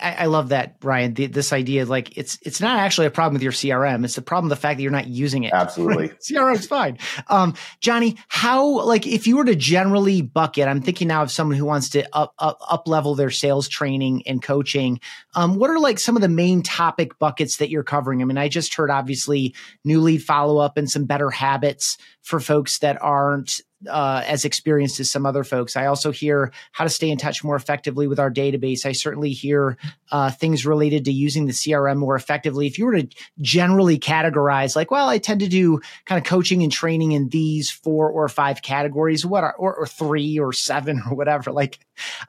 I, 0.00 0.12
I 0.12 0.26
love 0.26 0.50
that, 0.50 0.76
Ryan. 0.82 1.14
The, 1.14 1.26
this 1.26 1.52
idea, 1.52 1.84
like 1.84 2.16
it's 2.16 2.38
it's 2.42 2.60
not 2.60 2.78
actually 2.78 3.06
a 3.06 3.10
problem 3.10 3.34
with 3.34 3.42
your 3.42 3.52
CRM. 3.52 4.04
It's 4.04 4.14
the 4.14 4.22
problem 4.22 4.48
the 4.48 4.56
fact 4.56 4.78
that 4.78 4.82
you're 4.82 4.92
not 4.92 5.08
using 5.08 5.44
it. 5.44 5.52
Absolutely, 5.54 6.08
CRM's 6.08 6.66
fine. 6.66 6.98
Um, 7.28 7.54
Johnny, 7.80 8.16
how 8.28 8.84
like 8.84 9.06
if 9.06 9.26
you 9.26 9.36
were 9.36 9.44
to 9.44 9.56
generally 9.56 10.22
bucket, 10.22 10.68
I'm 10.68 10.80
thinking 10.80 11.08
now 11.08 11.22
of 11.22 11.30
someone 11.30 11.56
who 11.56 11.64
wants 11.64 11.90
to 11.90 12.08
up 12.12 12.34
up, 12.38 12.58
up 12.68 12.88
level 12.88 13.14
their 13.14 13.30
sales 13.30 13.68
training 13.68 14.22
and 14.26 14.42
coaching. 14.42 15.00
Um, 15.34 15.56
what 15.56 15.70
are 15.70 15.78
like 15.78 15.98
some 15.98 16.16
of 16.16 16.22
the 16.22 16.28
main 16.28 16.62
topic 16.62 17.18
buckets 17.18 17.56
that 17.56 17.70
you're 17.70 17.84
covering? 17.84 18.22
I 18.22 18.24
mean, 18.24 18.38
I 18.38 18.48
just 18.48 18.74
heard 18.74 18.90
obviously 18.90 19.54
new 19.84 20.00
lead 20.00 20.22
follow 20.22 20.58
up 20.58 20.76
and 20.76 20.90
some 20.90 21.04
better 21.04 21.30
habits 21.30 21.98
for 22.22 22.40
folks 22.40 22.78
that 22.80 23.00
aren't 23.02 23.60
uh, 23.86 24.22
as 24.26 24.44
experienced 24.44 24.98
as 25.00 25.10
some 25.10 25.26
other 25.26 25.44
folks. 25.44 25.76
I 25.76 25.86
also 25.86 26.10
hear 26.10 26.52
how 26.72 26.84
to 26.84 26.90
stay 26.90 27.10
in 27.10 27.18
touch 27.18 27.44
more 27.44 27.56
effectively 27.56 28.08
with 28.08 28.18
our 28.18 28.30
database. 28.30 28.84
I 28.84 28.92
certainly 28.92 29.30
hear 29.30 29.76
uh, 30.10 30.30
things 30.30 30.66
related 30.66 31.04
to 31.04 31.12
using 31.12 31.46
the 31.46 31.52
CRM 31.52 31.96
more 31.96 32.16
effectively. 32.16 32.66
If 32.66 32.78
you 32.78 32.86
were 32.86 33.02
to 33.02 33.08
generally 33.40 33.98
categorize, 33.98 34.74
like, 34.74 34.90
well, 34.90 35.08
I 35.08 35.18
tend 35.18 35.40
to 35.40 35.48
do 35.48 35.80
kind 36.06 36.18
of 36.18 36.28
coaching 36.28 36.62
and 36.62 36.72
training 36.72 37.12
in 37.12 37.28
these 37.28 37.70
four 37.70 38.10
or 38.10 38.28
five 38.28 38.62
categories, 38.62 39.24
what 39.24 39.44
are, 39.44 39.54
or, 39.54 39.74
or 39.74 39.86
three 39.86 40.38
or 40.38 40.52
seven 40.52 41.02
or 41.08 41.16
whatever. 41.16 41.52
Like, 41.52 41.78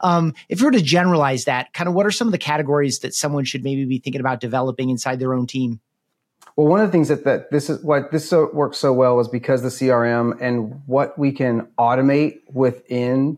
um, 0.01 0.33
if 0.49 0.59
you 0.59 0.65
were 0.65 0.71
to 0.71 0.81
generalize 0.81 1.45
that, 1.45 1.73
kind 1.73 1.87
of 1.87 1.95
what 1.95 2.05
are 2.05 2.11
some 2.11 2.27
of 2.27 2.31
the 2.31 2.37
categories 2.37 2.99
that 2.99 3.13
someone 3.15 3.45
should 3.45 3.63
maybe 3.63 3.85
be 3.85 3.99
thinking 3.99 4.21
about 4.21 4.39
developing 4.39 4.89
inside 4.89 5.19
their 5.19 5.33
own 5.33 5.47
team? 5.47 5.79
Well, 6.59 6.67
one 6.67 6.81
of 6.81 6.89
the 6.89 6.91
things 6.91 7.07
that, 7.07 7.23
that 7.23 7.51
this 7.51 7.69
is 7.69 7.81
what 7.85 8.11
this 8.11 8.27
so, 8.27 8.49
works 8.51 8.79
so 8.79 8.91
well 8.91 9.21
is 9.21 9.29
because 9.29 9.61
the 9.61 9.69
CRM 9.69 10.37
and 10.41 10.81
what 10.87 11.17
we 11.17 11.31
can 11.31 11.67
automate 11.79 12.41
within 12.51 13.37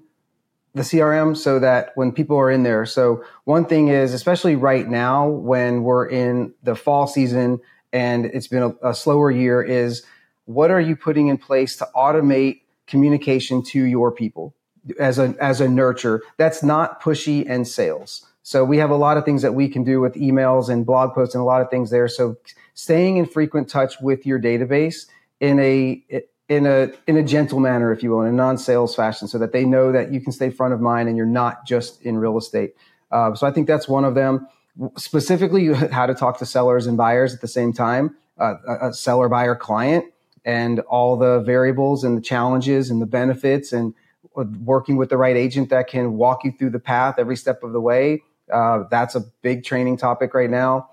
the 0.73 0.81
CRM 0.81 1.37
so 1.37 1.59
that 1.59 1.91
when 1.93 2.13
people 2.13 2.35
are 2.37 2.49
in 2.49 2.63
there. 2.63 2.83
So 2.87 3.23
one 3.43 3.65
thing 3.65 3.89
is, 3.89 4.15
especially 4.15 4.55
right 4.55 4.89
now 4.89 5.27
when 5.27 5.83
we're 5.83 6.07
in 6.07 6.55
the 6.63 6.73
fall 6.73 7.05
season 7.05 7.59
and 7.93 8.25
it's 8.25 8.47
been 8.47 8.63
a, 8.81 8.89
a 8.89 8.95
slower 8.95 9.29
year 9.29 9.61
is 9.61 10.01
what 10.45 10.71
are 10.71 10.81
you 10.81 10.95
putting 10.95 11.27
in 11.27 11.37
place 11.37 11.75
to 11.75 11.87
automate 11.95 12.61
communication 12.87 13.61
to 13.65 13.83
your 13.83 14.11
people 14.11 14.55
as 14.99 15.19
a, 15.19 15.35
as 15.39 15.61
a 15.61 15.69
nurture 15.69 16.23
that's 16.37 16.63
not 16.63 17.03
pushy 17.03 17.45
and 17.47 17.67
sales. 17.67 18.25
So 18.51 18.65
we 18.65 18.79
have 18.79 18.89
a 18.89 18.97
lot 18.97 19.15
of 19.15 19.23
things 19.23 19.43
that 19.43 19.53
we 19.53 19.69
can 19.69 19.85
do 19.85 20.01
with 20.01 20.15
emails 20.15 20.67
and 20.67 20.85
blog 20.85 21.13
posts 21.13 21.33
and 21.33 21.41
a 21.41 21.45
lot 21.45 21.61
of 21.61 21.69
things 21.69 21.89
there. 21.89 22.09
So 22.09 22.35
staying 22.73 23.15
in 23.15 23.25
frequent 23.25 23.69
touch 23.69 24.01
with 24.01 24.25
your 24.25 24.41
database 24.41 25.05
in 25.39 25.57
a 25.61 26.03
in 26.49 26.65
a 26.65 26.91
in 27.07 27.15
a 27.15 27.23
gentle 27.23 27.61
manner, 27.61 27.93
if 27.93 28.03
you 28.03 28.11
will, 28.11 28.23
in 28.23 28.27
a 28.27 28.33
non-sales 28.33 28.93
fashion, 28.93 29.29
so 29.29 29.37
that 29.37 29.53
they 29.53 29.63
know 29.63 29.93
that 29.93 30.11
you 30.11 30.19
can 30.19 30.33
stay 30.33 30.49
front 30.49 30.73
of 30.73 30.81
mind 30.81 31.07
and 31.07 31.15
you're 31.15 31.25
not 31.25 31.65
just 31.65 32.01
in 32.01 32.17
real 32.17 32.37
estate. 32.37 32.75
Uh, 33.09 33.33
so 33.33 33.47
I 33.47 33.51
think 33.51 33.67
that's 33.67 33.87
one 33.87 34.03
of 34.03 34.15
them. 34.15 34.49
Specifically, 34.97 35.67
how 35.93 36.05
to 36.05 36.13
talk 36.13 36.37
to 36.39 36.45
sellers 36.45 36.87
and 36.87 36.97
buyers 36.97 37.33
at 37.33 37.39
the 37.39 37.47
same 37.47 37.71
time, 37.71 38.17
uh, 38.37 38.55
a 38.81 38.93
seller 38.93 39.29
buyer 39.29 39.55
client, 39.55 40.03
and 40.43 40.81
all 40.81 41.15
the 41.15 41.39
variables 41.39 42.03
and 42.03 42.17
the 42.17 42.21
challenges 42.21 42.89
and 42.89 43.01
the 43.01 43.05
benefits, 43.05 43.71
and 43.71 43.93
working 44.35 44.97
with 44.97 45.09
the 45.09 45.15
right 45.15 45.37
agent 45.37 45.69
that 45.69 45.87
can 45.87 46.17
walk 46.17 46.43
you 46.43 46.51
through 46.51 46.71
the 46.71 46.79
path 46.79 47.15
every 47.17 47.37
step 47.37 47.63
of 47.63 47.71
the 47.71 47.79
way. 47.79 48.21
Uh, 48.51 48.83
that's 48.89 49.15
a 49.15 49.21
big 49.41 49.63
training 49.63 49.97
topic 49.97 50.33
right 50.33 50.49
now. 50.49 50.89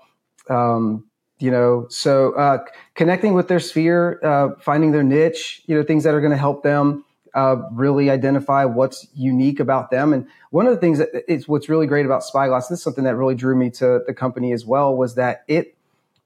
Um, 0.49 1.05
you 1.39 1.51
know, 1.51 1.87
so 1.89 2.33
uh, 2.33 2.65
connecting 2.95 3.33
with 3.33 3.47
their 3.47 3.59
sphere, 3.59 4.19
uh, 4.23 4.49
finding 4.59 4.91
their 4.91 5.03
niche, 5.03 5.61
you 5.67 5.75
know, 5.75 5.83
things 5.83 6.03
that 6.03 6.13
are 6.13 6.19
going 6.19 6.31
to 6.31 6.37
help 6.37 6.63
them 6.63 7.05
uh, 7.33 7.57
really 7.71 8.09
identify 8.09 8.65
what's 8.65 9.07
unique 9.13 9.59
about 9.59 9.91
them. 9.91 10.11
And 10.13 10.27
one 10.49 10.67
of 10.67 10.73
the 10.73 10.79
things 10.79 10.97
that 10.97 11.09
is 11.31 11.47
what's 11.47 11.69
really 11.69 11.87
great 11.87 12.05
about 12.05 12.23
Spyglass, 12.23 12.67
this 12.67 12.79
is 12.79 12.83
something 12.83 13.03
that 13.05 13.15
really 13.15 13.35
drew 13.35 13.55
me 13.55 13.69
to 13.71 14.01
the 14.05 14.13
company 14.13 14.51
as 14.51 14.65
well, 14.65 14.95
was 14.95 15.15
that 15.15 15.43
it 15.47 15.75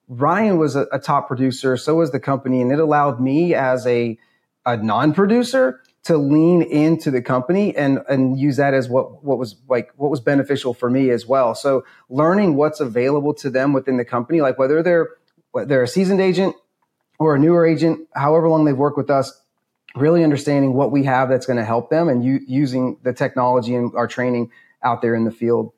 Ryan 0.10 0.58
was 0.58 0.76
a, 0.76 0.88
a 0.92 1.00
top 1.00 1.28
producer, 1.28 1.78
so 1.78 1.96
was 1.96 2.12
the 2.12 2.20
company, 2.20 2.62
and 2.62 2.72
it 2.72 2.80
allowed 2.80 3.20
me 3.22 3.54
as 3.54 3.86
a 3.88 4.18
a 4.66 4.78
non-producer 4.78 5.82
to 6.04 6.18
lean 6.18 6.62
into 6.62 7.10
the 7.12 7.22
company 7.22 7.76
and 7.76 8.00
and 8.10 8.38
use 8.38 8.58
that 8.58 8.74
as 8.74 8.90
what 8.90 9.24
what 9.24 9.38
was 9.38 9.56
like 9.70 9.92
what 9.96 10.12
was 10.12 10.20
beneficial 10.20 10.74
for 10.74 10.90
me 10.90 11.10
as 11.10 11.26
well. 11.26 11.56
So 11.56 11.86
learning 12.10 12.56
what's 12.56 12.80
available 12.80 13.34
to 13.36 13.50
them 13.50 13.74
within 13.74 13.98
the 13.98 14.06
company, 14.06 14.42
like 14.42 14.60
whether 14.60 14.84
they're 14.84 15.10
they're 15.54 15.84
a 15.84 15.88
seasoned 15.88 16.20
agent 16.20 16.56
or 17.20 17.36
a 17.36 17.40
newer 17.40 17.66
agent, 17.66 18.08
however 18.16 18.50
long 18.50 18.66
they've 18.66 18.78
worked 18.78 18.98
with 18.98 19.10
us, 19.10 19.42
really 19.96 20.24
understanding 20.24 20.74
what 20.74 20.92
we 20.92 21.04
have 21.04 21.30
that's 21.30 21.46
going 21.46 21.58
to 21.58 21.66
help 21.66 21.90
them 21.90 22.10
and 22.10 22.24
u- 22.24 22.42
using 22.48 22.98
the 23.04 23.14
technology 23.14 23.76
and 23.76 23.94
our 23.96 24.08
training 24.08 24.52
out 24.84 25.02
there 25.02 25.16
in 25.16 25.24
the 25.24 25.32
field. 25.32 25.72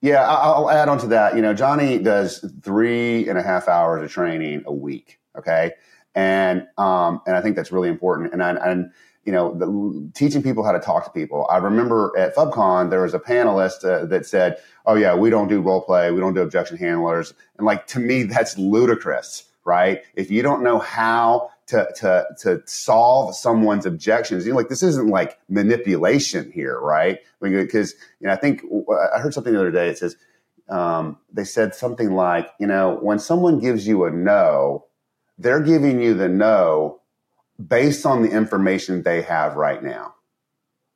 Yeah, 0.00 0.26
I'll 0.26 0.68
add 0.68 0.88
on 0.88 0.98
to 0.98 1.06
that. 1.08 1.36
You 1.36 1.42
know, 1.42 1.54
Johnny 1.54 1.98
does 1.98 2.44
three 2.62 3.28
and 3.28 3.38
a 3.38 3.42
half 3.42 3.68
hours 3.68 4.02
of 4.02 4.10
training 4.10 4.64
a 4.66 4.72
week. 4.72 5.20
Okay. 5.38 5.72
And, 6.14 6.66
um, 6.76 7.20
and 7.26 7.36
I 7.36 7.40
think 7.40 7.54
that's 7.54 7.70
really 7.70 7.88
important. 7.88 8.32
And 8.32 8.42
I, 8.42 8.50
and, 8.50 8.90
you 9.24 9.32
know, 9.32 9.54
the, 9.54 10.10
teaching 10.14 10.42
people 10.42 10.64
how 10.64 10.72
to 10.72 10.80
talk 10.80 11.04
to 11.04 11.10
people. 11.10 11.46
I 11.50 11.58
remember 11.58 12.12
at 12.18 12.34
FubCon, 12.34 12.90
there 12.90 13.02
was 13.02 13.14
a 13.14 13.20
panelist 13.20 13.84
uh, 13.84 14.04
that 14.06 14.26
said, 14.26 14.58
Oh 14.84 14.94
yeah, 14.94 15.14
we 15.14 15.30
don't 15.30 15.48
do 15.48 15.60
role 15.60 15.80
play. 15.80 16.10
We 16.10 16.20
don't 16.20 16.34
do 16.34 16.40
objection 16.40 16.76
handlers. 16.76 17.32
And 17.56 17.66
like, 17.66 17.86
to 17.88 18.00
me, 18.00 18.24
that's 18.24 18.58
ludicrous, 18.58 19.44
right? 19.64 20.02
If 20.16 20.30
you 20.30 20.42
don't 20.42 20.62
know 20.64 20.78
how 20.78 21.50
to, 21.68 21.88
to, 21.96 22.26
to 22.40 22.62
solve 22.66 23.36
someone's 23.36 23.86
objections, 23.86 24.44
you 24.44 24.52
know, 24.52 24.56
like, 24.56 24.68
this 24.68 24.82
isn't 24.82 25.08
like 25.08 25.38
manipulation 25.48 26.50
here, 26.50 26.78
right? 26.80 27.20
Because, 27.40 27.94
you 28.18 28.26
know, 28.26 28.32
I 28.32 28.36
think 28.36 28.62
I 29.14 29.20
heard 29.20 29.34
something 29.34 29.52
the 29.52 29.60
other 29.60 29.70
day. 29.70 29.88
It 29.88 29.98
says, 29.98 30.16
um, 30.68 31.18
they 31.32 31.44
said 31.44 31.74
something 31.74 32.12
like, 32.14 32.50
you 32.58 32.66
know, 32.66 32.98
when 33.00 33.20
someone 33.20 33.60
gives 33.60 33.86
you 33.86 34.04
a 34.04 34.10
no, 34.10 34.86
they're 35.38 35.60
giving 35.60 36.00
you 36.00 36.14
the 36.14 36.28
no 36.28 37.01
based 37.66 38.06
on 38.06 38.22
the 38.22 38.30
information 38.30 39.02
they 39.02 39.22
have 39.22 39.56
right 39.56 39.82
now. 39.82 40.14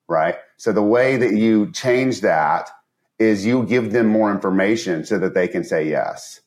Right. 0.08 0.36
So 0.56 0.72
the 0.72 0.82
way 0.82 1.16
that 1.16 1.34
you 1.34 1.72
change 1.72 2.20
that 2.20 2.70
is 3.18 3.46
you 3.46 3.64
give 3.64 3.92
them 3.92 4.06
more 4.06 4.30
information 4.30 5.04
so 5.04 5.18
that 5.18 5.34
they 5.34 5.48
can 5.48 5.64
say 5.64 5.88
yes. 5.88 6.40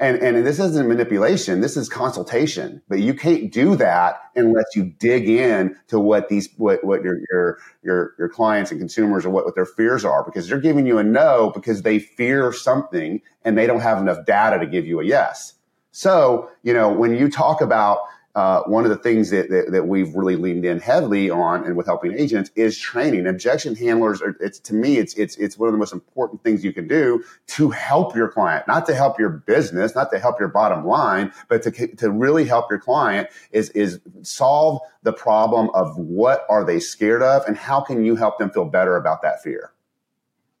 And, 0.00 0.16
and 0.22 0.46
this 0.46 0.58
isn't 0.58 0.88
manipulation. 0.88 1.60
This 1.60 1.76
is 1.76 1.86
consultation, 1.86 2.80
but 2.88 3.00
you 3.00 3.12
can't 3.12 3.52
do 3.52 3.76
that 3.76 4.18
unless 4.34 4.64
you 4.74 4.84
dig 4.98 5.28
in 5.28 5.76
to 5.88 6.00
what 6.00 6.30
these, 6.30 6.48
what, 6.56 6.82
what 6.82 7.02
your, 7.02 7.18
your, 7.30 7.58
your, 7.82 8.14
your 8.18 8.28
clients 8.30 8.70
and 8.70 8.80
consumers 8.80 9.26
or 9.26 9.30
what, 9.30 9.44
what 9.44 9.54
their 9.54 9.66
fears 9.66 10.02
are 10.02 10.24
because 10.24 10.48
they're 10.48 10.58
giving 10.58 10.86
you 10.86 10.96
a 10.96 11.04
no 11.04 11.52
because 11.54 11.82
they 11.82 11.98
fear 11.98 12.50
something 12.50 13.20
and 13.44 13.58
they 13.58 13.66
don't 13.66 13.80
have 13.80 13.98
enough 13.98 14.24
data 14.24 14.58
to 14.58 14.66
give 14.66 14.86
you 14.86 15.00
a 15.00 15.04
yes. 15.04 15.52
So, 15.92 16.50
you 16.62 16.72
know, 16.72 16.90
when 16.90 17.14
you 17.14 17.30
talk 17.30 17.60
about 17.60 17.98
uh, 18.36 18.62
one 18.62 18.84
of 18.84 18.90
the 18.90 18.96
things 18.96 19.30
that, 19.30 19.50
that, 19.50 19.72
that, 19.72 19.88
we've 19.88 20.14
really 20.14 20.36
leaned 20.36 20.64
in 20.64 20.78
heavily 20.78 21.28
on 21.30 21.64
and 21.64 21.76
with 21.76 21.86
helping 21.86 22.16
agents 22.16 22.50
is 22.54 22.78
training. 22.78 23.26
Objection 23.26 23.74
handlers 23.74 24.22
are, 24.22 24.36
it's 24.40 24.60
to 24.60 24.72
me, 24.72 24.98
it's, 24.98 25.14
it's, 25.14 25.36
it's 25.36 25.58
one 25.58 25.68
of 25.68 25.72
the 25.72 25.78
most 25.78 25.92
important 25.92 26.42
things 26.44 26.64
you 26.64 26.72
can 26.72 26.86
do 26.86 27.24
to 27.48 27.70
help 27.70 28.14
your 28.14 28.28
client, 28.28 28.68
not 28.68 28.86
to 28.86 28.94
help 28.94 29.18
your 29.18 29.30
business, 29.30 29.96
not 29.96 30.12
to 30.12 30.18
help 30.20 30.38
your 30.38 30.48
bottom 30.48 30.86
line, 30.86 31.32
but 31.48 31.62
to, 31.62 31.70
to 31.96 32.10
really 32.10 32.44
help 32.44 32.70
your 32.70 32.78
client 32.78 33.28
is, 33.50 33.70
is 33.70 33.98
solve 34.22 34.80
the 35.02 35.12
problem 35.12 35.68
of 35.74 35.96
what 35.98 36.46
are 36.48 36.64
they 36.64 36.78
scared 36.78 37.22
of 37.22 37.44
and 37.46 37.56
how 37.56 37.80
can 37.80 38.04
you 38.04 38.14
help 38.14 38.38
them 38.38 38.50
feel 38.50 38.64
better 38.64 38.96
about 38.96 39.22
that 39.22 39.42
fear? 39.42 39.72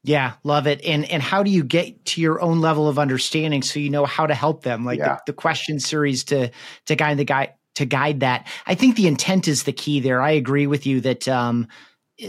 Yeah, 0.02 0.32
love 0.44 0.66
it. 0.66 0.82
And 0.82 1.04
and 1.10 1.22
how 1.22 1.42
do 1.42 1.50
you 1.50 1.62
get 1.62 2.06
to 2.06 2.22
your 2.22 2.40
own 2.40 2.60
level 2.60 2.88
of 2.88 2.98
understanding 2.98 3.60
so 3.60 3.78
you 3.78 3.90
know 3.90 4.06
how 4.06 4.26
to 4.26 4.34
help 4.34 4.62
them? 4.62 4.86
Like 4.86 4.98
yeah. 4.98 5.18
the, 5.26 5.32
the, 5.32 5.32
question 5.34 5.78
series 5.78 6.24
to 6.24 6.50
to 6.86 6.96
guide 6.96 7.18
the 7.18 7.24
guy 7.24 7.54
to 7.80 7.86
guide 7.86 8.20
that. 8.20 8.46
I 8.66 8.74
think 8.74 8.96
the 8.96 9.08
intent 9.08 9.48
is 9.48 9.64
the 9.64 9.72
key 9.72 10.00
there. 10.00 10.22
I 10.22 10.30
agree 10.30 10.66
with 10.66 10.86
you 10.86 11.00
that 11.00 11.26
um, 11.28 11.66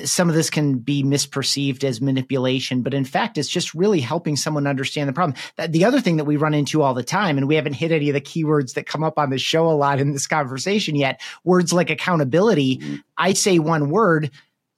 some 0.06 0.30
of 0.30 0.36
this 0.36 0.50
can 0.50 0.80
be 0.80 1.04
misperceived 1.04 1.84
as 1.84 2.00
manipulation, 2.02 2.82
but 2.82 2.94
in 2.94 3.04
fact, 3.04 3.38
it's 3.38 3.50
just 3.50 3.74
really 3.74 4.00
helping 4.00 4.36
someone 4.36 4.66
understand 4.66 5.10
the 5.10 5.14
problem. 5.14 5.38
The 5.58 5.86
other 5.86 6.00
thing 6.00 6.18
that 6.18 6.26
we 6.26 6.38
run 6.38 6.54
into 6.54 6.82
all 6.82 6.94
the 6.94 7.04
time, 7.04 7.38
and 7.38 7.48
we 7.48 7.56
haven't 7.56 7.74
hit 7.74 7.92
any 7.92 8.10
of 8.10 8.14
the 8.14 8.22
keywords 8.22 8.74
that 8.74 8.88
come 8.88 9.04
up 9.04 9.20
on 9.20 9.30
the 9.30 9.38
show 9.38 9.70
a 9.70 9.72
lot 9.72 10.00
in 10.00 10.14
this 10.14 10.28
conversation 10.28 10.96
yet, 10.96 11.22
words 11.44 11.74
like 11.74 11.90
accountability. 11.90 12.78
Mm-hmm. 12.78 12.96
I 13.18 13.34
say 13.34 13.60
one 13.60 13.90
word, 13.90 14.32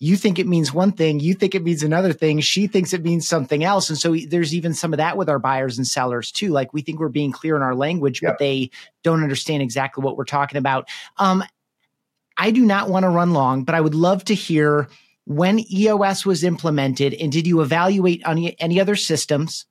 you 0.04 0.18
think 0.18 0.38
it 0.38 0.48
means 0.48 0.74
one 0.74 0.92
thing, 0.92 1.22
you 1.22 1.34
think 1.34 1.56
it 1.56 1.64
means 1.64 1.82
another 1.82 2.12
thing, 2.12 2.42
she 2.42 2.68
thinks 2.68 2.92
it 2.92 3.06
means 3.06 3.26
something 3.26 3.64
else. 3.64 3.88
And 3.90 3.98
so 3.98 4.14
there's 4.28 4.54
even 4.54 4.74
some 4.74 4.92
of 4.92 4.98
that 4.98 5.16
with 5.16 5.30
our 5.30 5.40
buyers 5.40 5.78
and 5.78 5.88
sellers 5.88 6.30
too. 6.30 6.50
Like 6.50 6.74
we 6.74 6.82
think 6.82 7.00
we're 7.00 7.08
being 7.08 7.32
clear 7.32 7.56
in 7.56 7.62
our 7.62 7.74
language, 7.74 8.22
yep. 8.22 8.34
but 8.34 8.40
they 8.40 8.70
don't 9.04 9.24
understand 9.24 9.64
exactly 9.64 10.04
what 10.04 10.18
we're 10.18 10.26
talking 10.26 10.58
about. 10.58 10.90
Um, 11.20 11.42
I 12.38 12.52
do 12.52 12.66
not 12.66 12.90
want 12.90 13.04
to 13.04 13.10
run 13.10 13.32
long, 13.32 13.64
but 13.64 13.76
I 13.76 13.82
would 13.82 13.96
love 13.96 14.26
to 14.26 14.36
hear 14.36 14.90
when 15.24 15.60
EOS 15.72 16.26
was 16.26 16.44
implemented 16.44 17.14
and 17.14 17.32
did 17.32 17.48
you 17.48 17.62
evaluate 17.62 18.24
any, 18.26 18.60
any 18.60 18.82
other 18.82 18.98
systems? 18.98 19.66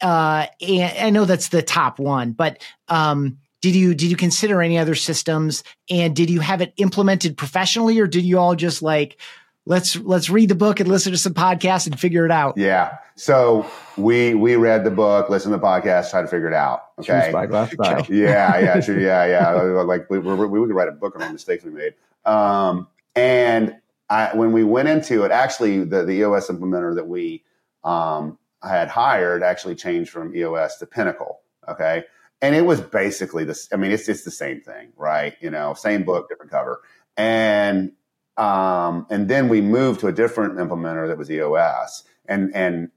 Uh, 0.00 0.46
and 0.62 0.98
I 0.98 1.10
know 1.10 1.26
that's 1.26 1.48
the 1.48 1.60
top 1.60 1.98
one, 1.98 2.32
but, 2.32 2.62
um, 2.88 3.36
did 3.60 3.74
you 3.74 3.94
did 3.94 4.10
you 4.10 4.16
consider 4.16 4.62
any 4.62 4.78
other 4.78 4.94
systems 4.94 5.62
and 5.90 6.16
did 6.16 6.30
you 6.30 6.40
have 6.40 6.62
it 6.62 6.72
implemented 6.78 7.36
professionally 7.36 8.00
or 8.00 8.06
did 8.06 8.24
you 8.24 8.38
all 8.38 8.54
just 8.54 8.80
like 8.80 9.20
let's 9.66 9.96
let's 9.96 10.30
read 10.30 10.48
the 10.48 10.54
book 10.54 10.80
and 10.80 10.88
listen 10.88 11.12
to 11.12 11.18
some 11.18 11.34
podcasts 11.34 11.86
and 11.86 11.98
figure 11.98 12.24
it 12.24 12.30
out. 12.30 12.56
Yeah. 12.56 12.98
So 13.14 13.66
we 13.96 14.34
we 14.34 14.56
read 14.56 14.84
the 14.84 14.90
book, 14.90 15.28
listened 15.28 15.52
to 15.52 15.58
the 15.58 15.64
podcast, 15.64 16.10
tried 16.10 16.22
to 16.22 16.28
figure 16.28 16.48
it 16.48 16.54
out. 16.54 16.84
Okay. 16.98 17.28
Spyglass 17.28 17.72
style. 17.72 18.06
yeah, 18.08 18.58
yeah, 18.58 18.80
true, 18.84 19.00
yeah, 19.00 19.26
yeah. 19.26 19.52
Like 19.52 20.08
we, 20.10 20.18
we, 20.18 20.34
we 20.34 20.66
could 20.66 20.74
write 20.74 20.88
a 20.88 20.92
book 20.92 21.16
on 21.16 21.22
all 21.22 21.28
the 21.28 21.32
mistakes 21.34 21.64
we 21.64 21.70
made. 21.70 21.94
Um, 22.24 22.88
and 23.14 23.76
I, 24.08 24.34
when 24.34 24.52
we 24.52 24.64
went 24.64 24.88
into 24.88 25.24
it, 25.24 25.30
actually, 25.30 25.84
the 25.84 26.04
the 26.04 26.12
EOS 26.12 26.48
implementer 26.48 26.94
that 26.94 27.06
we 27.06 27.44
um, 27.84 28.38
had 28.62 28.88
hired 28.88 29.42
actually 29.42 29.74
changed 29.74 30.10
from 30.10 30.34
EOS 30.34 30.78
to 30.78 30.86
Pinnacle. 30.86 31.40
Okay. 31.68 32.04
And 32.42 32.54
it 32.54 32.62
was 32.62 32.80
basically 32.80 33.44
this. 33.44 33.68
I 33.72 33.76
mean, 33.76 33.90
it's 33.90 34.08
it's 34.08 34.24
the 34.24 34.30
same 34.30 34.62
thing, 34.62 34.92
right? 34.96 35.36
You 35.40 35.50
know, 35.50 35.74
same 35.74 36.04
book, 36.04 36.28
different 36.28 36.50
cover. 36.50 36.80
And 37.16 37.92
um, 38.40 39.06
and 39.10 39.28
then 39.28 39.50
we 39.50 39.60
moved 39.60 40.00
to 40.00 40.06
a 40.06 40.12
different 40.12 40.56
implementer 40.56 41.06
that 41.06 41.18
was 41.18 41.30
EOS. 41.30 42.04
And 42.26 42.50
and 42.54 42.90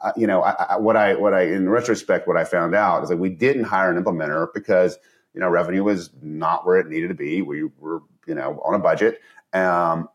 uh, 0.00 0.12
you 0.16 0.28
know, 0.28 0.42
I, 0.42 0.74
I, 0.74 0.76
what 0.76 0.96
I 0.96 1.14
what 1.14 1.34
I 1.34 1.42
in 1.42 1.68
retrospect, 1.68 2.28
what 2.28 2.36
I 2.36 2.44
found 2.44 2.74
out 2.74 3.02
is 3.02 3.08
that 3.08 3.16
we 3.16 3.30
didn't 3.30 3.64
hire 3.64 3.90
an 3.90 4.02
implementer 4.02 4.46
because 4.54 4.96
you 5.34 5.40
know 5.40 5.48
revenue 5.48 5.82
was 5.82 6.10
not 6.22 6.64
where 6.64 6.78
it 6.78 6.86
needed 6.86 7.08
to 7.08 7.14
be. 7.14 7.42
We 7.42 7.64
were 7.78 8.02
you 8.28 8.34
know 8.36 8.62
on 8.64 8.74
a 8.74 8.78
budget. 8.78 9.20
Um, 9.52 10.08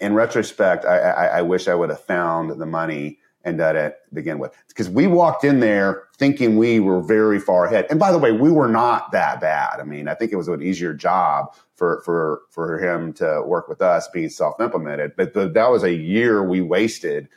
in 0.00 0.14
retrospect, 0.14 0.84
I, 0.84 0.98
I, 0.98 1.26
I 1.38 1.42
wish 1.42 1.68
I 1.68 1.74
would 1.74 1.90
have 1.90 2.02
found 2.02 2.60
the 2.60 2.66
money 2.66 3.20
and 3.46 3.58
done 3.58 3.76
it 3.76 3.98
begin 4.12 4.40
with 4.40 4.52
because 4.68 4.90
we 4.90 5.06
walked 5.06 5.44
in 5.44 5.60
there 5.60 6.02
thinking 6.18 6.56
we 6.56 6.80
were 6.80 7.00
very 7.00 7.38
far 7.38 7.64
ahead. 7.64 7.86
And 7.88 7.98
by 7.98 8.10
the 8.10 8.18
way, 8.18 8.32
we 8.32 8.50
were 8.50 8.68
not 8.68 9.12
that 9.12 9.40
bad. 9.40 9.78
I 9.80 9.84
mean, 9.84 10.08
I 10.08 10.14
think 10.14 10.32
it 10.32 10.36
was 10.36 10.48
an 10.48 10.62
easier 10.62 10.92
job 10.92 11.54
for 11.76 12.02
for 12.04 12.42
for 12.50 12.78
him 12.78 13.12
to 13.14 13.42
work 13.46 13.68
with 13.68 13.80
us 13.80 14.08
being 14.08 14.28
self 14.28 14.60
implemented. 14.60 15.12
But 15.16 15.32
the, 15.32 15.48
that 15.48 15.70
was 15.70 15.84
a 15.84 15.94
year 15.94 16.42
we 16.42 16.60
wasted 16.60 17.28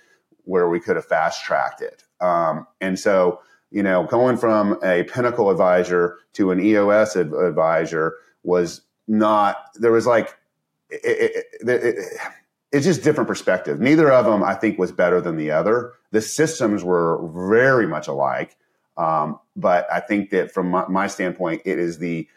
where 0.46 0.68
we 0.68 0.80
could 0.80 0.96
have 0.96 1.06
fast 1.06 1.46
tracked 1.46 1.82
it. 1.82 2.04
Um, 2.20 2.66
and 2.82 2.98
so, 2.98 3.40
you 3.70 3.84
know, 3.84 4.04
going 4.06 4.36
from 4.36 4.80
a 4.84 5.04
Pinnacle 5.04 5.52
advisor 5.52 6.18
to 6.34 6.50
an 6.50 6.60
EOS 6.60 7.16
advisor 7.16 8.16
was 8.44 8.82
not. 9.08 9.58
There 9.76 9.92
was 9.92 10.08
like. 10.08 10.36
It, 10.92 11.46
it, 11.62 11.70
it, 11.70 12.20
it's 12.72 12.86
just 12.86 13.04
different 13.04 13.28
perspective. 13.28 13.80
Neither 13.80 14.12
of 14.12 14.26
them, 14.26 14.44
I 14.44 14.54
think, 14.54 14.78
was 14.78 14.92
better 14.92 15.22
than 15.22 15.38
the 15.38 15.52
other. 15.52 15.94
The 16.12 16.22
systems 16.22 16.84
were 16.84 17.28
very 17.54 17.88
much 17.88 18.08
alike, 18.08 18.56
um, 18.98 19.40
but 19.56 19.88
I 19.92 20.00
think 20.00 20.30
that 20.32 20.52
from 20.52 20.70
my, 20.70 20.88
my 20.88 21.08
standpoint, 21.08 21.64
it 21.66 21.80
is 21.80 22.00
the 22.00 22.28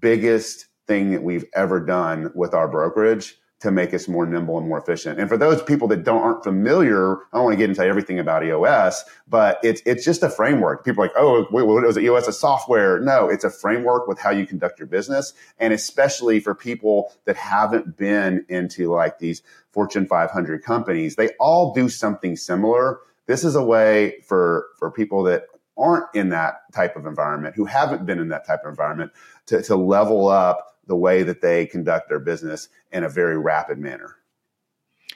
biggest 0.00 0.66
thing 0.86 1.10
that 1.10 1.22
we've 1.22 1.44
ever 1.54 1.80
done 1.80 2.30
with 2.34 2.54
our 2.54 2.68
brokerage 2.68 3.36
to 3.64 3.70
make 3.70 3.94
us 3.94 4.08
more 4.08 4.26
nimble 4.26 4.58
and 4.58 4.68
more 4.68 4.78
efficient. 4.78 5.18
And 5.18 5.26
for 5.26 5.38
those 5.38 5.62
people 5.62 5.88
that 5.88 6.04
don't 6.04 6.20
aren't 6.20 6.44
familiar, 6.44 7.16
I 7.16 7.38
don't 7.38 7.44
want 7.44 7.54
to 7.54 7.56
get 7.56 7.70
into 7.70 7.82
everything 7.82 8.18
about 8.18 8.44
EOS, 8.44 9.04
but 9.26 9.58
it's 9.62 9.80
it's 9.86 10.04
just 10.04 10.22
a 10.22 10.28
framework. 10.28 10.84
People 10.84 11.02
are 11.02 11.06
like, 11.06 11.16
oh, 11.16 11.46
wait, 11.50 11.62
what 11.62 11.84
it? 11.84 12.02
EOS 12.02 12.28
a 12.28 12.32
software? 12.32 13.00
No, 13.00 13.28
it's 13.30 13.42
a 13.42 13.50
framework 13.50 14.06
with 14.06 14.18
how 14.18 14.30
you 14.30 14.46
conduct 14.46 14.78
your 14.78 14.86
business, 14.86 15.32
and 15.58 15.72
especially 15.72 16.40
for 16.40 16.54
people 16.54 17.10
that 17.24 17.36
haven't 17.36 17.96
been 17.96 18.44
into 18.50 18.92
like 18.92 19.18
these 19.18 19.42
Fortune 19.74 20.06
500 20.06 20.62
companies, 20.62 21.16
they 21.16 21.30
all 21.40 21.74
do 21.74 21.88
something 21.88 22.36
similar. 22.36 23.00
This 23.26 23.44
is 23.44 23.56
a 23.56 23.62
way 23.62 24.20
for 24.26 24.66
for 24.78 24.90
people 24.90 25.24
that 25.24 25.46
aren't 25.76 26.06
in 26.14 26.28
that 26.30 26.72
type 26.72 26.96
of 26.96 27.04
environment, 27.04 27.56
who 27.56 27.64
haven't 27.64 28.06
been 28.06 28.18
in 28.18 28.28
that 28.28 28.46
type 28.46 28.60
of 28.64 28.70
environment, 28.70 29.10
to, 29.46 29.60
to 29.62 29.76
level 29.76 30.28
up 30.28 30.78
the 30.86 30.96
way 30.96 31.22
that 31.22 31.40
they 31.40 31.66
conduct 31.66 32.08
their 32.08 32.20
business 32.20 32.68
in 32.92 33.04
a 33.04 33.08
very 33.08 33.36
rapid 33.36 33.78
manner. 33.78 34.16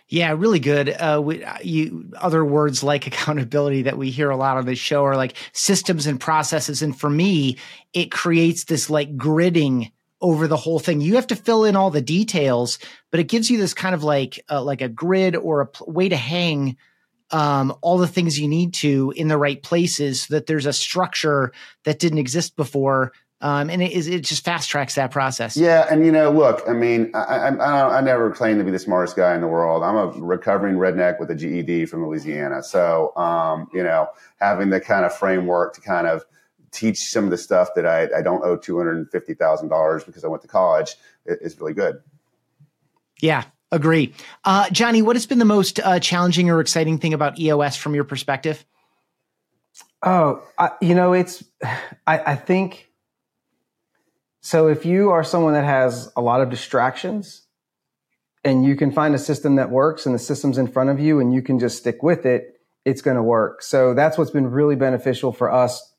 Yeah, 0.09 0.33
really 0.33 0.59
good. 0.59 0.88
Uh, 0.88 1.21
we, 1.23 1.44
uh, 1.44 1.59
you, 1.62 2.11
other 2.16 2.44
words 2.44 2.83
like 2.83 3.07
accountability 3.07 3.83
that 3.83 3.99
we 3.99 4.11
hear 4.11 4.31
a 4.31 4.37
lot 4.37 4.57
on 4.57 4.66
this 4.66 4.79
show 4.79 5.05
are 5.05 5.16
like 5.16 5.37
systems 5.53 6.07
and 6.07 6.18
processes. 6.18 6.83
And 6.83 6.99
for 6.99 7.11
me, 7.11 7.59
it 7.92 8.11
creates 8.11 8.64
this 8.64 8.88
like 8.88 9.16
gridding 9.16 9.92
over 10.20 10.46
the 10.46 10.57
whole 10.57 10.78
thing. 10.78 11.00
You 11.00 11.14
have 11.14 11.26
to 11.28 11.37
fill 11.37 11.64
in 11.64 11.76
all 11.76 11.90
the 11.90 12.02
details, 12.02 12.78
but 13.11 13.20
it 13.20 13.24
gives 13.28 13.50
you 13.50 13.59
this 13.59 13.74
kind 13.74 13.94
of 13.94 14.02
like 14.02 14.44
uh, 14.50 14.62
like 14.62 14.81
a 14.81 14.88
grid 14.88 15.37
or 15.37 15.62
a 15.62 15.90
way 15.90 16.09
to 16.09 16.16
hang 16.16 16.76
um, 17.31 17.76
all 17.83 17.98
the 17.98 18.09
things 18.09 18.38
you 18.38 18.48
need 18.48 18.74
to 18.74 19.12
in 19.16 19.28
the 19.28 19.37
right 19.37 19.62
places 19.62 20.22
so 20.22 20.35
that 20.35 20.46
there's 20.46 20.66
a 20.66 20.72
structure 20.72 21.52
that 21.85 21.98
didn't 21.98 22.18
exist 22.18 22.57
before 22.57 23.12
um, 23.40 23.70
and 23.70 23.81
it, 23.81 23.92
it 23.92 24.24
just 24.24 24.44
fast 24.44 24.68
tracks 24.68 24.96
that 24.96 25.12
process. 25.12 25.57
Yeah, 25.57 25.87
and 25.88 26.04
you 26.04 26.11
know, 26.11 26.31
look, 26.31 26.62
I 26.66 26.72
mean, 26.72 27.12
I, 27.14 27.48
I, 27.48 27.98
I, 27.98 28.00
never 28.00 28.33
claim 28.33 28.59
to 28.59 28.64
be 28.64 28.72
the 28.72 28.81
smartest 28.81 29.16
guy 29.16 29.35
in 29.37 29.40
the 29.40 29.46
world. 29.46 29.85
I'm 29.85 29.94
a 29.94 30.07
recovering 30.20 30.74
redneck 30.74 31.20
with 31.20 31.31
a 31.31 31.37
GED 31.37 31.87
from 31.87 32.04
Louisiana, 32.04 32.64
so 32.64 33.16
um, 33.16 33.68
you 33.72 33.85
know, 33.85 34.09
having 34.40 34.70
the 34.70 34.81
kind 34.81 35.04
of 35.04 35.16
framework 35.16 35.74
to 35.74 35.81
kind 35.81 36.09
of 36.09 36.24
teach 36.70 36.98
some 36.98 37.24
of 37.24 37.31
the 37.31 37.38
stuff 37.38 37.70
that 37.74 37.87
I, 37.87 38.09
I 38.16 38.22
don't 38.22 38.44
owe 38.44 38.57
two 38.57 38.76
hundred 38.76 38.96
and 38.96 39.11
fifty 39.11 39.35
thousand 39.35 39.68
dollars 39.68 40.04
because 40.04 40.24
I 40.24 40.28
went 40.28 40.42
to 40.42 40.48
college 40.48 40.96
is 41.26 41.59
really 41.61 41.74
good. 41.74 42.00
Yeah, 43.20 43.44
agree. 43.72 44.14
Uh, 44.44 44.68
Johnny, 44.70 45.02
what 45.02 45.16
has 45.16 45.26
been 45.26 45.38
the 45.38 45.44
most 45.44 45.81
uh, 45.81 45.98
challenging 46.00 46.50
or 46.50 46.61
exciting 46.61 46.98
thing 46.98 47.14
about 47.14 47.38
EOS 47.38 47.76
from 47.76 47.94
your 47.94 48.04
perspective? 48.04 48.64
Oh, 50.02 50.42
I, 50.59 50.70
you 50.81 50.94
know, 50.94 51.12
it's 51.12 51.44
I, 52.07 52.18
I 52.18 52.37
think 52.37 52.88
so 54.40 54.68
if 54.68 54.87
you 54.87 55.11
are 55.11 55.24
someone 55.24 55.54
that 55.54 55.64
has 55.64 56.12
a 56.16 56.22
lot 56.22 56.40
of 56.40 56.50
distractions 56.50 57.42
and 58.44 58.64
you 58.64 58.76
can 58.76 58.92
find 58.92 59.14
a 59.14 59.18
system 59.18 59.57
that 59.57 59.70
works 59.70 60.07
and 60.07 60.14
the 60.14 60.18
system's 60.18 60.59
in 60.59 60.68
front 60.68 60.90
of 60.90 61.00
you 61.00 61.20
and 61.20 61.35
you 61.35 61.42
can 61.42 61.59
just 61.59 61.78
stick 61.78 62.02
with 62.02 62.24
it, 62.24 62.61
it's 62.85 63.02
going 63.02 63.16
to 63.16 63.22
work. 63.22 63.62
So 63.62 63.94
that's 63.94 64.16
what's 64.16 64.31
been 64.31 64.50
really 64.50 64.76
beneficial 64.76 65.33
for 65.33 65.52
us 65.52 65.92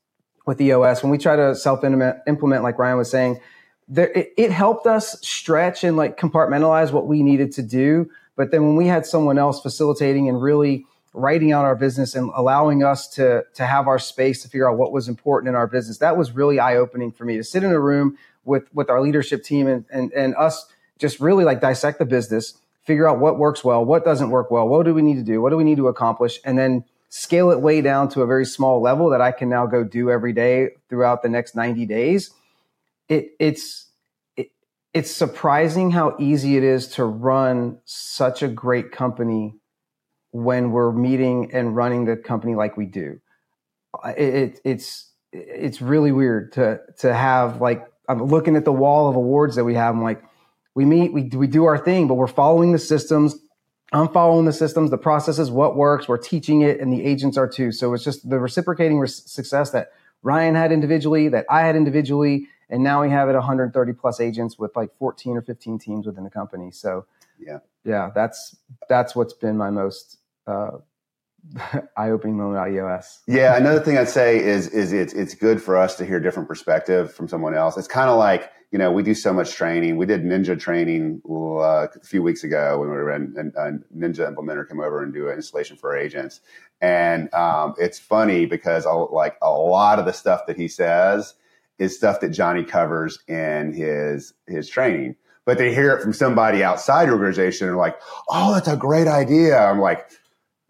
with 0.50 0.60
EOS. 0.60 1.02
When 1.02 1.12
we 1.12 1.18
try 1.18 1.36
to 1.36 1.56
self 1.56 1.84
implement, 1.84 2.64
like 2.64 2.78
Ryan 2.78 2.98
was 2.98 3.10
saying, 3.10 3.40
there, 3.88 4.12
it, 4.12 4.34
it 4.38 4.52
helped 4.52 4.86
us 4.86 5.20
stretch 5.22 5.84
and 5.84 5.96
like 5.96 6.18
compartmentalize 6.18 6.92
what 6.92 7.08
we 7.08 7.24
needed 7.24 7.54
to 7.54 7.64
do. 7.64 8.10
But 8.36 8.52
then 8.52 8.66
when 8.66 8.76
we 8.76 8.88
had 8.88 9.06
someone 9.06 9.38
else 9.38 9.62
facilitating 9.62 10.28
and 10.28 10.42
really 10.42 10.86
writing 11.14 11.52
out 11.52 11.66
our 11.66 11.76
business 11.76 12.14
and 12.16 12.32
allowing 12.36 12.84
us 12.84 13.08
to 13.08 13.44
to 13.56 13.66
have 13.66 13.88
our 13.88 13.98
space 13.98 14.44
to 14.44 14.50
figure 14.50 14.70
out 14.70 14.78
what 14.78 14.92
was 14.92 15.08
important 15.08 15.50
in 15.50 15.56
our 15.56 15.66
business 15.66 15.98
that 15.98 16.16
was 16.16 16.34
really 16.34 16.60
eye 16.60 16.76
opening 16.76 17.12
for 17.12 17.26
me 17.26 17.36
to 17.36 17.44
sit 17.44 17.64
in 17.64 17.72
a 17.72 17.80
room 17.80 18.16
with 18.46 18.72
with 18.76 18.92
our 18.92 19.02
leadership 19.02 19.44
team 19.44 19.68
and 19.68 19.86
and 19.92 20.14
and 20.14 20.36
us 20.36 20.68
just 21.00 21.20
really 21.20 21.46
like 21.46 21.62
dissect 21.62 21.98
the 21.98 22.06
business, 22.06 22.56
figure 22.84 23.08
out 23.08 23.20
what 23.20 23.40
works 23.40 23.64
well, 23.64 23.84
what 23.84 24.04
doesn't 24.04 24.30
work 24.30 24.52
well, 24.52 24.68
what 24.68 24.86
do 24.86 24.94
we 24.94 25.02
need 25.02 25.16
to 25.16 25.24
do, 25.24 25.42
what 25.42 25.50
do 25.50 25.58
we 25.58 25.64
need 25.64 25.78
to 25.78 25.88
accomplish, 25.88 26.40
and 26.46 26.60
then 26.60 26.84
scale 27.10 27.52
it 27.52 27.60
way 27.60 27.82
down 27.82 28.10
to 28.10 28.22
a 28.22 28.28
very 28.28 28.46
small 28.46 28.82
level 28.82 29.10
that 29.10 29.22
I 29.22 29.32
can 29.32 29.50
now 29.50 29.66
go 29.66 29.84
do 29.84 30.10
every 30.10 30.34
day 30.34 30.70
throughout 30.90 31.22
the 31.22 31.30
next 31.30 31.56
90 31.56 31.86
days. 31.86 32.32
It 33.08 33.32
it's 33.40 33.88
it, 34.38 34.52
it's 34.94 35.12
surprising 35.12 35.92
how 35.92 36.16
easy 36.20 36.56
it 36.56 36.64
is 36.64 36.88
to 36.90 37.04
run 37.04 37.80
such 37.86 38.44
a 38.44 38.48
great 38.48 38.92
company 38.92 39.56
when 40.32 40.72
we're 40.72 40.92
meeting 40.92 41.52
and 41.54 41.76
running 41.76 42.06
the 42.06 42.16
company 42.16 42.54
like 42.54 42.78
we 42.78 42.86
do. 42.86 43.20
It, 44.06 44.36
it, 44.36 44.62
it's 44.64 45.12
it's 45.32 45.82
really 45.82 46.12
weird 46.12 46.54
to 46.54 46.80
to 47.00 47.14
have 47.14 47.60
like 47.60 47.88
I'm 48.08 48.24
looking 48.24 48.56
at 48.56 48.66
the 48.66 48.72
wall 48.74 49.08
of 49.08 49.16
awards 49.16 49.56
that 49.56 49.64
we 49.64 49.76
have. 49.76 49.94
I'm 49.94 50.02
like, 50.02 50.24
we 50.74 50.84
meet, 50.84 51.14
we, 51.14 51.24
we 51.24 51.46
do 51.46 51.66
our 51.66 51.78
thing, 51.78 52.08
but 52.08 52.16
we're 52.16 52.28
following 52.28 52.72
the 52.72 52.80
systems. 52.80 53.36
I'm 53.92 54.10
following 54.10 54.46
the 54.46 54.54
systems, 54.54 54.92
the 54.92 54.98
processes, 54.98 55.50
what 55.50 55.76
works. 55.76 56.08
We're 56.08 56.18
teaching 56.18 56.62
it, 56.62 56.80
and 56.80 56.94
the 56.94 57.04
agents 57.04 57.38
are 57.38 57.48
too. 57.48 57.72
So 57.72 57.94
it's 57.94 58.04
just 58.04 58.30
the 58.30 58.40
reciprocating 58.40 59.06
success 59.08 59.72
that 59.72 59.92
Ryan 60.22 60.56
had 60.56 60.72
individually, 60.72 61.28
that 61.30 61.46
I 61.50 61.62
had 61.62 61.76
individually, 61.76 62.48
and 62.70 62.84
now 62.84 63.02
we 63.02 63.10
have 63.10 63.30
it 63.30 63.34
130 63.34 63.94
plus 63.94 64.20
agents 64.20 64.60
with 64.60 64.76
like 64.76 64.96
14 64.98 65.38
or 65.38 65.42
15 65.42 65.80
teams 65.80 66.06
within 66.06 66.24
the 66.24 66.30
company. 66.30 66.72
So 66.72 67.06
yeah, 67.40 67.60
yeah, 67.84 68.12
that's 68.14 68.56
that's 68.88 69.16
what's 69.16 69.34
been 69.34 69.58
my 69.58 69.72
most 69.72 70.20
uh, 70.46 70.78
eye-opening 71.98 72.38
moment 72.38 72.58
about 72.58 72.72
EOS. 72.72 73.22
Yeah, 73.28 73.58
another 73.58 73.80
thing 73.80 73.98
I'd 73.98 74.10
say 74.10 74.44
is 74.44 74.68
is 74.68 74.94
it's 74.94 75.14
it's 75.14 75.34
good 75.34 75.62
for 75.62 75.78
us 75.78 75.96
to 75.96 76.06
hear 76.06 76.20
different 76.20 76.48
perspective 76.48 77.14
from 77.14 77.28
someone 77.28 77.56
else. 77.56 77.78
It's 77.78 77.88
kind 77.88 78.10
of 78.10 78.18
like 78.18 78.52
you 78.72 78.78
know 78.78 78.92
we 78.92 79.04
do 79.04 79.14
so 79.14 79.34
much 79.34 79.54
training. 79.54 79.98
We 79.98 80.06
did 80.06 80.24
ninja 80.24 80.60
training 80.60 81.22
uh, 81.30 81.88
a 81.88 82.00
few 82.04 82.22
weeks 82.22 82.44
ago 82.44 82.80
when 82.80 82.90
we 82.90 82.96
were 82.96 83.12
in, 83.12 83.34
and 83.36 83.54
a 83.56 83.72
ninja 83.98 84.34
implementer 84.34 84.68
came 84.68 84.80
over 84.80 85.02
and 85.02 85.14
do 85.14 85.30
an 85.30 85.36
installation 85.36 85.78
for 85.78 85.92
our 85.92 85.98
agents, 85.98 86.42
and 86.82 87.34
um, 87.34 87.74
it's 87.78 88.00
funny 88.00 88.46
because 88.46 88.86
I'll, 88.86 89.10
like 89.12 89.36
a 89.42 89.52
lot 89.52 90.00
of 90.00 90.06
the 90.06 90.14
stuff 90.14 90.46
that 90.48 90.58
he 90.58 90.68
says 90.68 91.34
is 91.80 91.96
stuff 91.96 92.20
that 92.20 92.30
Johnny 92.30 92.64
covers 92.64 93.20
in 93.28 93.74
his 93.74 94.34
his 94.48 94.70
training. 94.70 95.16
But 95.46 95.58
they 95.58 95.74
hear 95.74 95.96
it 95.96 96.04
from 96.04 96.14
somebody 96.14 96.64
outside 96.64 97.08
the 97.08 97.14
organization 97.14 97.68
and 97.68 97.76
are 97.76 97.80
like, 97.80 98.00
oh, 98.30 98.54
that's 98.54 98.68
a 98.68 98.78
great 98.78 99.08
idea. 99.08 99.58
I'm 99.58 99.80
like, 99.80 100.08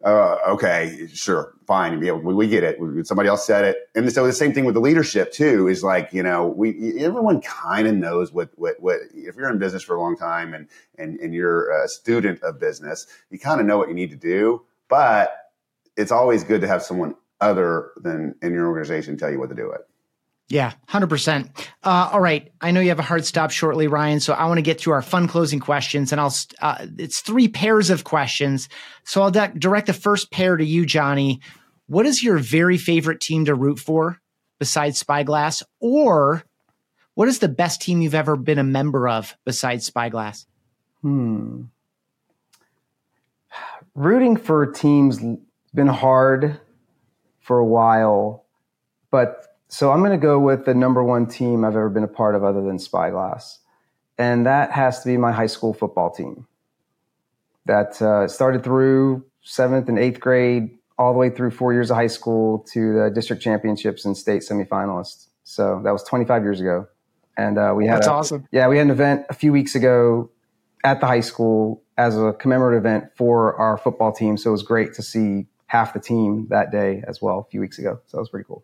uh, 0.03 0.37
okay, 0.47 1.07
sure, 1.13 1.53
fine. 1.67 1.99
We, 1.99 2.11
we 2.11 2.47
get 2.47 2.63
it. 2.63 2.77
Somebody 3.05 3.27
else 3.27 3.45
said 3.45 3.65
it. 3.65 3.77
And 3.95 4.11
so 4.11 4.25
the 4.25 4.31
same 4.31 4.53
thing 4.53 4.65
with 4.65 4.75
the 4.75 4.81
leadership 4.81 5.33
too, 5.33 5.67
is 5.67 5.83
like, 5.83 6.13
you 6.13 6.23
know, 6.23 6.47
we, 6.47 6.99
everyone 6.99 7.41
kind 7.41 7.87
of 7.87 7.95
knows 7.95 8.31
what, 8.31 8.49
what, 8.55 8.79
what, 8.79 8.99
if 9.13 9.35
you're 9.35 9.49
in 9.49 9.59
business 9.59 9.83
for 9.83 9.95
a 9.95 10.01
long 10.01 10.15
time 10.15 10.53
and, 10.53 10.67
and, 10.97 11.19
and 11.19 11.33
you're 11.33 11.69
a 11.83 11.89
student 11.89 12.41
of 12.43 12.59
business, 12.59 13.07
you 13.29 13.39
kind 13.39 13.59
of 13.59 13.67
know 13.67 13.77
what 13.77 13.89
you 13.89 13.93
need 13.93 14.11
to 14.11 14.15
do, 14.15 14.61
but 14.87 15.35
it's 15.97 16.11
always 16.11 16.45
good 16.45 16.61
to 16.61 16.67
have 16.67 16.81
someone 16.81 17.15
other 17.41 17.91
than 17.97 18.35
in 18.41 18.53
your 18.53 18.67
organization 18.67 19.17
tell 19.17 19.31
you 19.31 19.39
what 19.39 19.49
to 19.49 19.55
do 19.55 19.71
it. 19.71 19.81
Yeah, 20.49 20.73
100%. 20.89 21.49
Uh, 21.83 22.09
all 22.11 22.19
right. 22.19 22.51
I 22.59 22.71
know 22.71 22.81
you 22.81 22.89
have 22.89 22.99
a 22.99 23.03
hard 23.03 23.23
stop 23.23 23.51
shortly, 23.51 23.87
Ryan. 23.87 24.19
So 24.19 24.33
I 24.33 24.45
want 24.45 24.57
to 24.57 24.63
get 24.63 24.81
through 24.81 24.93
our 24.93 25.03
fun 25.03 25.27
closing 25.27 25.59
questions 25.59 26.11
and 26.11 26.19
I'll, 26.19 26.33
uh, 26.59 26.87
it's 26.97 27.21
three 27.21 27.47
pairs 27.47 27.91
of 27.91 28.03
questions. 28.03 28.67
So 29.03 29.21
I'll 29.21 29.29
de- 29.29 29.53
direct 29.59 29.85
the 29.85 29.93
first 29.93 30.31
pair 30.31 30.57
to 30.57 30.65
you, 30.65 30.87
Johnny. 30.87 31.39
What 31.85 32.07
is 32.07 32.23
your 32.23 32.39
very 32.39 32.77
favorite 32.77 33.21
team 33.21 33.45
to 33.45 33.53
root 33.53 33.79
for 33.79 34.19
besides 34.57 34.97
Spyglass? 34.97 35.61
Or 35.79 36.43
what 37.13 37.27
is 37.27 37.39
the 37.39 37.47
best 37.47 37.81
team 37.81 38.01
you've 38.01 38.15
ever 38.15 38.35
been 38.35 38.59
a 38.59 38.63
member 38.63 39.07
of 39.07 39.37
besides 39.45 39.85
Spyglass? 39.85 40.47
Hmm. 41.03 41.63
Rooting 43.93 44.35
for 44.35 44.65
teams 44.65 45.19
been 45.75 45.87
hard 45.87 46.59
for 47.39 47.59
a 47.59 47.65
while, 47.65 48.45
but 49.11 49.48
so 49.69 49.91
I'm 49.91 49.99
going 49.99 50.11
to 50.11 50.17
go 50.17 50.39
with 50.39 50.65
the 50.65 50.73
number 50.73 51.03
one 51.03 51.27
team 51.27 51.63
I've 51.63 51.75
ever 51.75 51.89
been 51.89 52.03
a 52.03 52.07
part 52.07 52.35
of 52.35 52.43
other 52.43 52.61
than 52.61 52.79
Spyglass. 52.79 53.59
And 54.17 54.45
that 54.47 54.71
has 54.71 55.01
to 55.01 55.07
be 55.07 55.15
my 55.15 55.31
high 55.31 55.47
school 55.47 55.73
football 55.73 56.09
team 56.09 56.47
that 57.65 58.01
uh, 58.01 58.27
started 58.27 58.63
through 58.63 59.23
seventh 59.43 59.87
and 59.87 59.99
eighth 59.99 60.19
grade, 60.19 60.77
all 60.97 61.13
the 61.13 61.19
way 61.19 61.29
through 61.29 61.51
four 61.51 61.71
years 61.71 61.91
of 61.91 61.97
high 61.97 62.07
school 62.07 62.65
to 62.73 62.93
the 62.93 63.09
district 63.11 63.41
championships 63.43 64.03
and 64.03 64.17
state 64.17 64.41
semifinalists. 64.41 65.27
So 65.43 65.79
that 65.83 65.91
was 65.91 66.03
25 66.03 66.43
years 66.43 66.59
ago. 66.59 66.87
And 67.37 67.57
uh, 67.57 67.73
we 67.75 67.85
had 67.85 67.97
That's 67.97 68.07
a, 68.07 68.11
awesome. 68.11 68.47
Yeah, 68.51 68.67
we 68.67 68.77
had 68.77 68.87
an 68.87 68.91
event 68.91 69.25
a 69.29 69.33
few 69.33 69.53
weeks 69.53 69.75
ago 69.75 70.31
at 70.83 70.99
the 70.99 71.05
high 71.05 71.21
school 71.21 71.83
as 71.97 72.17
a 72.17 72.33
commemorative 72.33 72.83
event 72.83 73.11
for 73.15 73.55
our 73.55 73.77
football 73.77 74.11
team. 74.11 74.35
So 74.35 74.49
it 74.49 74.53
was 74.53 74.63
great 74.63 74.93
to 74.95 75.03
see 75.03 75.45
half 75.67 75.93
the 75.93 75.99
team 75.99 76.47
that 76.49 76.71
day 76.71 77.03
as 77.07 77.21
well 77.21 77.39
a 77.39 77.49
few 77.51 77.61
weeks 77.61 77.77
ago. 77.77 77.99
So 78.07 78.17
that 78.17 78.21
was 78.21 78.29
pretty 78.29 78.45
cool. 78.45 78.63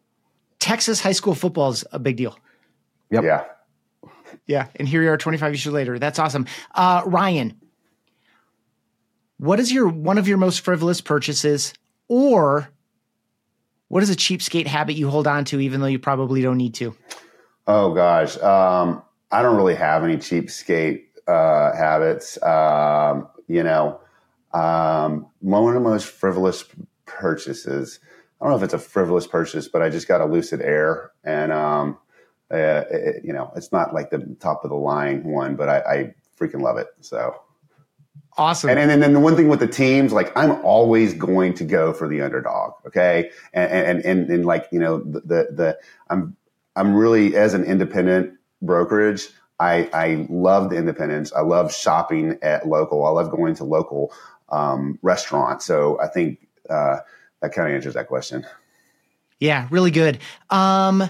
Texas 0.65 0.99
high 0.99 1.11
school 1.11 1.35
football 1.35 1.69
is 1.69 1.85
a 1.91 1.99
big 1.99 2.17
deal. 2.17 2.35
Yep. 3.11 3.23
Yeah. 3.23 3.43
Yeah. 4.47 4.67
And 4.77 4.87
here 4.87 5.03
you 5.03 5.11
are 5.11 5.17
25 5.17 5.53
years 5.53 5.67
later. 5.67 5.99
That's 5.99 6.17
awesome. 6.17 6.47
Uh, 6.73 7.03
Ryan, 7.05 7.61
what 9.37 9.59
is 9.59 9.71
your 9.71 9.87
one 9.87 10.17
of 10.17 10.27
your 10.27 10.39
most 10.39 10.61
frivolous 10.61 11.01
purchases 11.01 11.75
or 12.07 12.67
what 13.89 14.01
is 14.01 14.09
a 14.09 14.15
cheapskate 14.15 14.65
habit 14.65 14.95
you 14.95 15.07
hold 15.07 15.27
on 15.27 15.45
to 15.45 15.59
even 15.59 15.81
though 15.81 15.85
you 15.85 15.99
probably 15.99 16.41
don't 16.41 16.57
need 16.57 16.73
to? 16.73 16.95
Oh 17.67 17.93
gosh. 17.93 18.35
Um, 18.39 19.03
I 19.31 19.43
don't 19.43 19.57
really 19.57 19.75
have 19.75 20.03
any 20.03 20.17
cheapskate 20.17 21.03
uh, 21.27 21.75
habits. 21.77 22.41
Um, 22.41 23.27
you 23.47 23.61
know, 23.61 23.99
um, 24.51 25.27
one 25.41 25.67
of 25.67 25.75
the 25.75 25.87
most 25.87 26.07
frivolous 26.07 26.65
purchases. 27.05 27.99
I 28.45 28.47
don't 28.47 28.59
know 28.59 28.63
if 28.63 28.73
it's 28.73 28.75
a 28.75 28.87
frivolous 28.87 29.25
purchase, 29.25 29.67
but 29.67 29.81
I 29.81 29.89
just 29.89 30.07
got 30.07 30.21
a 30.21 30.25
Lucid 30.25 30.61
Air, 30.61 31.09
and 31.23 31.51
um, 31.51 31.97
uh, 32.53 32.83
it, 32.91 33.25
you 33.25 33.33
know, 33.33 33.51
it's 33.55 33.71
not 33.71 33.91
like 33.91 34.11
the 34.11 34.37
top 34.39 34.63
of 34.63 34.69
the 34.69 34.75
line 34.75 35.23
one, 35.23 35.55
but 35.55 35.67
I, 35.67 35.79
I 35.79 36.13
freaking 36.39 36.61
love 36.61 36.77
it. 36.77 36.89
So 37.01 37.41
awesome. 38.37 38.69
And, 38.69 38.91
and 38.91 39.01
then 39.01 39.13
the 39.13 39.19
one 39.19 39.35
thing 39.35 39.47
with 39.47 39.61
the 39.61 39.67
teams, 39.67 40.13
like 40.13 40.31
I'm 40.37 40.63
always 40.63 41.15
going 41.15 41.55
to 41.55 41.63
go 41.63 41.91
for 41.91 42.07
the 42.07 42.21
underdog. 42.21 42.73
Okay, 42.85 43.31
and 43.51 43.71
and 43.71 44.05
and, 44.05 44.29
and 44.29 44.45
like 44.45 44.67
you 44.71 44.77
know 44.79 44.99
the, 44.99 45.21
the 45.21 45.47
the 45.51 45.79
I'm 46.11 46.37
I'm 46.75 46.93
really 46.93 47.35
as 47.35 47.55
an 47.55 47.63
independent 47.63 48.37
brokerage. 48.61 49.27
I, 49.59 49.89
I 49.91 50.27
love 50.29 50.69
the 50.69 50.75
independence. 50.75 51.33
I 51.33 51.41
love 51.41 51.73
shopping 51.73 52.37
at 52.43 52.67
local. 52.67 53.05
I 53.07 53.09
love 53.09 53.31
going 53.31 53.55
to 53.55 53.63
local 53.63 54.13
um, 54.49 54.99
restaurants. 55.01 55.65
So 55.65 55.99
I 55.99 56.09
think 56.09 56.47
uh, 56.69 56.97
that 57.41 57.53
kind 57.53 57.69
of 57.69 57.75
answers 57.75 57.93
that 57.93 58.07
question. 58.07 58.45
Yeah, 59.39 59.67
really 59.69 59.91
good. 59.91 60.19
Um, 60.49 61.09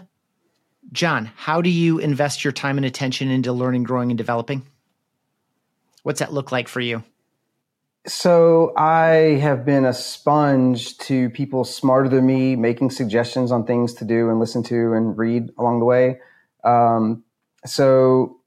John, 0.91 1.32
how 1.36 1.61
do 1.61 1.69
you 1.69 1.99
invest 1.99 2.43
your 2.43 2.53
time 2.53 2.78
and 2.78 2.86
attention 2.86 3.30
into 3.30 3.51
learning, 3.53 3.84
growing, 3.84 4.11
and 4.11 4.17
developing? 4.17 4.63
What's 6.03 6.19
that 6.19 6.34
look 6.34 6.51
like 6.51 6.67
for 6.67 6.80
you? 6.80 7.03
So 8.07 8.71
I 8.78 9.39
have 9.41 9.65
been 9.65 9.84
a 9.84 9.93
sponge 9.93 10.97
to 10.99 11.32
people 11.32 11.63
smarter 11.63 12.07
than 12.07 12.28
me, 12.28 12.55
making 12.55 12.91
suggestions 12.91 13.51
on 13.51 13.65
things 13.65 13.95
to 13.95 14.05
do 14.05 14.30
and 14.30 14.39
listen 14.39 14.61
to 14.63 14.93
and 14.93 15.17
read 15.17 15.49
along 15.57 15.80
the 15.80 15.86
way. 15.86 16.19
Um, 16.63 17.23
so 17.65 18.38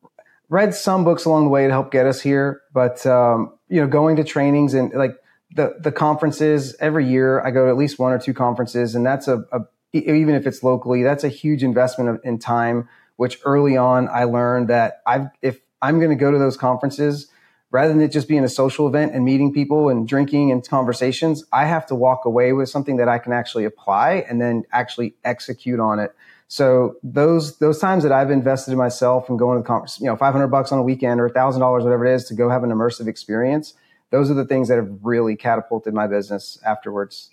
read 0.48 0.74
some 0.74 1.04
books 1.04 1.24
along 1.24 1.44
the 1.44 1.50
way 1.50 1.66
to 1.66 1.72
help 1.72 1.90
get 1.90 2.06
us 2.06 2.20
here, 2.20 2.62
but 2.72 3.04
um, 3.04 3.52
you 3.68 3.80
know, 3.80 3.88
going 3.88 4.14
to 4.16 4.24
trainings 4.24 4.74
and 4.74 4.92
like 4.94 5.16
the 5.54 5.76
the 5.80 5.92
conferences 5.92 6.76
every 6.80 7.06
year, 7.06 7.40
I 7.40 7.50
go 7.50 7.64
to 7.64 7.70
at 7.70 7.76
least 7.76 7.98
one 7.98 8.12
or 8.12 8.18
two 8.18 8.34
conferences, 8.34 8.94
and 8.94 9.04
that's 9.04 9.28
a, 9.28 9.44
a 9.52 9.60
even 9.92 10.34
if 10.34 10.46
it's 10.46 10.62
locally, 10.62 11.02
that's 11.02 11.24
a 11.24 11.28
huge 11.28 11.62
investment 11.62 12.10
of, 12.10 12.20
in 12.24 12.38
time. 12.38 12.88
Which 13.16 13.40
early 13.44 13.76
on 13.76 14.08
I 14.08 14.24
learned 14.24 14.68
that 14.68 15.02
I've 15.04 15.26
if 15.42 15.60
I'm 15.82 15.98
going 15.98 16.10
to 16.10 16.16
go 16.16 16.30
to 16.30 16.38
those 16.38 16.56
conferences 16.56 17.28
rather 17.70 17.92
than 17.92 18.00
it 18.00 18.12
just 18.12 18.28
being 18.28 18.44
a 18.44 18.48
social 18.48 18.86
event 18.86 19.12
and 19.12 19.24
meeting 19.24 19.52
people 19.52 19.88
and 19.88 20.08
drinking 20.08 20.50
and 20.52 20.66
conversations, 20.66 21.44
I 21.52 21.66
have 21.66 21.84
to 21.86 21.94
walk 21.94 22.24
away 22.24 22.52
with 22.52 22.68
something 22.68 22.96
that 22.96 23.08
I 23.08 23.18
can 23.18 23.32
actually 23.32 23.64
apply 23.64 24.24
and 24.28 24.40
then 24.40 24.64
actually 24.72 25.16
execute 25.24 25.80
on 25.80 25.98
it. 25.98 26.14
So 26.46 26.96
those 27.02 27.58
those 27.58 27.78
times 27.78 28.04
that 28.04 28.12
I've 28.12 28.30
invested 28.30 28.72
in 28.72 28.78
myself 28.78 29.28
and 29.28 29.38
going 29.38 29.58
to 29.58 29.62
the 29.62 29.66
conference, 29.66 30.00
you 30.00 30.06
know, 30.06 30.16
five 30.16 30.32
hundred 30.32 30.48
bucks 30.48 30.72
on 30.72 30.78
a 30.78 30.82
weekend 30.82 31.20
or 31.20 31.28
thousand 31.28 31.60
dollars, 31.60 31.84
whatever 31.84 32.06
it 32.06 32.14
is, 32.14 32.24
to 32.26 32.34
go 32.34 32.48
have 32.48 32.64
an 32.64 32.70
immersive 32.70 33.06
experience, 33.06 33.74
those 34.10 34.30
are 34.30 34.34
the 34.34 34.44
things 34.44 34.68
that 34.68 34.76
have 34.76 34.90
really 35.02 35.36
catapulted 35.36 35.94
my 35.94 36.06
business 36.06 36.58
afterwards. 36.64 37.30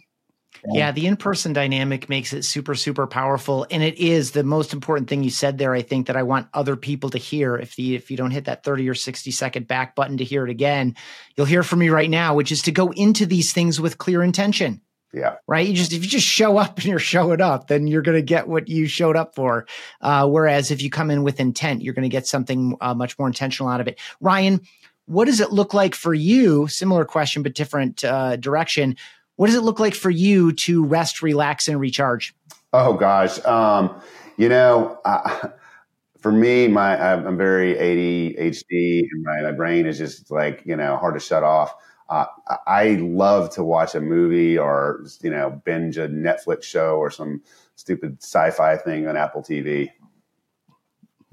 Yeah, 0.71 0.91
the 0.91 1.05
in-person 1.05 1.53
dynamic 1.53 2.07
makes 2.09 2.33
it 2.33 2.43
super, 2.43 2.75
super 2.75 3.07
powerful, 3.07 3.67
and 3.69 3.83
it 3.83 3.97
is 3.97 4.31
the 4.31 4.43
most 4.43 4.73
important 4.73 5.09
thing 5.09 5.23
you 5.23 5.29
said 5.29 5.57
there. 5.57 5.73
I 5.73 5.81
think 5.81 6.07
that 6.07 6.15
I 6.15 6.23
want 6.23 6.47
other 6.53 6.75
people 6.75 7.09
to 7.09 7.17
hear. 7.17 7.55
If 7.57 7.75
the 7.75 7.95
if 7.95 8.09
you 8.09 8.17
don't 8.17 8.31
hit 8.31 8.45
that 8.45 8.63
thirty 8.63 8.87
or 8.89 8.95
sixty 8.95 9.31
second 9.31 9.67
back 9.67 9.95
button 9.95 10.17
to 10.17 10.23
hear 10.23 10.45
it 10.45 10.49
again, 10.49 10.95
you'll 11.35 11.45
hear 11.45 11.61
from 11.61 11.79
me 11.79 11.89
right 11.89 12.09
now, 12.09 12.33
which 12.35 12.51
is 12.51 12.61
to 12.63 12.71
go 12.71 12.91
into 12.91 13.25
these 13.25 13.53
things 13.53 13.81
with 13.81 13.97
clear 13.97 14.23
intention. 14.23 14.81
Yeah. 15.13 15.35
Right. 15.47 15.67
You 15.67 15.73
just 15.73 15.93
if 15.93 16.03
you 16.03 16.09
just 16.09 16.27
show 16.27 16.57
up 16.57 16.77
and 16.77 16.85
you're 16.85 16.99
showing 16.99 17.41
up, 17.41 17.67
then 17.67 17.87
you're 17.87 18.01
going 18.01 18.17
to 18.17 18.21
get 18.21 18.47
what 18.47 18.67
you 18.67 18.87
showed 18.87 19.15
up 19.15 19.35
for. 19.35 19.65
Uh, 20.01 20.27
whereas 20.27 20.71
if 20.71 20.81
you 20.81 20.89
come 20.89 21.11
in 21.11 21.23
with 21.23 21.39
intent, 21.39 21.83
you're 21.83 21.93
going 21.93 22.03
to 22.03 22.09
get 22.09 22.27
something 22.27 22.75
uh, 22.81 22.93
much 22.93 23.17
more 23.19 23.27
intentional 23.27 23.69
out 23.69 23.81
of 23.81 23.87
it. 23.87 23.99
Ryan, 24.19 24.61
what 25.05 25.25
does 25.25 25.39
it 25.39 25.51
look 25.51 25.73
like 25.73 25.95
for 25.95 26.13
you? 26.13 26.67
Similar 26.67 27.05
question, 27.05 27.43
but 27.43 27.53
different 27.53 28.03
uh, 28.03 28.35
direction. 28.37 28.95
What 29.35 29.47
does 29.47 29.55
it 29.55 29.61
look 29.61 29.79
like 29.79 29.93
for 29.93 30.09
you 30.09 30.53
to 30.53 30.83
rest, 30.85 31.21
relax, 31.21 31.67
and 31.67 31.79
recharge? 31.79 32.33
Oh 32.73 32.93
gosh, 32.93 33.43
um, 33.45 34.01
you 34.37 34.49
know, 34.49 34.99
uh, 35.05 35.49
for 36.19 36.31
me, 36.31 36.67
my 36.67 36.97
I'm 36.97 37.37
very 37.37 37.75
ADHD, 37.75 39.01
and 39.11 39.23
my, 39.23 39.41
my 39.41 39.51
brain 39.51 39.85
is 39.85 39.97
just 39.97 40.31
like 40.31 40.63
you 40.65 40.75
know 40.75 40.97
hard 40.97 41.13
to 41.13 41.19
shut 41.19 41.43
off. 41.43 41.75
Uh, 42.07 42.25
I 42.67 42.97
love 43.01 43.49
to 43.55 43.63
watch 43.63 43.95
a 43.95 44.01
movie 44.01 44.57
or 44.57 45.05
you 45.21 45.29
know 45.29 45.61
binge 45.65 45.97
a 45.97 46.07
Netflix 46.07 46.63
show 46.63 46.97
or 46.97 47.09
some 47.09 47.41
stupid 47.75 48.17
sci-fi 48.21 48.77
thing 48.77 49.07
on 49.07 49.17
Apple 49.17 49.41
TV. 49.41 49.89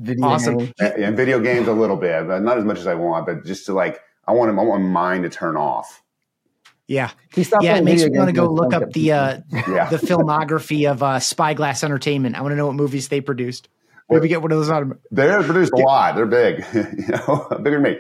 Video 0.03 0.27
Awesome. 0.27 0.59
games. 0.59 0.73
And, 0.81 0.93
and 1.05 1.17
video 1.17 1.41
games 1.41 1.69
a 1.69 1.73
little 1.73 1.97
bit, 1.97 2.27
but 2.27 2.43
not 2.43 2.59
as 2.59 2.65
much 2.65 2.79
as 2.79 2.87
I 2.87 2.95
want. 2.95 3.27
But 3.27 3.45
just 3.45 3.67
to 3.67 3.73
like, 3.73 4.01
I 4.27 4.33
want 4.33 4.51
I 4.59 4.63
want 4.63 4.83
my 4.83 4.89
mind 4.89 5.25
to 5.25 5.31
turn 5.31 5.57
off. 5.57 6.03
Yeah, 6.89 7.11
He 7.33 7.45
stopped 7.45 7.65
yeah. 7.65 7.71
It 7.77 7.83
playing 7.83 7.85
makes 7.85 8.05
me 8.05 8.19
want 8.19 8.29
to 8.29 8.35
go 8.35 8.53
look 8.53 8.75
up 8.75 8.91
the 8.93 9.13
uh, 9.13 9.39
Yeah, 9.53 9.89
the 9.89 9.97
filmography 9.99 10.91
of 10.91 11.03
uh, 11.03 11.21
Spyglass 11.21 11.83
Entertainment. 11.85 12.37
I 12.37 12.43
want 12.43 12.53
to 12.53 12.57
know 12.57 12.67
what 12.67 12.75
movies 12.75 13.09
they 13.09 13.21
produced. 13.21 13.69
Maybe 14.11 14.29
get 14.29 14.43
one 14.43 14.53
of 14.53 14.59
those 14.59 14.69
on. 14.69 14.99
they're 15.11 15.43
produced 15.43 15.73
a 15.73 15.79
lot. 15.79 16.17
They're 16.17 16.27
big, 16.27 16.63
you 16.75 17.07
know, 17.09 17.49
bigger 17.63 17.81
than 17.81 17.83
me. 17.83 17.99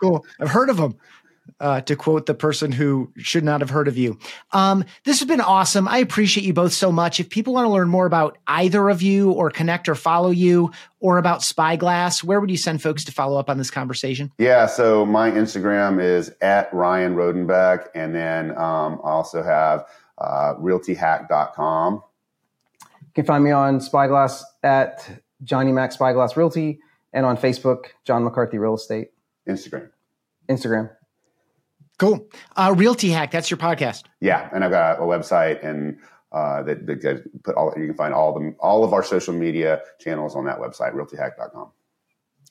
Cool. 0.00 0.24
I've 0.40 0.50
heard 0.50 0.70
of 0.70 0.76
them. 0.76 0.96
Uh, 1.58 1.80
to 1.80 1.96
quote 1.96 2.26
the 2.26 2.34
person 2.34 2.70
who 2.70 3.10
should 3.16 3.42
not 3.42 3.62
have 3.62 3.70
heard 3.70 3.88
of 3.88 3.96
you. 3.96 4.18
Um, 4.52 4.84
this 5.04 5.20
has 5.20 5.26
been 5.26 5.40
awesome. 5.40 5.88
I 5.88 5.96
appreciate 5.98 6.44
you 6.44 6.52
both 6.52 6.74
so 6.74 6.92
much. 6.92 7.18
If 7.18 7.30
people 7.30 7.54
want 7.54 7.64
to 7.64 7.70
learn 7.70 7.88
more 7.88 8.04
about 8.04 8.36
either 8.46 8.90
of 8.90 9.00
you 9.00 9.30
or 9.30 9.50
connect 9.50 9.88
or 9.88 9.94
follow 9.94 10.28
you 10.28 10.70
or 11.00 11.16
about 11.16 11.42
Spyglass, 11.42 12.22
where 12.22 12.40
would 12.40 12.50
you 12.50 12.58
send 12.58 12.82
folks 12.82 13.04
to 13.04 13.12
follow 13.12 13.40
up 13.40 13.48
on 13.48 13.56
this 13.56 13.70
conversation? 13.70 14.30
Yeah, 14.36 14.66
so 14.66 15.06
my 15.06 15.30
Instagram 15.30 15.98
is 16.02 16.30
at 16.42 16.70
Ryan 16.74 17.14
Rodenbeck, 17.14 17.86
and 17.94 18.14
then 18.14 18.50
um, 18.58 19.00
I 19.02 19.08
also 19.08 19.42
have 19.42 19.86
uh, 20.18 20.54
realtyhack.com. 20.56 22.02
You 23.00 23.12
can 23.14 23.24
find 23.24 23.42
me 23.42 23.50
on 23.50 23.80
Spyglass 23.80 24.44
at 24.62 25.08
Johnny 25.42 25.72
Mac 25.72 25.92
Spyglass 25.92 26.36
Realty 26.36 26.80
and 27.12 27.24
on 27.24 27.36
Facebook, 27.36 27.86
John 28.04 28.24
McCarthy 28.24 28.58
Real 28.58 28.74
Estate, 28.74 29.08
Instagram. 29.48 29.90
Instagram. 30.48 30.90
Cool. 31.98 32.28
Uh, 32.56 32.74
Realty 32.76 33.10
Hack, 33.10 33.30
that's 33.30 33.50
your 33.50 33.58
podcast. 33.58 34.04
Yeah, 34.20 34.50
and 34.52 34.64
I've 34.64 34.70
got 34.70 34.98
a 34.98 35.02
website 35.02 35.64
and 35.64 35.98
uh, 36.32 36.62
that, 36.64 36.86
that 36.86 37.42
put 37.44 37.54
all 37.54 37.72
you 37.76 37.86
can 37.86 37.94
find 37.94 38.12
all 38.12 38.38
the 38.38 38.54
all 38.60 38.84
of 38.84 38.92
our 38.92 39.02
social 39.02 39.32
media 39.32 39.80
channels 39.98 40.36
on 40.36 40.44
that 40.44 40.58
website, 40.58 40.94
realtyhack.com. 40.94 41.70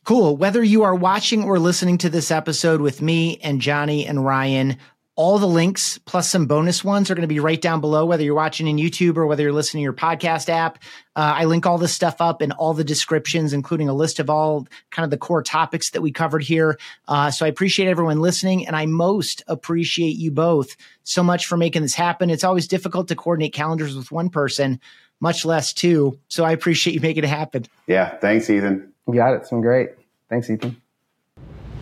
Cool. 0.04 0.38
Whether 0.38 0.64
you 0.64 0.84
are 0.84 0.96
watching 0.96 1.44
or 1.44 1.60
listening 1.60 1.98
to 2.00 2.10
this 2.10 2.30
episode 2.32 2.80
with 2.80 3.02
me 3.02 3.38
and 3.38 3.60
Johnny 3.60 4.06
and 4.06 4.24
Ryan, 4.24 4.78
all 5.18 5.40
the 5.40 5.48
links 5.48 5.98
plus 6.00 6.30
some 6.30 6.46
bonus 6.46 6.84
ones 6.84 7.10
are 7.10 7.16
going 7.16 7.22
to 7.22 7.28
be 7.28 7.40
right 7.40 7.62
down 7.62 7.80
below, 7.80 8.06
whether 8.06 8.24
you're 8.24 8.36
watching 8.36 8.68
in 8.68 8.76
YouTube 8.76 9.16
or 9.16 9.26
whether 9.26 9.44
you're 9.44 9.54
listening 9.54 9.82
to 9.82 9.84
your 9.84 9.94
podcast 9.94 10.50
app. 10.50 10.78
Uh, 11.16 11.34
I 11.38 11.46
link 11.46 11.66
all 11.66 11.78
this 11.78 11.94
stuff 11.94 12.20
up 12.20 12.42
in 12.42 12.52
all 12.52 12.74
the 12.74 12.84
descriptions, 12.84 13.54
including 13.54 13.88
a 13.88 13.94
list 13.94 14.20
of 14.20 14.30
all 14.30 14.68
kind 14.92 15.06
of 15.06 15.12
the 15.12 15.18
core 15.18 15.42
topics 15.42 15.92
that 15.92 16.02
we 16.02 16.12
covered 16.12 16.44
here. 16.44 16.78
Uh, 17.08 17.32
so 17.32 17.46
I 17.46 17.50
appreciate 17.50 17.88
everyone 17.88 18.20
listening 18.20 18.68
and 18.68 18.76
I 18.76 18.86
most 18.86 19.42
appreciate 19.48 20.18
you 20.18 20.32
both 20.32 20.76
so 21.04 21.24
much 21.24 21.46
for 21.46 21.56
making 21.56 21.84
this 21.84 21.96
happen. 21.96 22.30
It's 22.30 22.44
always 22.44 22.68
difficult 22.68 23.08
to 23.08 23.16
coordinate 23.16 23.54
calendars 23.54 23.96
with 23.96 24.12
one 24.12 24.30
person, 24.30 24.82
much 25.22 25.46
less 25.46 25.72
two. 25.72 26.20
So 26.28 26.44
I 26.44 26.52
appreciate 26.52 26.94
you 26.94 27.00
making 27.00 27.24
it 27.24 27.30
happen. 27.30 27.66
Yeah. 27.88 28.18
Thanks, 28.18 28.50
Ethan. 28.50 28.92
You 29.08 29.14
got 29.14 29.34
it. 29.34 29.38
It's 29.38 29.50
been 29.50 29.62
great. 29.62 29.92
Thanks, 30.30 30.50
Ethan. 30.50 30.82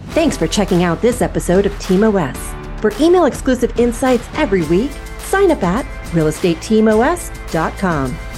Thanks 0.09 0.37
for 0.37 0.45
checking 0.45 0.83
out 0.83 1.01
this 1.01 1.21
episode 1.23 1.65
of 1.65 1.77
Team 1.79 2.03
OS. 2.03 2.37
For 2.83 2.91
email 2.99 3.23
exclusive 3.23 3.79
insights 3.79 4.27
every 4.33 4.63
week, 4.63 4.91
sign 5.19 5.51
up 5.51 5.63
at 5.63 5.85
realestateteamos.com. 6.11 8.32